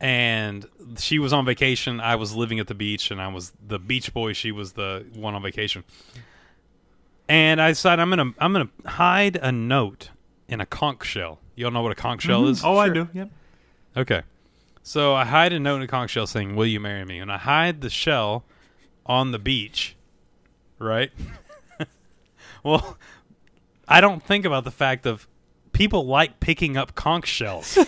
and 0.00 0.66
she 0.98 1.18
was 1.18 1.32
on 1.32 1.44
vacation. 1.44 2.00
I 2.00 2.16
was 2.16 2.34
living 2.34 2.60
at 2.60 2.66
the 2.66 2.74
beach, 2.74 3.10
and 3.10 3.20
I 3.20 3.28
was 3.28 3.52
the 3.66 3.78
beach 3.78 4.12
boy. 4.12 4.32
She 4.32 4.52
was 4.52 4.72
the 4.72 5.06
one 5.14 5.34
on 5.34 5.42
vacation. 5.42 5.84
And 7.28 7.60
I 7.60 7.70
decided 7.70 8.00
I'm 8.00 8.10
gonna 8.10 8.32
I'm 8.38 8.52
gonna 8.52 8.70
hide 8.84 9.36
a 9.36 9.50
note 9.50 10.10
in 10.48 10.60
a 10.60 10.66
conch 10.66 11.04
shell. 11.04 11.40
You 11.54 11.66
all 11.66 11.72
know 11.72 11.82
what 11.82 11.92
a 11.92 11.96
conch 11.96 12.22
shell 12.22 12.42
mm-hmm. 12.42 12.52
is? 12.52 12.64
Oh, 12.64 12.76
I 12.76 12.88
do. 12.88 13.08
Yep. 13.12 13.30
Okay. 13.96 14.22
So 14.82 15.14
I 15.14 15.24
hide 15.24 15.52
a 15.52 15.58
note 15.58 15.76
in 15.76 15.82
a 15.82 15.88
conch 15.88 16.10
shell 16.10 16.26
saying, 16.26 16.54
Will 16.54 16.66
you 16.66 16.78
marry 16.78 17.04
me? 17.04 17.18
And 17.18 17.32
I 17.32 17.38
hide 17.38 17.80
the 17.80 17.90
shell 17.90 18.44
on 19.04 19.32
the 19.32 19.38
beach. 19.38 19.96
Right? 20.78 21.10
well, 22.66 22.98
I 23.88 24.00
don't 24.00 24.22
think 24.22 24.44
about 24.44 24.64
the 24.64 24.70
fact 24.70 25.06
of 25.06 25.26
people 25.72 26.06
like 26.06 26.40
picking 26.40 26.76
up 26.76 26.94
conch 26.94 27.26
shells. 27.28 27.78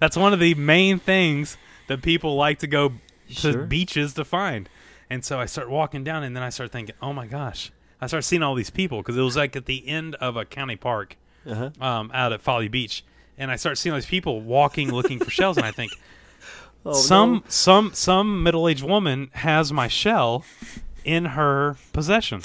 That's 0.00 0.16
one 0.16 0.32
of 0.32 0.40
the 0.40 0.54
main 0.54 0.98
things 0.98 1.56
that 1.88 2.02
people 2.02 2.36
like 2.36 2.58
to 2.60 2.66
go 2.66 2.88
to 2.90 2.94
Sure. 3.34 3.62
beaches 3.64 4.14
to 4.14 4.24
find. 4.24 4.68
And 5.08 5.24
so 5.24 5.38
I 5.40 5.46
start 5.46 5.70
walking 5.70 6.04
down, 6.04 6.22
and 6.22 6.34
then 6.36 6.42
I 6.42 6.50
start 6.50 6.70
thinking, 6.72 6.94
oh 7.02 7.12
my 7.12 7.26
gosh. 7.26 7.70
I 8.00 8.06
start 8.06 8.24
seeing 8.24 8.42
all 8.42 8.54
these 8.54 8.70
people 8.70 8.98
because 8.98 9.16
it 9.16 9.22
was 9.22 9.36
like 9.36 9.54
at 9.56 9.66
the 9.66 9.86
end 9.86 10.14
of 10.16 10.36
a 10.36 10.44
county 10.44 10.76
park 10.76 11.16
Uh-huh. 11.46 11.70
um, 11.80 12.10
out 12.14 12.32
at 12.32 12.40
Folly 12.40 12.68
Beach. 12.68 13.04
And 13.38 13.50
I 13.50 13.56
start 13.56 13.78
seeing 13.78 13.92
all 13.92 13.96
these 13.98 14.06
people 14.06 14.40
walking 14.40 14.92
looking 14.92 15.18
for 15.18 15.30
shells, 15.30 15.56
and 15.56 15.66
I 15.66 15.70
think, 15.70 15.92
Oh, 16.84 16.94
some 16.94 17.32
no. 17.34 17.42
some 17.48 17.92
some 17.92 18.42
middle 18.42 18.66
aged 18.66 18.82
woman 18.82 19.28
has 19.34 19.70
my 19.70 19.86
shell 19.86 20.44
in 21.10 21.24
her 21.24 21.76
possession. 21.92 22.40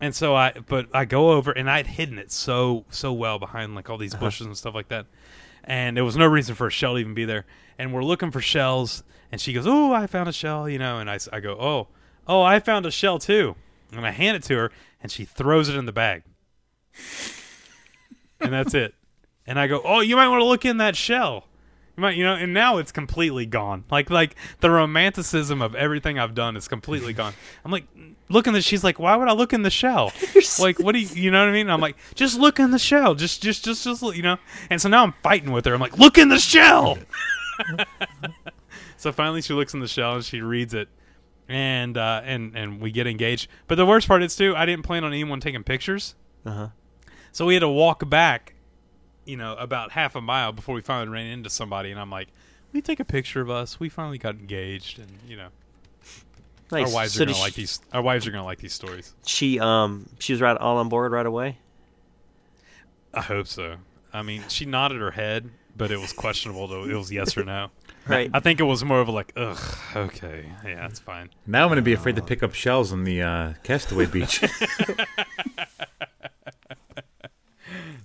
And 0.00 0.14
so 0.14 0.34
I 0.34 0.52
but 0.66 0.86
I 0.94 1.04
go 1.04 1.32
over 1.32 1.52
and 1.52 1.70
I'd 1.70 1.86
hidden 1.86 2.18
it 2.18 2.32
so 2.32 2.86
so 2.88 3.12
well 3.12 3.38
behind 3.38 3.74
like 3.74 3.90
all 3.90 3.98
these 3.98 4.14
uh-huh. 4.14 4.24
bushes 4.24 4.46
and 4.46 4.56
stuff 4.56 4.74
like 4.74 4.88
that. 4.88 5.06
And 5.62 5.96
there 5.96 6.04
was 6.04 6.16
no 6.16 6.26
reason 6.26 6.54
for 6.54 6.66
a 6.66 6.70
shell 6.70 6.94
to 6.94 6.98
even 6.98 7.14
be 7.14 7.26
there. 7.26 7.44
And 7.78 7.92
we're 7.92 8.02
looking 8.02 8.30
for 8.30 8.40
shells 8.40 9.04
and 9.30 9.38
she 9.38 9.52
goes, 9.52 9.66
"Oh, 9.66 9.92
I 9.92 10.06
found 10.06 10.30
a 10.30 10.32
shell," 10.32 10.66
you 10.66 10.78
know, 10.78 10.98
and 10.98 11.10
I, 11.10 11.18
I 11.30 11.40
go, 11.40 11.52
"Oh, 11.52 11.88
oh, 12.26 12.42
I 12.42 12.58
found 12.58 12.86
a 12.86 12.90
shell 12.90 13.18
too." 13.18 13.54
And 13.92 14.06
I 14.06 14.10
hand 14.10 14.36
it 14.36 14.42
to 14.44 14.56
her 14.56 14.72
and 15.02 15.12
she 15.12 15.26
throws 15.26 15.68
it 15.68 15.76
in 15.76 15.84
the 15.84 15.92
bag. 15.92 16.22
and 18.40 18.50
that's 18.52 18.72
it. 18.72 18.94
And 19.46 19.60
I 19.60 19.66
go, 19.66 19.82
"Oh, 19.84 20.00
you 20.00 20.16
might 20.16 20.28
want 20.28 20.40
to 20.40 20.46
look 20.46 20.64
in 20.64 20.78
that 20.78 20.96
shell." 20.96 21.46
You 21.96 22.08
you 22.08 22.24
know, 22.24 22.34
and 22.34 22.54
now 22.54 22.78
it's 22.78 22.92
completely 22.92 23.44
gone. 23.44 23.84
Like, 23.90 24.08
like 24.08 24.34
the 24.60 24.70
romanticism 24.70 25.60
of 25.60 25.74
everything 25.74 26.18
I've 26.18 26.34
done 26.34 26.56
is 26.56 26.66
completely 26.66 27.12
gone. 27.12 27.34
I'm 27.64 27.70
like, 27.70 27.84
look 28.28 28.46
in 28.46 28.54
the. 28.54 28.62
She's 28.62 28.82
like, 28.82 28.98
why 28.98 29.14
would 29.14 29.28
I 29.28 29.32
look 29.32 29.52
in 29.52 29.62
the 29.62 29.70
shell? 29.70 30.12
like, 30.58 30.78
what 30.78 30.92
do 30.92 31.00
you, 31.00 31.08
you 31.14 31.30
know 31.30 31.40
what 31.40 31.50
I 31.50 31.52
mean? 31.52 31.68
I'm 31.68 31.80
like, 31.80 31.96
just 32.14 32.38
look 32.38 32.58
in 32.58 32.70
the 32.70 32.78
shell. 32.78 33.14
Just, 33.14 33.42
just, 33.42 33.64
just, 33.64 33.84
just, 33.84 34.02
you 34.16 34.22
know. 34.22 34.38
And 34.70 34.80
so 34.80 34.88
now 34.88 35.02
I'm 35.02 35.14
fighting 35.22 35.52
with 35.52 35.66
her. 35.66 35.74
I'm 35.74 35.80
like, 35.80 35.98
look 35.98 36.18
in 36.18 36.28
the 36.28 36.38
shell. 36.38 36.98
so 38.96 39.12
finally, 39.12 39.42
she 39.42 39.52
looks 39.52 39.74
in 39.74 39.80
the 39.80 39.88
shell 39.88 40.14
and 40.14 40.24
she 40.24 40.40
reads 40.40 40.74
it, 40.74 40.88
and 41.48 41.96
uh, 41.98 42.22
and 42.24 42.56
and 42.56 42.80
we 42.80 42.90
get 42.90 43.06
engaged. 43.06 43.48
But 43.68 43.74
the 43.76 43.86
worst 43.86 44.08
part 44.08 44.22
is 44.22 44.34
too, 44.34 44.56
I 44.56 44.66
didn't 44.66 44.84
plan 44.84 45.04
on 45.04 45.12
anyone 45.12 45.40
taking 45.40 45.62
pictures. 45.62 46.14
Uh-huh. 46.44 46.68
So 47.32 47.46
we 47.46 47.54
had 47.54 47.60
to 47.60 47.68
walk 47.68 48.08
back, 48.08 48.54
you 49.24 49.36
know, 49.36 49.54
about 49.56 49.92
half 49.92 50.16
a 50.16 50.20
mile 50.20 50.52
before 50.52 50.74
we 50.74 50.80
finally 50.80 51.08
ran 51.08 51.26
into 51.26 51.50
somebody. 51.50 51.90
And 51.90 52.00
I'm 52.00 52.10
like, 52.10 52.28
"We 52.72 52.80
take 52.80 53.00
a 53.00 53.04
picture 53.04 53.40
of 53.40 53.50
us. 53.50 53.80
We 53.80 53.88
finally 53.88 54.18
got 54.18 54.36
engaged." 54.36 54.98
And 54.98 55.10
you 55.26 55.36
know, 55.36 55.48
Nice. 56.70 56.88
our 56.88 56.94
wives 56.94 57.14
So 57.14 57.22
are 57.22 57.26
gonna 57.26 57.38
like 57.38 57.54
these. 57.54 57.80
Our 57.92 58.02
wives 58.02 58.26
are 58.26 58.30
gonna 58.30 58.44
like 58.44 58.58
these 58.58 58.72
stories. 58.72 59.14
She 59.26 59.60
um 59.60 60.08
she 60.18 60.32
was 60.32 60.40
right 60.40 60.56
all 60.56 60.78
on 60.78 60.88
board 60.88 61.12
right 61.12 61.26
away. 61.26 61.58
I 63.14 63.20
hope 63.20 63.46
so. 63.46 63.76
I 64.12 64.22
mean, 64.22 64.42
she 64.48 64.64
nodded 64.64 65.00
her 65.00 65.10
head, 65.10 65.50
but 65.76 65.90
it 65.90 65.98
was 65.98 66.12
questionable. 66.12 66.66
Though 66.66 66.84
it 66.84 66.94
was 66.94 67.12
yes 67.12 67.36
or 67.36 67.44
no. 67.44 67.70
Right. 68.04 68.28
I 68.34 68.40
think 68.40 68.58
it 68.58 68.64
was 68.64 68.84
more 68.84 69.00
of 69.00 69.06
a 69.06 69.12
like, 69.12 69.32
ugh, 69.36 69.56
okay, 69.94 70.46
yeah, 70.64 70.74
that's 70.74 70.98
fine. 70.98 71.30
Now 71.46 71.62
I'm 71.62 71.68
going 71.68 71.76
to 71.76 71.82
be 71.82 71.92
afraid 71.92 72.16
to 72.16 72.22
pick 72.22 72.42
up 72.42 72.52
shells 72.52 72.92
on 72.92 73.04
the 73.04 73.22
uh, 73.22 73.52
Castaway 73.62 74.06
Beach. 74.06 74.42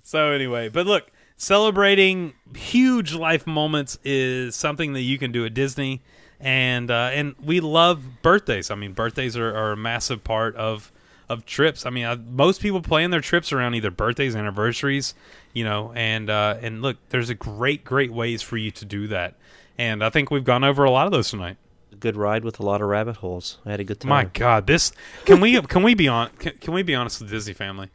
So 0.08 0.32
anyway, 0.32 0.70
but 0.70 0.88
look, 0.88 1.12
celebrating 1.36 2.34
huge 2.56 3.14
life 3.14 3.46
moments 3.46 4.00
is 4.06 4.56
something 4.56 4.94
that 4.94 5.02
you 5.02 5.18
can 5.18 5.34
do 5.34 5.44
at 5.46 5.54
Disney, 5.54 6.02
and 6.40 6.90
uh, 6.90 7.10
and 7.12 7.36
we 7.44 7.60
love 7.60 8.22
birthdays. 8.22 8.72
I 8.72 8.76
mean, 8.76 8.94
birthdays 8.94 9.36
are, 9.36 9.54
are 9.54 9.74
a 9.74 9.76
massive 9.76 10.24
part 10.24 10.56
of 10.56 10.94
of 11.28 11.46
trips. 11.46 11.86
I 11.86 11.90
mean, 11.90 12.06
uh, 12.06 12.16
most 12.26 12.62
people 12.62 12.82
plan 12.82 13.12
their 13.12 13.20
trips 13.20 13.52
around 13.52 13.76
either 13.76 13.92
birthdays, 13.92 14.34
anniversaries, 14.34 15.14
you 15.52 15.66
know, 15.66 15.92
and 15.94 16.30
uh, 16.30 16.56
and 16.62 16.82
look, 16.82 16.96
there's 17.10 17.30
a 17.30 17.36
great 17.36 17.84
great 17.84 18.14
ways 18.14 18.42
for 18.42 18.56
you 18.56 18.72
to 18.72 18.86
do 18.86 19.08
that, 19.08 19.36
and 19.78 20.02
I 20.02 20.10
think 20.10 20.32
we've 20.32 20.46
gone 20.46 20.64
over 20.64 20.86
a 20.86 20.90
lot 20.90 21.08
of 21.08 21.12
those 21.12 21.32
tonight. 21.32 21.58
Good 22.00 22.16
ride 22.16 22.46
with 22.46 22.62
a 22.62 22.64
lot 22.64 22.82
of 22.82 22.88
rabbit 22.88 23.18
holes. 23.18 23.58
I 23.66 23.72
had 23.72 23.82
a 23.82 23.84
good 23.84 24.00
time. 24.00 24.08
My 24.08 24.24
God, 24.24 24.68
this 24.68 24.94
can 25.26 25.42
we 25.42 25.62
can 25.64 25.84
we 25.84 25.96
be 25.96 26.08
on 26.08 26.30
can, 26.40 26.54
can 26.60 26.74
we 26.74 26.82
be 26.82 26.96
honest 26.96 27.20
with 27.20 27.30
the 27.30 27.36
Disney 27.36 27.54
family? 27.54 27.90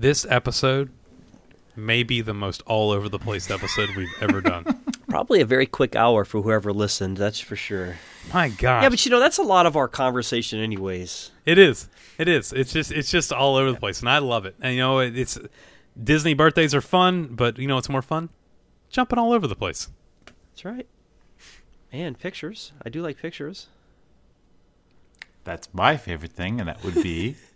This 0.00 0.24
episode 0.30 0.88
may 1.76 2.04
be 2.04 2.22
the 2.22 2.32
most 2.32 2.62
all 2.64 2.90
over 2.90 3.10
the 3.10 3.18
place 3.18 3.50
episode 3.50 3.90
we've 3.94 4.08
ever 4.22 4.40
done. 4.40 4.64
Probably 5.10 5.42
a 5.42 5.44
very 5.44 5.66
quick 5.66 5.94
hour 5.94 6.24
for 6.24 6.40
whoever 6.40 6.72
listened. 6.72 7.18
That's 7.18 7.38
for 7.38 7.54
sure. 7.54 7.96
My 8.32 8.48
God. 8.48 8.82
Yeah, 8.82 8.88
but 8.88 9.04
you 9.04 9.10
know 9.10 9.20
that's 9.20 9.36
a 9.36 9.42
lot 9.42 9.66
of 9.66 9.76
our 9.76 9.88
conversation, 9.88 10.58
anyways. 10.58 11.32
It 11.44 11.58
is. 11.58 11.90
It 12.16 12.28
is. 12.28 12.50
It's 12.54 12.72
just 12.72 12.90
it's 12.90 13.10
just 13.10 13.30
all 13.30 13.56
over 13.56 13.72
the 13.72 13.76
place, 13.76 14.00
and 14.00 14.08
I 14.08 14.20
love 14.20 14.46
it. 14.46 14.54
And 14.62 14.74
you 14.74 14.80
know, 14.80 15.00
it's 15.00 15.38
Disney 16.02 16.32
birthdays 16.32 16.74
are 16.74 16.80
fun, 16.80 17.34
but 17.34 17.58
you 17.58 17.68
know 17.68 17.74
what's 17.74 17.90
more 17.90 18.00
fun? 18.00 18.30
Jumping 18.88 19.18
all 19.18 19.34
over 19.34 19.46
the 19.46 19.54
place. 19.54 19.90
That's 20.24 20.64
right. 20.64 20.86
And 21.92 22.18
pictures. 22.18 22.72
I 22.82 22.88
do 22.88 23.02
like 23.02 23.18
pictures. 23.18 23.66
That's 25.44 25.68
my 25.74 25.98
favorite 25.98 26.32
thing, 26.32 26.58
and 26.58 26.70
that 26.70 26.82
would 26.84 26.94
be 26.94 27.36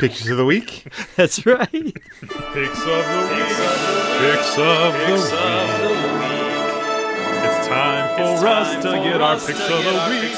pictures 0.00 0.28
of 0.28 0.36
the 0.38 0.44
week. 0.44 0.84
That's 1.16 1.44
right. 1.46 1.70
Picks 1.70 1.92
of 1.92 1.94
the 2.24 3.26
week. 3.30 3.46
Picks 4.20 4.56
of 4.58 4.92
the 4.92 5.12
week. 5.12 6.40
It's 7.42 7.66
time 7.68 8.16
for 8.16 8.46
us 8.46 8.82
to 8.82 8.90
get 9.02 9.20
our 9.20 9.36
picks 9.38 9.60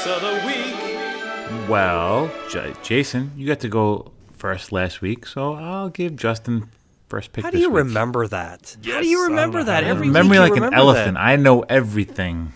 of 0.07 0.21
the 0.21 0.41
week. 0.45 1.69
Well, 1.69 2.31
J- 2.49 2.73
Jason, 2.83 3.31
you 3.35 3.47
got 3.47 3.59
to 3.61 3.69
go 3.69 4.11
first 4.37 4.71
last 4.71 5.01
week, 5.01 5.25
so 5.25 5.53
I'll 5.53 5.89
give 5.89 6.15
Justin 6.15 6.69
first 7.07 7.31
pick. 7.31 7.43
How 7.43 7.49
do 7.51 7.57
this 7.57 7.61
you 7.63 7.69
week. 7.69 7.77
remember 7.85 8.27
that? 8.27 8.75
Yes, 8.81 8.95
How 8.95 9.01
do 9.01 9.07
you 9.07 9.23
remember 9.25 9.63
that 9.63 9.75
how 9.75 9.79
to 9.81 9.87
every 9.87 10.09
Memory 10.09 10.39
week? 10.39 10.55
you 10.55 10.61
like 10.61 10.71
an 10.71 10.73
elephant. 10.73 11.15
that. 11.15 11.21
I 11.23 11.35
know 11.37 11.61
everything. 11.61 12.53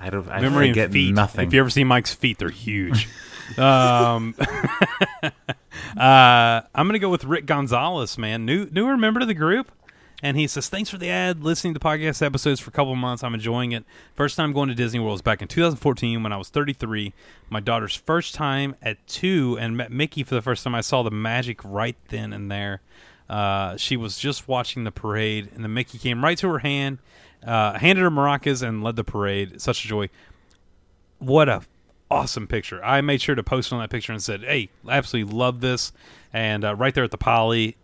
I 0.00 0.10
don't. 0.10 0.28
I 0.28 0.40
Memory 0.40 0.66
and 0.68 0.74
forget 0.74 0.92
feet. 0.92 1.14
nothing. 1.14 1.46
If 1.48 1.52
you 1.54 1.60
ever 1.60 1.70
see 1.70 1.84
Mike's 1.84 2.14
feet, 2.14 2.38
they're 2.38 2.50
huge. 2.50 3.08
um, 3.58 4.34
uh, 5.96 6.62
I'm 6.74 6.86
gonna 6.86 6.98
go 6.98 7.08
with 7.08 7.24
Rick 7.24 7.46
Gonzalez, 7.46 8.18
man, 8.18 8.44
new 8.44 8.68
newer 8.70 8.96
member 8.96 9.20
to 9.20 9.26
the 9.26 9.34
group, 9.34 9.70
and 10.22 10.36
he 10.36 10.46
says 10.46 10.68
thanks 10.68 10.90
for 10.90 10.98
the 10.98 11.10
ad. 11.10 11.42
Listening 11.42 11.74
to 11.74 11.80
podcast 11.80 12.24
episodes 12.24 12.60
for 12.60 12.70
a 12.70 12.72
couple 12.72 12.94
months, 12.96 13.22
I'm 13.22 13.34
enjoying 13.34 13.72
it. 13.72 13.84
First 14.14 14.36
time 14.36 14.52
going 14.52 14.68
to 14.68 14.74
Disney 14.74 15.00
World 15.00 15.12
was 15.12 15.22
back 15.22 15.42
in 15.42 15.48
2014 15.48 16.22
when 16.22 16.32
I 16.32 16.36
was 16.36 16.48
33. 16.48 17.12
My 17.50 17.60
daughter's 17.60 17.94
first 17.94 18.34
time 18.34 18.76
at 18.82 19.04
two, 19.06 19.56
and 19.60 19.76
met 19.76 19.90
Mickey 19.92 20.22
for 20.22 20.34
the 20.34 20.42
first 20.42 20.64
time. 20.64 20.74
I 20.74 20.80
saw 20.80 21.02
the 21.02 21.10
magic 21.10 21.60
right 21.64 21.96
then 22.08 22.32
and 22.32 22.50
there. 22.50 22.82
Uh, 23.28 23.76
she 23.76 23.96
was 23.96 24.18
just 24.18 24.48
watching 24.48 24.84
the 24.84 24.92
parade, 24.92 25.50
and 25.54 25.62
the 25.64 25.68
Mickey 25.68 25.98
came 25.98 26.24
right 26.24 26.38
to 26.38 26.48
her 26.48 26.60
hand, 26.60 26.98
uh, 27.46 27.78
handed 27.78 28.00
her 28.02 28.10
maracas, 28.10 28.66
and 28.66 28.82
led 28.82 28.96
the 28.96 29.04
parade. 29.04 29.60
Such 29.60 29.84
a 29.84 29.88
joy 29.88 30.08
what 31.18 31.48
a 31.48 31.62
awesome 32.10 32.46
picture. 32.46 32.82
I 32.84 33.00
made 33.00 33.20
sure 33.20 33.34
to 33.34 33.42
post 33.42 33.72
on 33.72 33.80
that 33.80 33.90
picture 33.90 34.12
and 34.12 34.22
said, 34.22 34.42
"Hey, 34.42 34.70
absolutely 34.88 35.32
love 35.36 35.60
this." 35.60 35.92
And 36.32 36.64
uh, 36.64 36.74
right 36.74 36.94
there 36.94 37.04
at 37.04 37.10
the 37.10 37.18
Poly, 37.18 37.76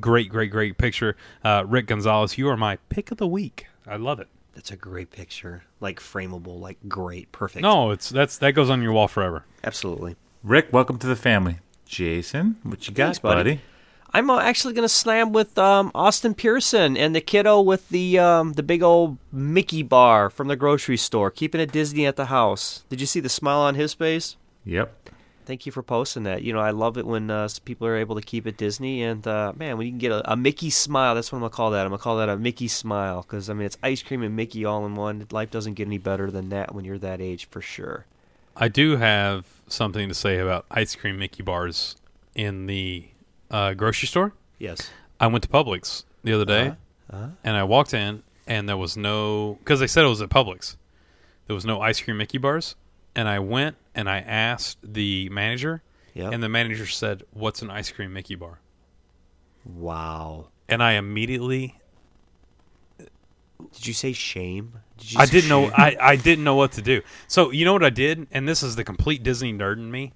great, 0.00 0.28
great, 0.30 0.50
great 0.50 0.78
picture. 0.78 1.16
Uh, 1.44 1.64
Rick 1.66 1.86
Gonzalez, 1.86 2.38
you 2.38 2.48
are 2.48 2.56
my 2.56 2.76
pick 2.88 3.10
of 3.10 3.18
the 3.18 3.26
week. 3.26 3.66
I 3.86 3.96
love 3.96 4.20
it. 4.20 4.28
That's 4.54 4.70
a 4.70 4.76
great 4.76 5.10
picture. 5.10 5.64
Like 5.80 6.00
frameable, 6.00 6.58
like 6.60 6.78
great, 6.88 7.30
perfect. 7.32 7.62
No, 7.62 7.90
it's 7.90 8.08
that's 8.10 8.36
that 8.38 8.52
goes 8.52 8.68
on 8.70 8.82
your 8.82 8.92
wall 8.92 9.08
forever. 9.08 9.44
absolutely. 9.64 10.16
Rick, 10.42 10.68
welcome 10.72 10.98
to 10.98 11.06
the 11.06 11.16
family. 11.16 11.58
Jason, 11.84 12.56
what 12.62 12.86
you 12.88 12.94
got, 12.94 13.04
Thanks, 13.06 13.18
buddy. 13.18 13.36
buddy? 13.56 13.60
I'm 14.12 14.28
uh, 14.28 14.40
actually 14.40 14.74
going 14.74 14.84
to 14.84 14.88
slam 14.88 15.32
with 15.32 15.56
um, 15.56 15.92
Austin 15.94 16.34
Pearson 16.34 16.96
and 16.96 17.14
the 17.14 17.20
kiddo 17.20 17.60
with 17.60 17.88
the 17.90 18.18
um, 18.18 18.54
the 18.54 18.62
big 18.62 18.82
old 18.82 19.18
Mickey 19.30 19.82
bar 19.82 20.30
from 20.30 20.48
the 20.48 20.56
grocery 20.56 20.96
store, 20.96 21.30
keeping 21.30 21.60
it 21.60 21.70
Disney 21.70 22.06
at 22.06 22.16
the 22.16 22.26
house. 22.26 22.84
Did 22.88 23.00
you 23.00 23.06
see 23.06 23.20
the 23.20 23.28
smile 23.28 23.60
on 23.60 23.76
his 23.76 23.94
face? 23.94 24.36
Yep. 24.64 25.10
Thank 25.46 25.64
you 25.66 25.72
for 25.72 25.82
posting 25.82 26.24
that. 26.24 26.42
You 26.42 26.52
know, 26.52 26.60
I 26.60 26.70
love 26.70 26.96
it 26.98 27.06
when 27.06 27.30
uh, 27.30 27.48
people 27.64 27.86
are 27.86 27.96
able 27.96 28.14
to 28.16 28.22
keep 28.22 28.46
it 28.46 28.56
Disney, 28.56 29.02
and 29.02 29.26
uh, 29.26 29.52
man, 29.56 29.78
when 29.78 29.86
you 29.86 29.92
can 29.92 29.98
get 29.98 30.12
a, 30.12 30.32
a 30.32 30.36
Mickey 30.36 30.70
smile, 30.70 31.14
that's 31.14 31.30
what 31.30 31.38
I'm 31.38 31.42
gonna 31.42 31.50
call 31.50 31.70
that. 31.70 31.82
I'm 31.82 31.90
gonna 31.90 32.02
call 32.02 32.18
that 32.18 32.28
a 32.28 32.36
Mickey 32.36 32.68
smile 32.68 33.22
because 33.22 33.48
I 33.48 33.54
mean 33.54 33.66
it's 33.66 33.78
ice 33.82 34.02
cream 34.02 34.22
and 34.22 34.34
Mickey 34.34 34.64
all 34.64 34.84
in 34.86 34.96
one. 34.96 35.26
Life 35.30 35.50
doesn't 35.50 35.74
get 35.74 35.86
any 35.86 35.98
better 35.98 36.30
than 36.30 36.48
that 36.48 36.74
when 36.74 36.84
you're 36.84 36.98
that 36.98 37.20
age, 37.20 37.48
for 37.48 37.60
sure. 37.60 38.06
I 38.56 38.68
do 38.68 38.96
have 38.96 39.46
something 39.68 40.08
to 40.08 40.14
say 40.14 40.38
about 40.38 40.66
ice 40.70 40.96
cream 40.96 41.18
Mickey 41.18 41.42
bars 41.42 41.96
in 42.34 42.66
the 42.66 43.09
uh, 43.50 43.74
grocery 43.74 44.06
store. 44.08 44.32
Yes. 44.58 44.90
I 45.18 45.26
went 45.26 45.42
to 45.44 45.48
Publix 45.50 46.04
the 46.24 46.32
other 46.32 46.44
day, 46.44 46.74
and 47.10 47.56
I 47.56 47.64
walked 47.64 47.92
in, 47.94 48.22
and 48.46 48.68
there 48.68 48.76
was 48.76 48.96
no 48.96 49.58
because 49.60 49.80
they 49.80 49.86
said 49.86 50.04
it 50.04 50.08
was 50.08 50.22
at 50.22 50.28
Publix. 50.30 50.76
There 51.46 51.54
was 51.54 51.64
no 51.66 51.80
ice 51.80 52.00
cream 52.00 52.16
Mickey 52.18 52.38
bars, 52.38 52.76
and 53.14 53.28
I 53.28 53.38
went 53.40 53.76
and 53.94 54.08
I 54.08 54.18
asked 54.20 54.78
the 54.82 55.28
manager, 55.30 55.82
Yep. 56.14 56.32
and 56.32 56.42
the 56.42 56.48
manager 56.48 56.86
said, 56.86 57.24
"What's 57.32 57.60
an 57.62 57.70
ice 57.70 57.90
cream 57.90 58.12
Mickey 58.12 58.34
bar?" 58.36 58.60
Wow. 59.64 60.48
And 60.68 60.82
I 60.82 60.92
immediately, 60.92 61.78
Did 63.72 63.86
you 63.86 63.92
say 63.92 64.12
shame? 64.12 64.74
Did 64.98 65.12
you 65.12 65.20
I 65.20 65.26
didn't 65.26 65.48
know. 65.50 65.66
I, 65.66 65.96
I 66.00 66.16
didn't 66.16 66.44
know 66.44 66.54
what 66.54 66.72
to 66.72 66.82
do. 66.82 67.02
So 67.28 67.50
you 67.50 67.64
know 67.64 67.72
what 67.72 67.84
I 67.84 67.90
did, 67.90 68.26
and 68.30 68.48
this 68.48 68.62
is 68.62 68.76
the 68.76 68.84
complete 68.84 69.22
Disney 69.22 69.52
nerd 69.52 69.74
in 69.78 69.90
me. 69.90 70.12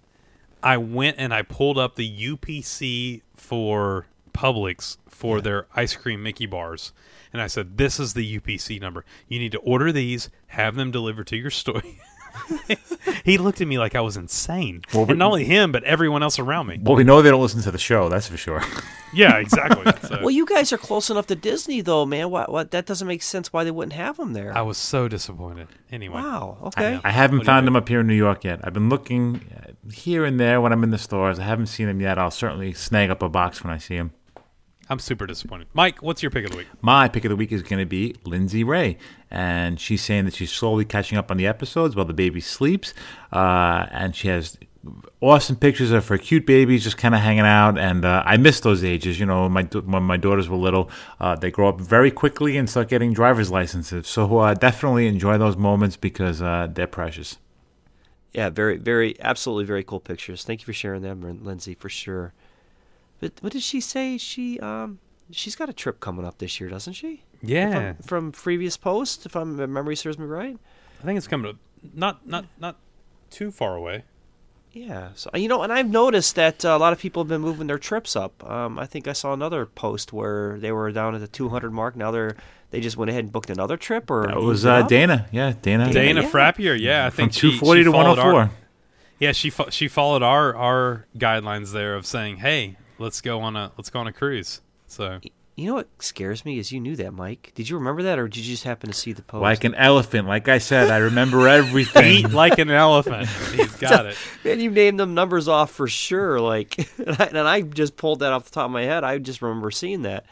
I 0.65 0.79
went 0.79 1.19
and 1.19 1.35
I 1.35 1.43
pulled 1.43 1.77
up 1.77 1.95
the 1.95 2.11
UPC 2.11 3.21
for 3.37 4.07
Publix 4.33 4.97
for 5.07 5.43
their 5.43 5.67
ice 5.77 5.95
cream 5.95 6.23
Mickey 6.23 6.47
bars. 6.47 6.93
And 7.35 7.43
I 7.43 7.49
said, 7.49 7.77
This 7.77 8.01
is 8.01 8.15
the 8.15 8.41
UPC 8.41 8.81
number. 8.81 9.05
You 9.29 9.39
need 9.39 9.53
to 9.53 9.59
order 9.59 9.93
these, 9.93 10.31
have 10.49 10.75
them 10.75 10.91
delivered 10.91 11.27
to 11.29 11.37
your 11.37 11.51
store. 11.51 11.83
he 13.25 13.39
looked 13.39 13.61
at 13.61 13.67
me 13.69 13.79
like 13.79 13.95
I 13.95 14.01
was 14.01 14.17
insane. 14.17 14.83
Well, 14.93 15.07
and 15.09 15.19
not 15.19 15.27
only 15.29 15.45
him, 15.45 15.73
but 15.73 15.85
everyone 15.85 16.23
else 16.23 16.39
around 16.39 16.67
me. 16.67 16.79
Well, 16.83 16.97
we 16.97 17.05
know 17.05 17.23
they 17.23 17.31
don't 17.31 17.43
listen 17.43 17.63
to 17.63 17.71
the 17.71 17.79
show. 17.79 18.09
That's 18.09 18.29
for 18.29 18.37
sure. 18.37 18.63
Yeah, 19.17 19.37
exactly. 19.37 19.93
So 20.09 20.19
Well, 20.23 20.33
you 20.33 20.45
guys 20.45 20.73
are 20.73 20.77
close 20.77 21.09
enough 21.09 21.29
to 21.29 21.37
Disney, 21.37 21.81
though, 21.83 22.05
man. 22.05 22.31
What? 22.31 22.51
What? 22.51 22.73
That 22.73 22.85
doesn't 22.85 23.07
make 23.07 23.23
sense. 23.23 23.53
Why 23.53 23.63
they 23.63 23.71
wouldn't 23.71 23.93
have 23.93 24.17
them 24.17 24.33
there? 24.33 24.53
I 24.53 24.63
was 24.63 24.77
so 24.77 25.07
disappointed. 25.07 25.69
Anyway. 25.93 26.17
wow. 26.17 26.59
Okay. 26.65 26.99
I 27.05 27.11
haven't 27.13 27.39
What 27.39 27.47
found 27.47 27.61
think? 27.63 27.67
them 27.67 27.77
up 27.77 27.89
here 27.89 28.01
in 28.01 28.09
New 28.09 28.15
York 28.17 28.43
yet. 28.43 28.59
I've 28.65 28.73
been 28.73 28.89
looking 28.89 29.41
uh, 29.57 29.71
here 29.93 30.25
and 30.25 30.41
there 30.41 30.61
when 30.61 30.73
I'm 30.73 30.83
in 30.83 30.91
the 30.91 30.99
stores. 30.99 31.39
I 31.39 31.45
haven't 31.45 31.67
seen 31.67 31.87
them 31.87 32.01
yet. 32.01 32.19
I'll 32.19 32.33
certainly 32.33 32.73
snag 32.73 33.09
up 33.11 33.23
a 33.23 33.29
box 33.29 33.63
when 33.63 33.73
I 33.73 33.79
see 33.79 33.97
them. 33.97 34.11
I'm 34.89 34.99
super 34.99 35.27
disappointed. 35.27 35.69
Mike, 35.73 36.03
what's 36.03 36.23
your 36.23 36.31
pick 36.31 36.45
of 36.45 36.51
the 36.51 36.59
week? 36.59 36.67
My 36.83 37.09
pick 37.09 37.25
of 37.25 37.31
the 37.31 37.37
week 37.37 37.53
is 37.53 37.63
going 37.63 37.81
to 37.81 37.87
be 37.87 38.17
Lindsay 38.25 38.65
Ray, 38.65 38.99
and 39.31 39.81
she's 39.81 40.03
saying 40.03 40.27
that 40.27 40.35
she's 40.35 40.53
slowly 40.53 40.85
catching 40.85 41.17
up 41.17 41.31
on 41.31 41.39
the 41.39 41.47
episodes 41.47 41.97
while 41.97 42.05
the 42.05 42.13
baby 42.13 42.41
sleeps, 42.41 42.93
uh, 43.33 43.87
and 43.91 44.15
she 44.15 44.29
has 44.29 44.59
awesome 45.21 45.57
pictures 45.57 45.91
of 45.91 46.07
her 46.09 46.19
cute 46.19 46.45
babies 46.45 46.85
just 46.85 46.99
kind 46.99 47.15
of 47.15 47.23
hanging 47.23 47.41
out. 47.47 47.79
And 47.79 48.05
uh, 48.05 48.23
I 48.27 48.37
miss 48.37 48.61
those 48.61 48.85
ages. 48.85 49.19
You 49.19 49.27
know, 49.27 49.45
when 49.45 49.53
my 49.53 49.63
when 49.63 50.03
my 50.03 50.17
daughters 50.17 50.49
were 50.49 50.57
little, 50.59 50.91
uh, 51.21 51.37
they 51.37 51.51
grow 51.51 51.69
up 51.69 51.81
very 51.81 52.11
quickly 52.11 52.57
and 52.57 52.69
start 52.69 52.89
getting 52.89 53.13
driver's 53.13 53.51
licenses. 53.51 54.07
So 54.07 54.39
uh, 54.39 54.55
definitely 54.55 55.07
enjoy 55.07 55.39
those 55.39 55.57
moments 55.57 55.97
because 55.97 56.43
uh, 56.43 56.69
they're 56.71 56.87
precious. 56.87 57.39
Yeah, 58.35 58.51
very, 58.51 58.79
very, 58.79 59.15
absolutely 59.21 59.65
very 59.65 59.85
cool 59.85 60.01
pictures. 60.01 60.43
Thank 60.43 60.61
you 60.61 60.67
for 60.67 60.73
sharing 60.73 61.03
them, 61.03 61.23
Lin- 61.23 61.45
Lindsay, 61.45 61.75
for 61.75 61.89
sure. 61.89 62.35
But 63.25 63.43
what 63.43 63.53
did 63.55 63.63
she 63.63 63.81
say? 63.81 64.19
She 64.19 64.61
um, 64.61 64.99
she's 65.31 65.57
got 65.57 65.71
a 65.71 65.73
trip 65.73 65.99
coming 66.01 66.27
up 66.27 66.37
this 66.39 66.61
year, 66.61 66.69
doesn't 66.69 66.93
she? 66.93 67.23
Yeah. 67.43 67.95
From 68.05 68.33
previous 68.33 68.77
post, 68.77 69.25
if 69.25 69.35
I'm, 69.35 69.59
if 69.59 69.69
memory 69.71 69.97
serves 69.97 70.19
me 70.19 70.27
right. 70.27 70.59
I 71.01 71.05
think 71.07 71.17
it's 71.17 71.27
coming 71.27 71.51
up 71.51 71.57
not 71.95 72.27
not 72.29 72.45
not 72.59 72.77
too 73.31 73.51
far 73.51 73.77
away. 73.77 74.05
Yeah. 74.73 75.11
So 75.15 75.31
you 75.35 75.49
know, 75.49 75.63
and 75.63 75.73
I've 75.73 75.89
noticed 75.89 76.35
that 76.35 76.67
uh, 76.67 76.69
a 76.69 76.79
lot 76.79 76.93
of 76.93 76.99
people 76.99 77.23
have 77.23 77.29
been 77.29 77.41
moving 77.41 77.67
their 77.67 77.79
trips 77.79 78.15
up. 78.15 78.45
Um, 78.49 78.79
I 78.79 78.85
think 78.85 79.09
I 79.09 79.15
saw 79.15 79.33
another 79.33 79.65
post 79.65 80.13
where 80.13 80.59
they 80.59 80.71
were 80.73 80.93
down 80.93 81.15
at 81.15 81.23
the 81.23 81.29
200 81.29 81.73
mark. 81.73 81.97
Now 81.97 82.11
they're 82.11 82.37
they 82.73 82.81
just 82.83 82.99
went 82.99 83.09
ahead 83.11 83.25
and 83.25 83.33
booked 83.33 83.49
another 83.49 83.79
trip, 83.79 84.11
or 84.11 84.27
That 84.27 84.37
was 84.43 84.67
uh. 84.67 84.83
Dana. 84.83 85.29
Yeah, 85.33 85.55
Dana. 85.63 85.91
Dana 85.91 86.21
yeah. 86.23 86.31
Frappier, 86.31 86.79
yeah, 86.79 87.07
I 87.07 87.11
From 87.11 87.17
think 87.31 87.33
she- 87.33 87.41
240 87.59 87.81
she 87.81 87.85
to 87.85 87.91
followed 87.93 88.19
our- 88.19 88.33
104. 88.35 88.51
yeah, 89.21 89.33
she 89.33 89.49
fo- 89.49 89.71
she 89.71 89.89
followed 89.89 90.23
our 90.23 90.55
our 90.57 91.07
guidelines 91.17 91.73
there 91.73 91.95
of 91.95 92.05
saying, 92.05 92.39
"Hey, 92.39 92.77
let's 92.99 93.21
go 93.21 93.41
on 93.41 93.57
a 93.57 93.73
let's 93.77 93.91
go 93.91 94.01
on 94.01 94.07
a 94.07 94.13
cruise." 94.13 94.61
So 94.87 95.21
You 95.57 95.67
know 95.69 95.75
what 95.75 95.89
scares 96.01 96.45
me 96.45 96.59
is 96.59 96.73
you 96.73 96.81
knew 96.81 96.97
that, 96.97 97.13
Mike. 97.13 97.53
Did 97.55 97.69
you 97.69 97.77
remember 97.77 98.03
that, 98.05 98.19
or 98.19 98.27
did 98.29 98.39
you 98.45 98.53
just 98.53 98.65
happen 98.65 98.91
to 98.91 98.95
see 98.97 99.13
the 99.13 99.23
post? 99.23 99.43
Like 99.43 99.65
an 99.65 99.75
elephant. 99.77 100.27
Like 100.29 100.49
I 100.49 100.59
said, 100.59 100.91
I 100.91 100.99
remember 100.99 101.49
everything. 101.61 102.13
eat 102.27 102.31
like 102.31 102.59
an 102.59 102.71
elephant. 102.71 103.29
He's 103.53 103.75
got 103.79 104.07
it. 104.07 104.17
Man, 104.45 104.61
you 104.61 104.71
named 104.71 104.99
them 105.01 105.15
numbers 105.15 105.47
off 105.49 105.71
for 105.71 105.87
sure. 105.89 106.41
Like, 106.41 106.77
and 106.99 107.17
I, 107.19 107.25
and 107.27 107.39
I 107.39 107.61
just 107.63 107.97
pulled 107.97 108.21
that 108.21 108.33
off 108.33 108.45
the 108.47 108.51
top 108.51 108.67
of 108.67 108.71
my 108.73 108.83
head. 108.83 109.05
I 109.05 109.19
just 109.19 109.43
remember 109.43 109.71
seeing 109.71 110.03
that. 110.03 110.27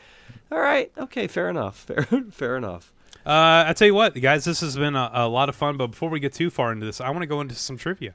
All 0.50 0.60
right, 0.60 0.90
okay, 0.98 1.28
fair 1.28 1.48
enough. 1.48 1.76
Fair, 1.78 2.02
fair 2.30 2.56
enough. 2.56 2.92
Uh, 3.24 3.64
I 3.68 3.72
tell 3.74 3.86
you 3.86 3.94
what, 3.94 4.14
guys, 4.20 4.44
this 4.44 4.60
has 4.60 4.76
been 4.76 4.96
a, 4.96 5.08
a 5.14 5.28
lot 5.28 5.48
of 5.48 5.54
fun. 5.56 5.76
But 5.76 5.88
before 5.92 6.10
we 6.10 6.18
get 6.20 6.32
too 6.32 6.50
far 6.50 6.72
into 6.72 6.84
this, 6.84 7.00
I 7.00 7.08
want 7.10 7.22
to 7.22 7.26
go 7.26 7.40
into 7.40 7.54
some 7.54 7.78
trivia. 7.78 8.14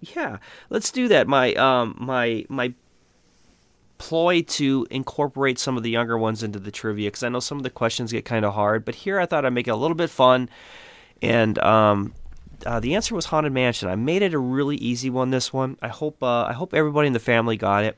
Yeah, 0.00 0.36
let's 0.68 0.90
do 0.90 1.08
that. 1.08 1.26
My 1.26 1.54
um 1.54 1.96
my 1.98 2.44
my 2.50 2.74
ploy 4.04 4.42
to 4.42 4.86
incorporate 4.90 5.58
some 5.58 5.78
of 5.78 5.82
the 5.82 5.88
younger 5.88 6.18
ones 6.18 6.42
into 6.42 6.58
the 6.58 6.70
trivia 6.70 7.06
because 7.06 7.22
I 7.22 7.30
know 7.30 7.40
some 7.40 7.56
of 7.56 7.64
the 7.64 7.70
questions 7.70 8.12
get 8.12 8.26
kind 8.26 8.44
of 8.44 8.52
hard, 8.52 8.84
but 8.84 8.96
here 8.96 9.18
I 9.18 9.24
thought 9.24 9.46
I'd 9.46 9.54
make 9.54 9.66
it 9.66 9.70
a 9.70 9.76
little 9.76 9.94
bit 9.94 10.10
fun. 10.10 10.50
And 11.22 11.58
um, 11.60 12.12
uh, 12.66 12.80
the 12.80 12.96
answer 12.96 13.14
was 13.14 13.24
haunted 13.24 13.54
mansion. 13.54 13.88
I 13.88 13.96
made 13.96 14.20
it 14.20 14.34
a 14.34 14.38
really 14.38 14.76
easy 14.76 15.08
one. 15.08 15.30
This 15.30 15.54
one, 15.54 15.78
I 15.80 15.88
hope 15.88 16.22
uh, 16.22 16.44
I 16.44 16.52
hope 16.52 16.74
everybody 16.74 17.06
in 17.06 17.14
the 17.14 17.18
family 17.18 17.56
got 17.56 17.82
it. 17.82 17.96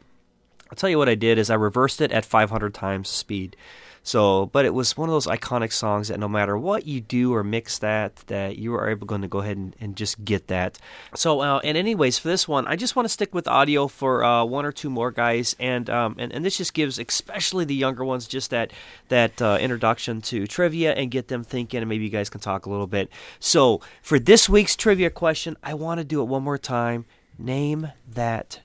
I'll 0.70 0.76
tell 0.76 0.88
you 0.88 0.98
what 0.98 1.08
I 1.08 1.16
did 1.16 1.38
is 1.38 1.50
I 1.50 1.54
reversed 1.54 2.00
it 2.00 2.12
at 2.12 2.24
500 2.24 2.72
times 2.72 3.08
speed. 3.08 3.56
So, 4.06 4.46
but 4.46 4.64
it 4.64 4.72
was 4.72 4.96
one 4.96 5.08
of 5.08 5.12
those 5.12 5.26
iconic 5.26 5.72
songs 5.72 6.06
that 6.08 6.20
no 6.20 6.28
matter 6.28 6.56
what 6.56 6.86
you 6.86 7.00
do 7.00 7.34
or 7.34 7.42
mix 7.42 7.80
that, 7.80 8.14
that 8.28 8.56
you 8.56 8.72
are 8.76 8.88
able 8.88 9.04
going 9.04 9.22
to 9.22 9.26
go 9.26 9.40
ahead 9.40 9.56
and, 9.56 9.74
and 9.80 9.96
just 9.96 10.24
get 10.24 10.46
that. 10.46 10.78
So, 11.16 11.40
uh, 11.40 11.58
and 11.64 11.76
anyways, 11.76 12.16
for 12.16 12.28
this 12.28 12.46
one, 12.46 12.68
I 12.68 12.76
just 12.76 12.94
want 12.94 13.06
to 13.06 13.08
stick 13.08 13.34
with 13.34 13.48
audio 13.48 13.88
for 13.88 14.22
uh, 14.22 14.44
one 14.44 14.64
or 14.64 14.70
two 14.70 14.90
more 14.90 15.10
guys, 15.10 15.56
and 15.58 15.90
um, 15.90 16.14
and 16.20 16.32
and 16.32 16.44
this 16.44 16.56
just 16.56 16.72
gives 16.72 17.00
especially 17.00 17.64
the 17.64 17.74
younger 17.74 18.04
ones 18.04 18.28
just 18.28 18.50
that 18.50 18.72
that 19.08 19.42
uh, 19.42 19.58
introduction 19.60 20.20
to 20.20 20.46
trivia 20.46 20.92
and 20.94 21.10
get 21.10 21.26
them 21.26 21.42
thinking, 21.42 21.80
and 21.80 21.88
maybe 21.88 22.04
you 22.04 22.10
guys 22.10 22.30
can 22.30 22.40
talk 22.40 22.66
a 22.66 22.70
little 22.70 22.86
bit. 22.86 23.10
So, 23.40 23.80
for 24.02 24.20
this 24.20 24.48
week's 24.48 24.76
trivia 24.76 25.10
question, 25.10 25.56
I 25.64 25.74
want 25.74 25.98
to 25.98 26.04
do 26.04 26.22
it 26.22 26.26
one 26.26 26.44
more 26.44 26.58
time. 26.58 27.06
Name 27.38 27.90
that 28.08 28.60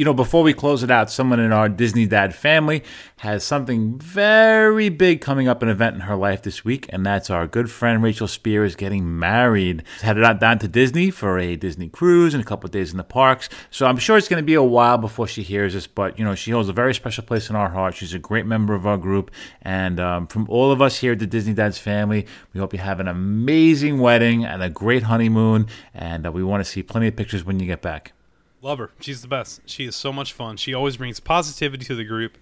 You 0.00 0.06
know, 0.06 0.14
before 0.14 0.42
we 0.42 0.54
close 0.54 0.82
it 0.82 0.90
out, 0.90 1.10
someone 1.10 1.38
in 1.40 1.52
our 1.52 1.68
Disney 1.68 2.06
Dad 2.06 2.34
family 2.34 2.82
has 3.18 3.44
something 3.44 3.98
very 3.98 4.88
big 4.88 5.20
coming 5.20 5.46
up, 5.46 5.62
an 5.62 5.68
event 5.68 5.94
in 5.94 6.00
her 6.00 6.16
life 6.16 6.40
this 6.40 6.64
week, 6.64 6.86
and 6.88 7.04
that's 7.04 7.28
our 7.28 7.46
good 7.46 7.70
friend 7.70 8.02
Rachel 8.02 8.26
Spears 8.26 8.74
getting 8.74 9.18
married. 9.18 9.82
She's 9.96 10.00
Headed 10.00 10.24
out 10.24 10.40
down 10.40 10.58
to 10.60 10.68
Disney 10.68 11.10
for 11.10 11.38
a 11.38 11.54
Disney 11.54 11.90
cruise 11.90 12.32
and 12.32 12.42
a 12.42 12.46
couple 12.46 12.66
of 12.66 12.70
days 12.70 12.92
in 12.92 12.96
the 12.96 13.04
parks. 13.04 13.50
So 13.70 13.84
I'm 13.84 13.98
sure 13.98 14.16
it's 14.16 14.26
going 14.26 14.42
to 14.42 14.46
be 14.46 14.54
a 14.54 14.62
while 14.62 14.96
before 14.96 15.28
she 15.28 15.42
hears 15.42 15.74
this, 15.74 15.86
but 15.86 16.18
you 16.18 16.24
know, 16.24 16.34
she 16.34 16.50
holds 16.50 16.70
a 16.70 16.72
very 16.72 16.94
special 16.94 17.22
place 17.22 17.50
in 17.50 17.56
our 17.56 17.68
heart. 17.68 17.94
She's 17.94 18.14
a 18.14 18.18
great 18.18 18.46
member 18.46 18.74
of 18.74 18.86
our 18.86 18.96
group, 18.96 19.30
and 19.60 20.00
um, 20.00 20.26
from 20.28 20.48
all 20.48 20.72
of 20.72 20.80
us 20.80 20.96
here 20.96 21.12
at 21.12 21.18
the 21.18 21.26
Disney 21.26 21.52
Dads 21.52 21.76
family, 21.76 22.26
we 22.54 22.60
hope 22.60 22.72
you 22.72 22.78
have 22.78 23.00
an 23.00 23.08
amazing 23.08 23.98
wedding 23.98 24.46
and 24.46 24.62
a 24.62 24.70
great 24.70 25.02
honeymoon, 25.02 25.66
and 25.92 26.26
uh, 26.26 26.32
we 26.32 26.42
want 26.42 26.64
to 26.64 26.70
see 26.70 26.82
plenty 26.82 27.08
of 27.08 27.16
pictures 27.16 27.44
when 27.44 27.60
you 27.60 27.66
get 27.66 27.82
back. 27.82 28.14
Love 28.62 28.78
her. 28.78 28.90
She's 29.00 29.22
the 29.22 29.28
best. 29.28 29.62
She 29.66 29.86
is 29.86 29.96
so 29.96 30.12
much 30.12 30.32
fun. 30.32 30.56
She 30.56 30.74
always 30.74 30.96
brings 30.96 31.18
positivity 31.18 31.84
to 31.86 31.94
the 31.94 32.04
group, 32.04 32.36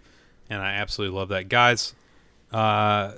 and 0.51 0.61
I 0.61 0.73
absolutely 0.73 1.16
love 1.16 1.29
that. 1.29 1.49
Guys, 1.49 1.95
uh, 2.53 3.12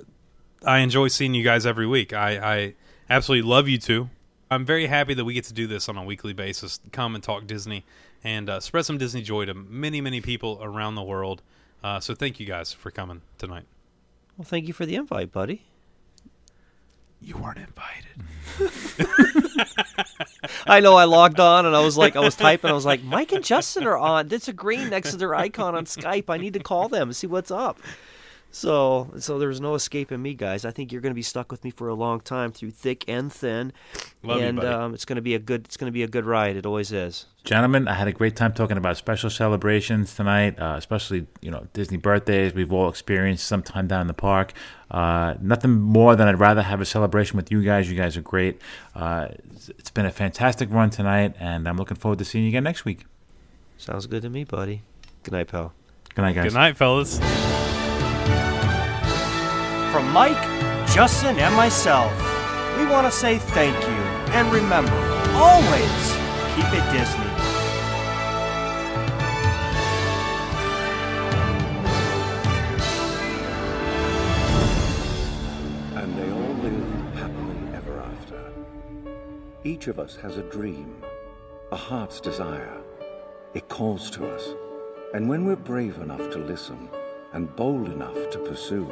I 0.63 0.79
enjoy 0.79 1.07
seeing 1.07 1.33
you 1.33 1.43
guys 1.43 1.65
every 1.65 1.87
week. 1.87 2.13
I, 2.13 2.37
I 2.37 2.73
absolutely 3.09 3.49
love 3.49 3.67
you 3.67 3.79
two. 3.79 4.09
I'm 4.51 4.65
very 4.65 4.87
happy 4.87 5.13
that 5.13 5.25
we 5.25 5.33
get 5.33 5.45
to 5.45 5.53
do 5.53 5.65
this 5.65 5.89
on 5.89 5.97
a 5.97 6.03
weekly 6.03 6.33
basis. 6.33 6.79
Come 6.91 7.15
and 7.15 7.23
talk 7.23 7.47
Disney 7.47 7.85
and 8.23 8.49
uh, 8.49 8.59
spread 8.59 8.85
some 8.85 8.97
Disney 8.97 9.21
joy 9.21 9.45
to 9.45 9.53
many, 9.53 10.01
many 10.01 10.21
people 10.21 10.59
around 10.61 10.95
the 10.95 11.03
world. 11.03 11.41
Uh, 11.83 11.99
so 11.99 12.13
thank 12.13 12.39
you 12.39 12.45
guys 12.45 12.71
for 12.73 12.91
coming 12.91 13.21
tonight. 13.37 13.63
Well, 14.37 14.45
thank 14.45 14.67
you 14.67 14.73
for 14.73 14.85
the 14.85 14.95
invite, 14.95 15.31
buddy. 15.31 15.63
You 17.21 17.37
weren't 17.37 17.59
invited. 17.59 18.07
I 20.67 20.79
know 20.79 20.95
I 20.95 21.05
logged 21.05 21.39
on 21.39 21.65
and 21.65 21.75
I 21.75 21.81
was 21.81 21.97
like, 21.97 22.15
I 22.15 22.19
was 22.19 22.35
typing. 22.35 22.69
I 22.69 22.73
was 22.73 22.85
like, 22.85 23.03
Mike 23.03 23.31
and 23.31 23.43
Justin 23.43 23.85
are 23.85 23.97
on. 23.97 24.31
It's 24.31 24.47
a 24.47 24.53
green 24.53 24.89
next 24.89 25.11
to 25.11 25.17
their 25.17 25.35
icon 25.35 25.75
on 25.75 25.85
Skype. 25.85 26.29
I 26.29 26.37
need 26.37 26.53
to 26.53 26.59
call 26.59 26.89
them 26.89 27.09
and 27.09 27.15
see 27.15 27.27
what's 27.27 27.51
up. 27.51 27.79
So, 28.53 29.09
so 29.17 29.39
there's 29.39 29.61
no 29.61 29.75
escaping 29.75 30.21
me, 30.21 30.33
guys. 30.33 30.65
I 30.65 30.71
think 30.71 30.91
you're 30.91 30.99
going 31.01 31.11
to 31.13 31.15
be 31.15 31.21
stuck 31.21 31.51
with 31.51 31.63
me 31.63 31.71
for 31.71 31.87
a 31.87 31.93
long 31.93 32.19
time 32.19 32.51
through 32.51 32.71
thick 32.71 33.05
and 33.07 33.31
thin, 33.31 33.71
Love 34.23 34.41
you, 34.41 34.45
and 34.47 34.57
buddy. 34.57 34.67
um, 34.67 34.93
it's 34.93 35.05
going 35.05 35.15
to 35.15 35.21
be 35.21 35.35
a 35.35 35.39
good. 35.39 35.61
It's 35.65 35.77
going 35.77 35.87
to 35.87 35.93
be 35.93 36.03
a 36.03 36.07
good 36.07 36.25
ride. 36.25 36.57
It 36.57 36.65
always 36.65 36.91
is. 36.91 37.27
Gentlemen, 37.45 37.87
I 37.87 37.93
had 37.93 38.09
a 38.09 38.11
great 38.11 38.35
time 38.35 38.51
talking 38.51 38.75
about 38.77 38.97
special 38.97 39.29
celebrations 39.29 40.13
tonight, 40.15 40.59
uh, 40.59 40.75
especially 40.77 41.27
you 41.41 41.49
know 41.49 41.67
Disney 41.71 41.95
birthdays. 41.97 42.53
We've 42.53 42.73
all 42.73 42.89
experienced 42.89 43.47
sometime 43.47 43.87
down 43.87 44.01
in 44.01 44.07
the 44.07 44.13
park. 44.13 44.51
Uh, 44.91 45.35
nothing 45.39 45.71
more 45.79 46.17
than 46.17 46.27
I'd 46.27 46.37
rather 46.39 46.61
have 46.61 46.81
a 46.81 46.85
celebration 46.85 47.37
with 47.37 47.51
you 47.53 47.63
guys. 47.63 47.89
You 47.89 47.95
guys 47.95 48.17
are 48.17 48.21
great. 48.21 48.61
Uh, 48.93 49.29
it's- 49.31 49.69
it's 49.79 49.89
been 49.91 50.05
a 50.05 50.11
fantastic 50.11 50.69
run 50.71 50.89
tonight, 50.89 51.35
and 51.39 51.69
I'm 51.69 51.77
looking 51.77 51.95
forward 51.95 52.19
to 52.19 52.25
seeing 52.25 52.43
you 52.43 52.49
again 52.49 52.63
next 52.65 52.83
week. 52.83 53.05
Sounds 53.77 54.07
good 54.07 54.23
to 54.23 54.29
me, 54.29 54.43
buddy. 54.43 54.81
Good 55.23 55.31
night, 55.31 55.47
pal. 55.47 55.71
Good 56.13 56.21
night, 56.23 56.35
guys. 56.35 56.43
Good 56.45 56.53
night, 56.55 56.75
fellas. 56.75 57.19
Mike, 60.13 60.43
Justin, 60.89 61.39
and 61.39 61.55
myself, 61.55 62.11
we 62.77 62.85
want 62.85 63.07
to 63.07 63.11
say 63.11 63.37
thank 63.37 63.81
you. 63.81 64.03
And 64.33 64.51
remember, 64.51 64.91
always 65.35 66.17
keep 66.53 66.65
it 66.73 66.83
Disney. 66.91 67.31
And 75.95 76.13
they 76.17 76.29
all 76.29 76.55
lived 76.55 77.15
happily 77.15 77.73
ever 77.73 78.01
after. 78.01 78.53
Each 79.63 79.87
of 79.87 79.97
us 79.97 80.17
has 80.17 80.35
a 80.35 80.43
dream, 80.43 81.01
a 81.71 81.77
heart's 81.77 82.19
desire. 82.19 82.81
It 83.53 83.69
calls 83.69 84.11
to 84.11 84.27
us. 84.27 84.45
And 85.13 85.29
when 85.29 85.45
we're 85.45 85.55
brave 85.55 85.99
enough 85.99 86.29
to 86.31 86.37
listen 86.37 86.89
and 87.31 87.55
bold 87.55 87.87
enough 87.87 88.29
to 88.31 88.39
pursue, 88.39 88.91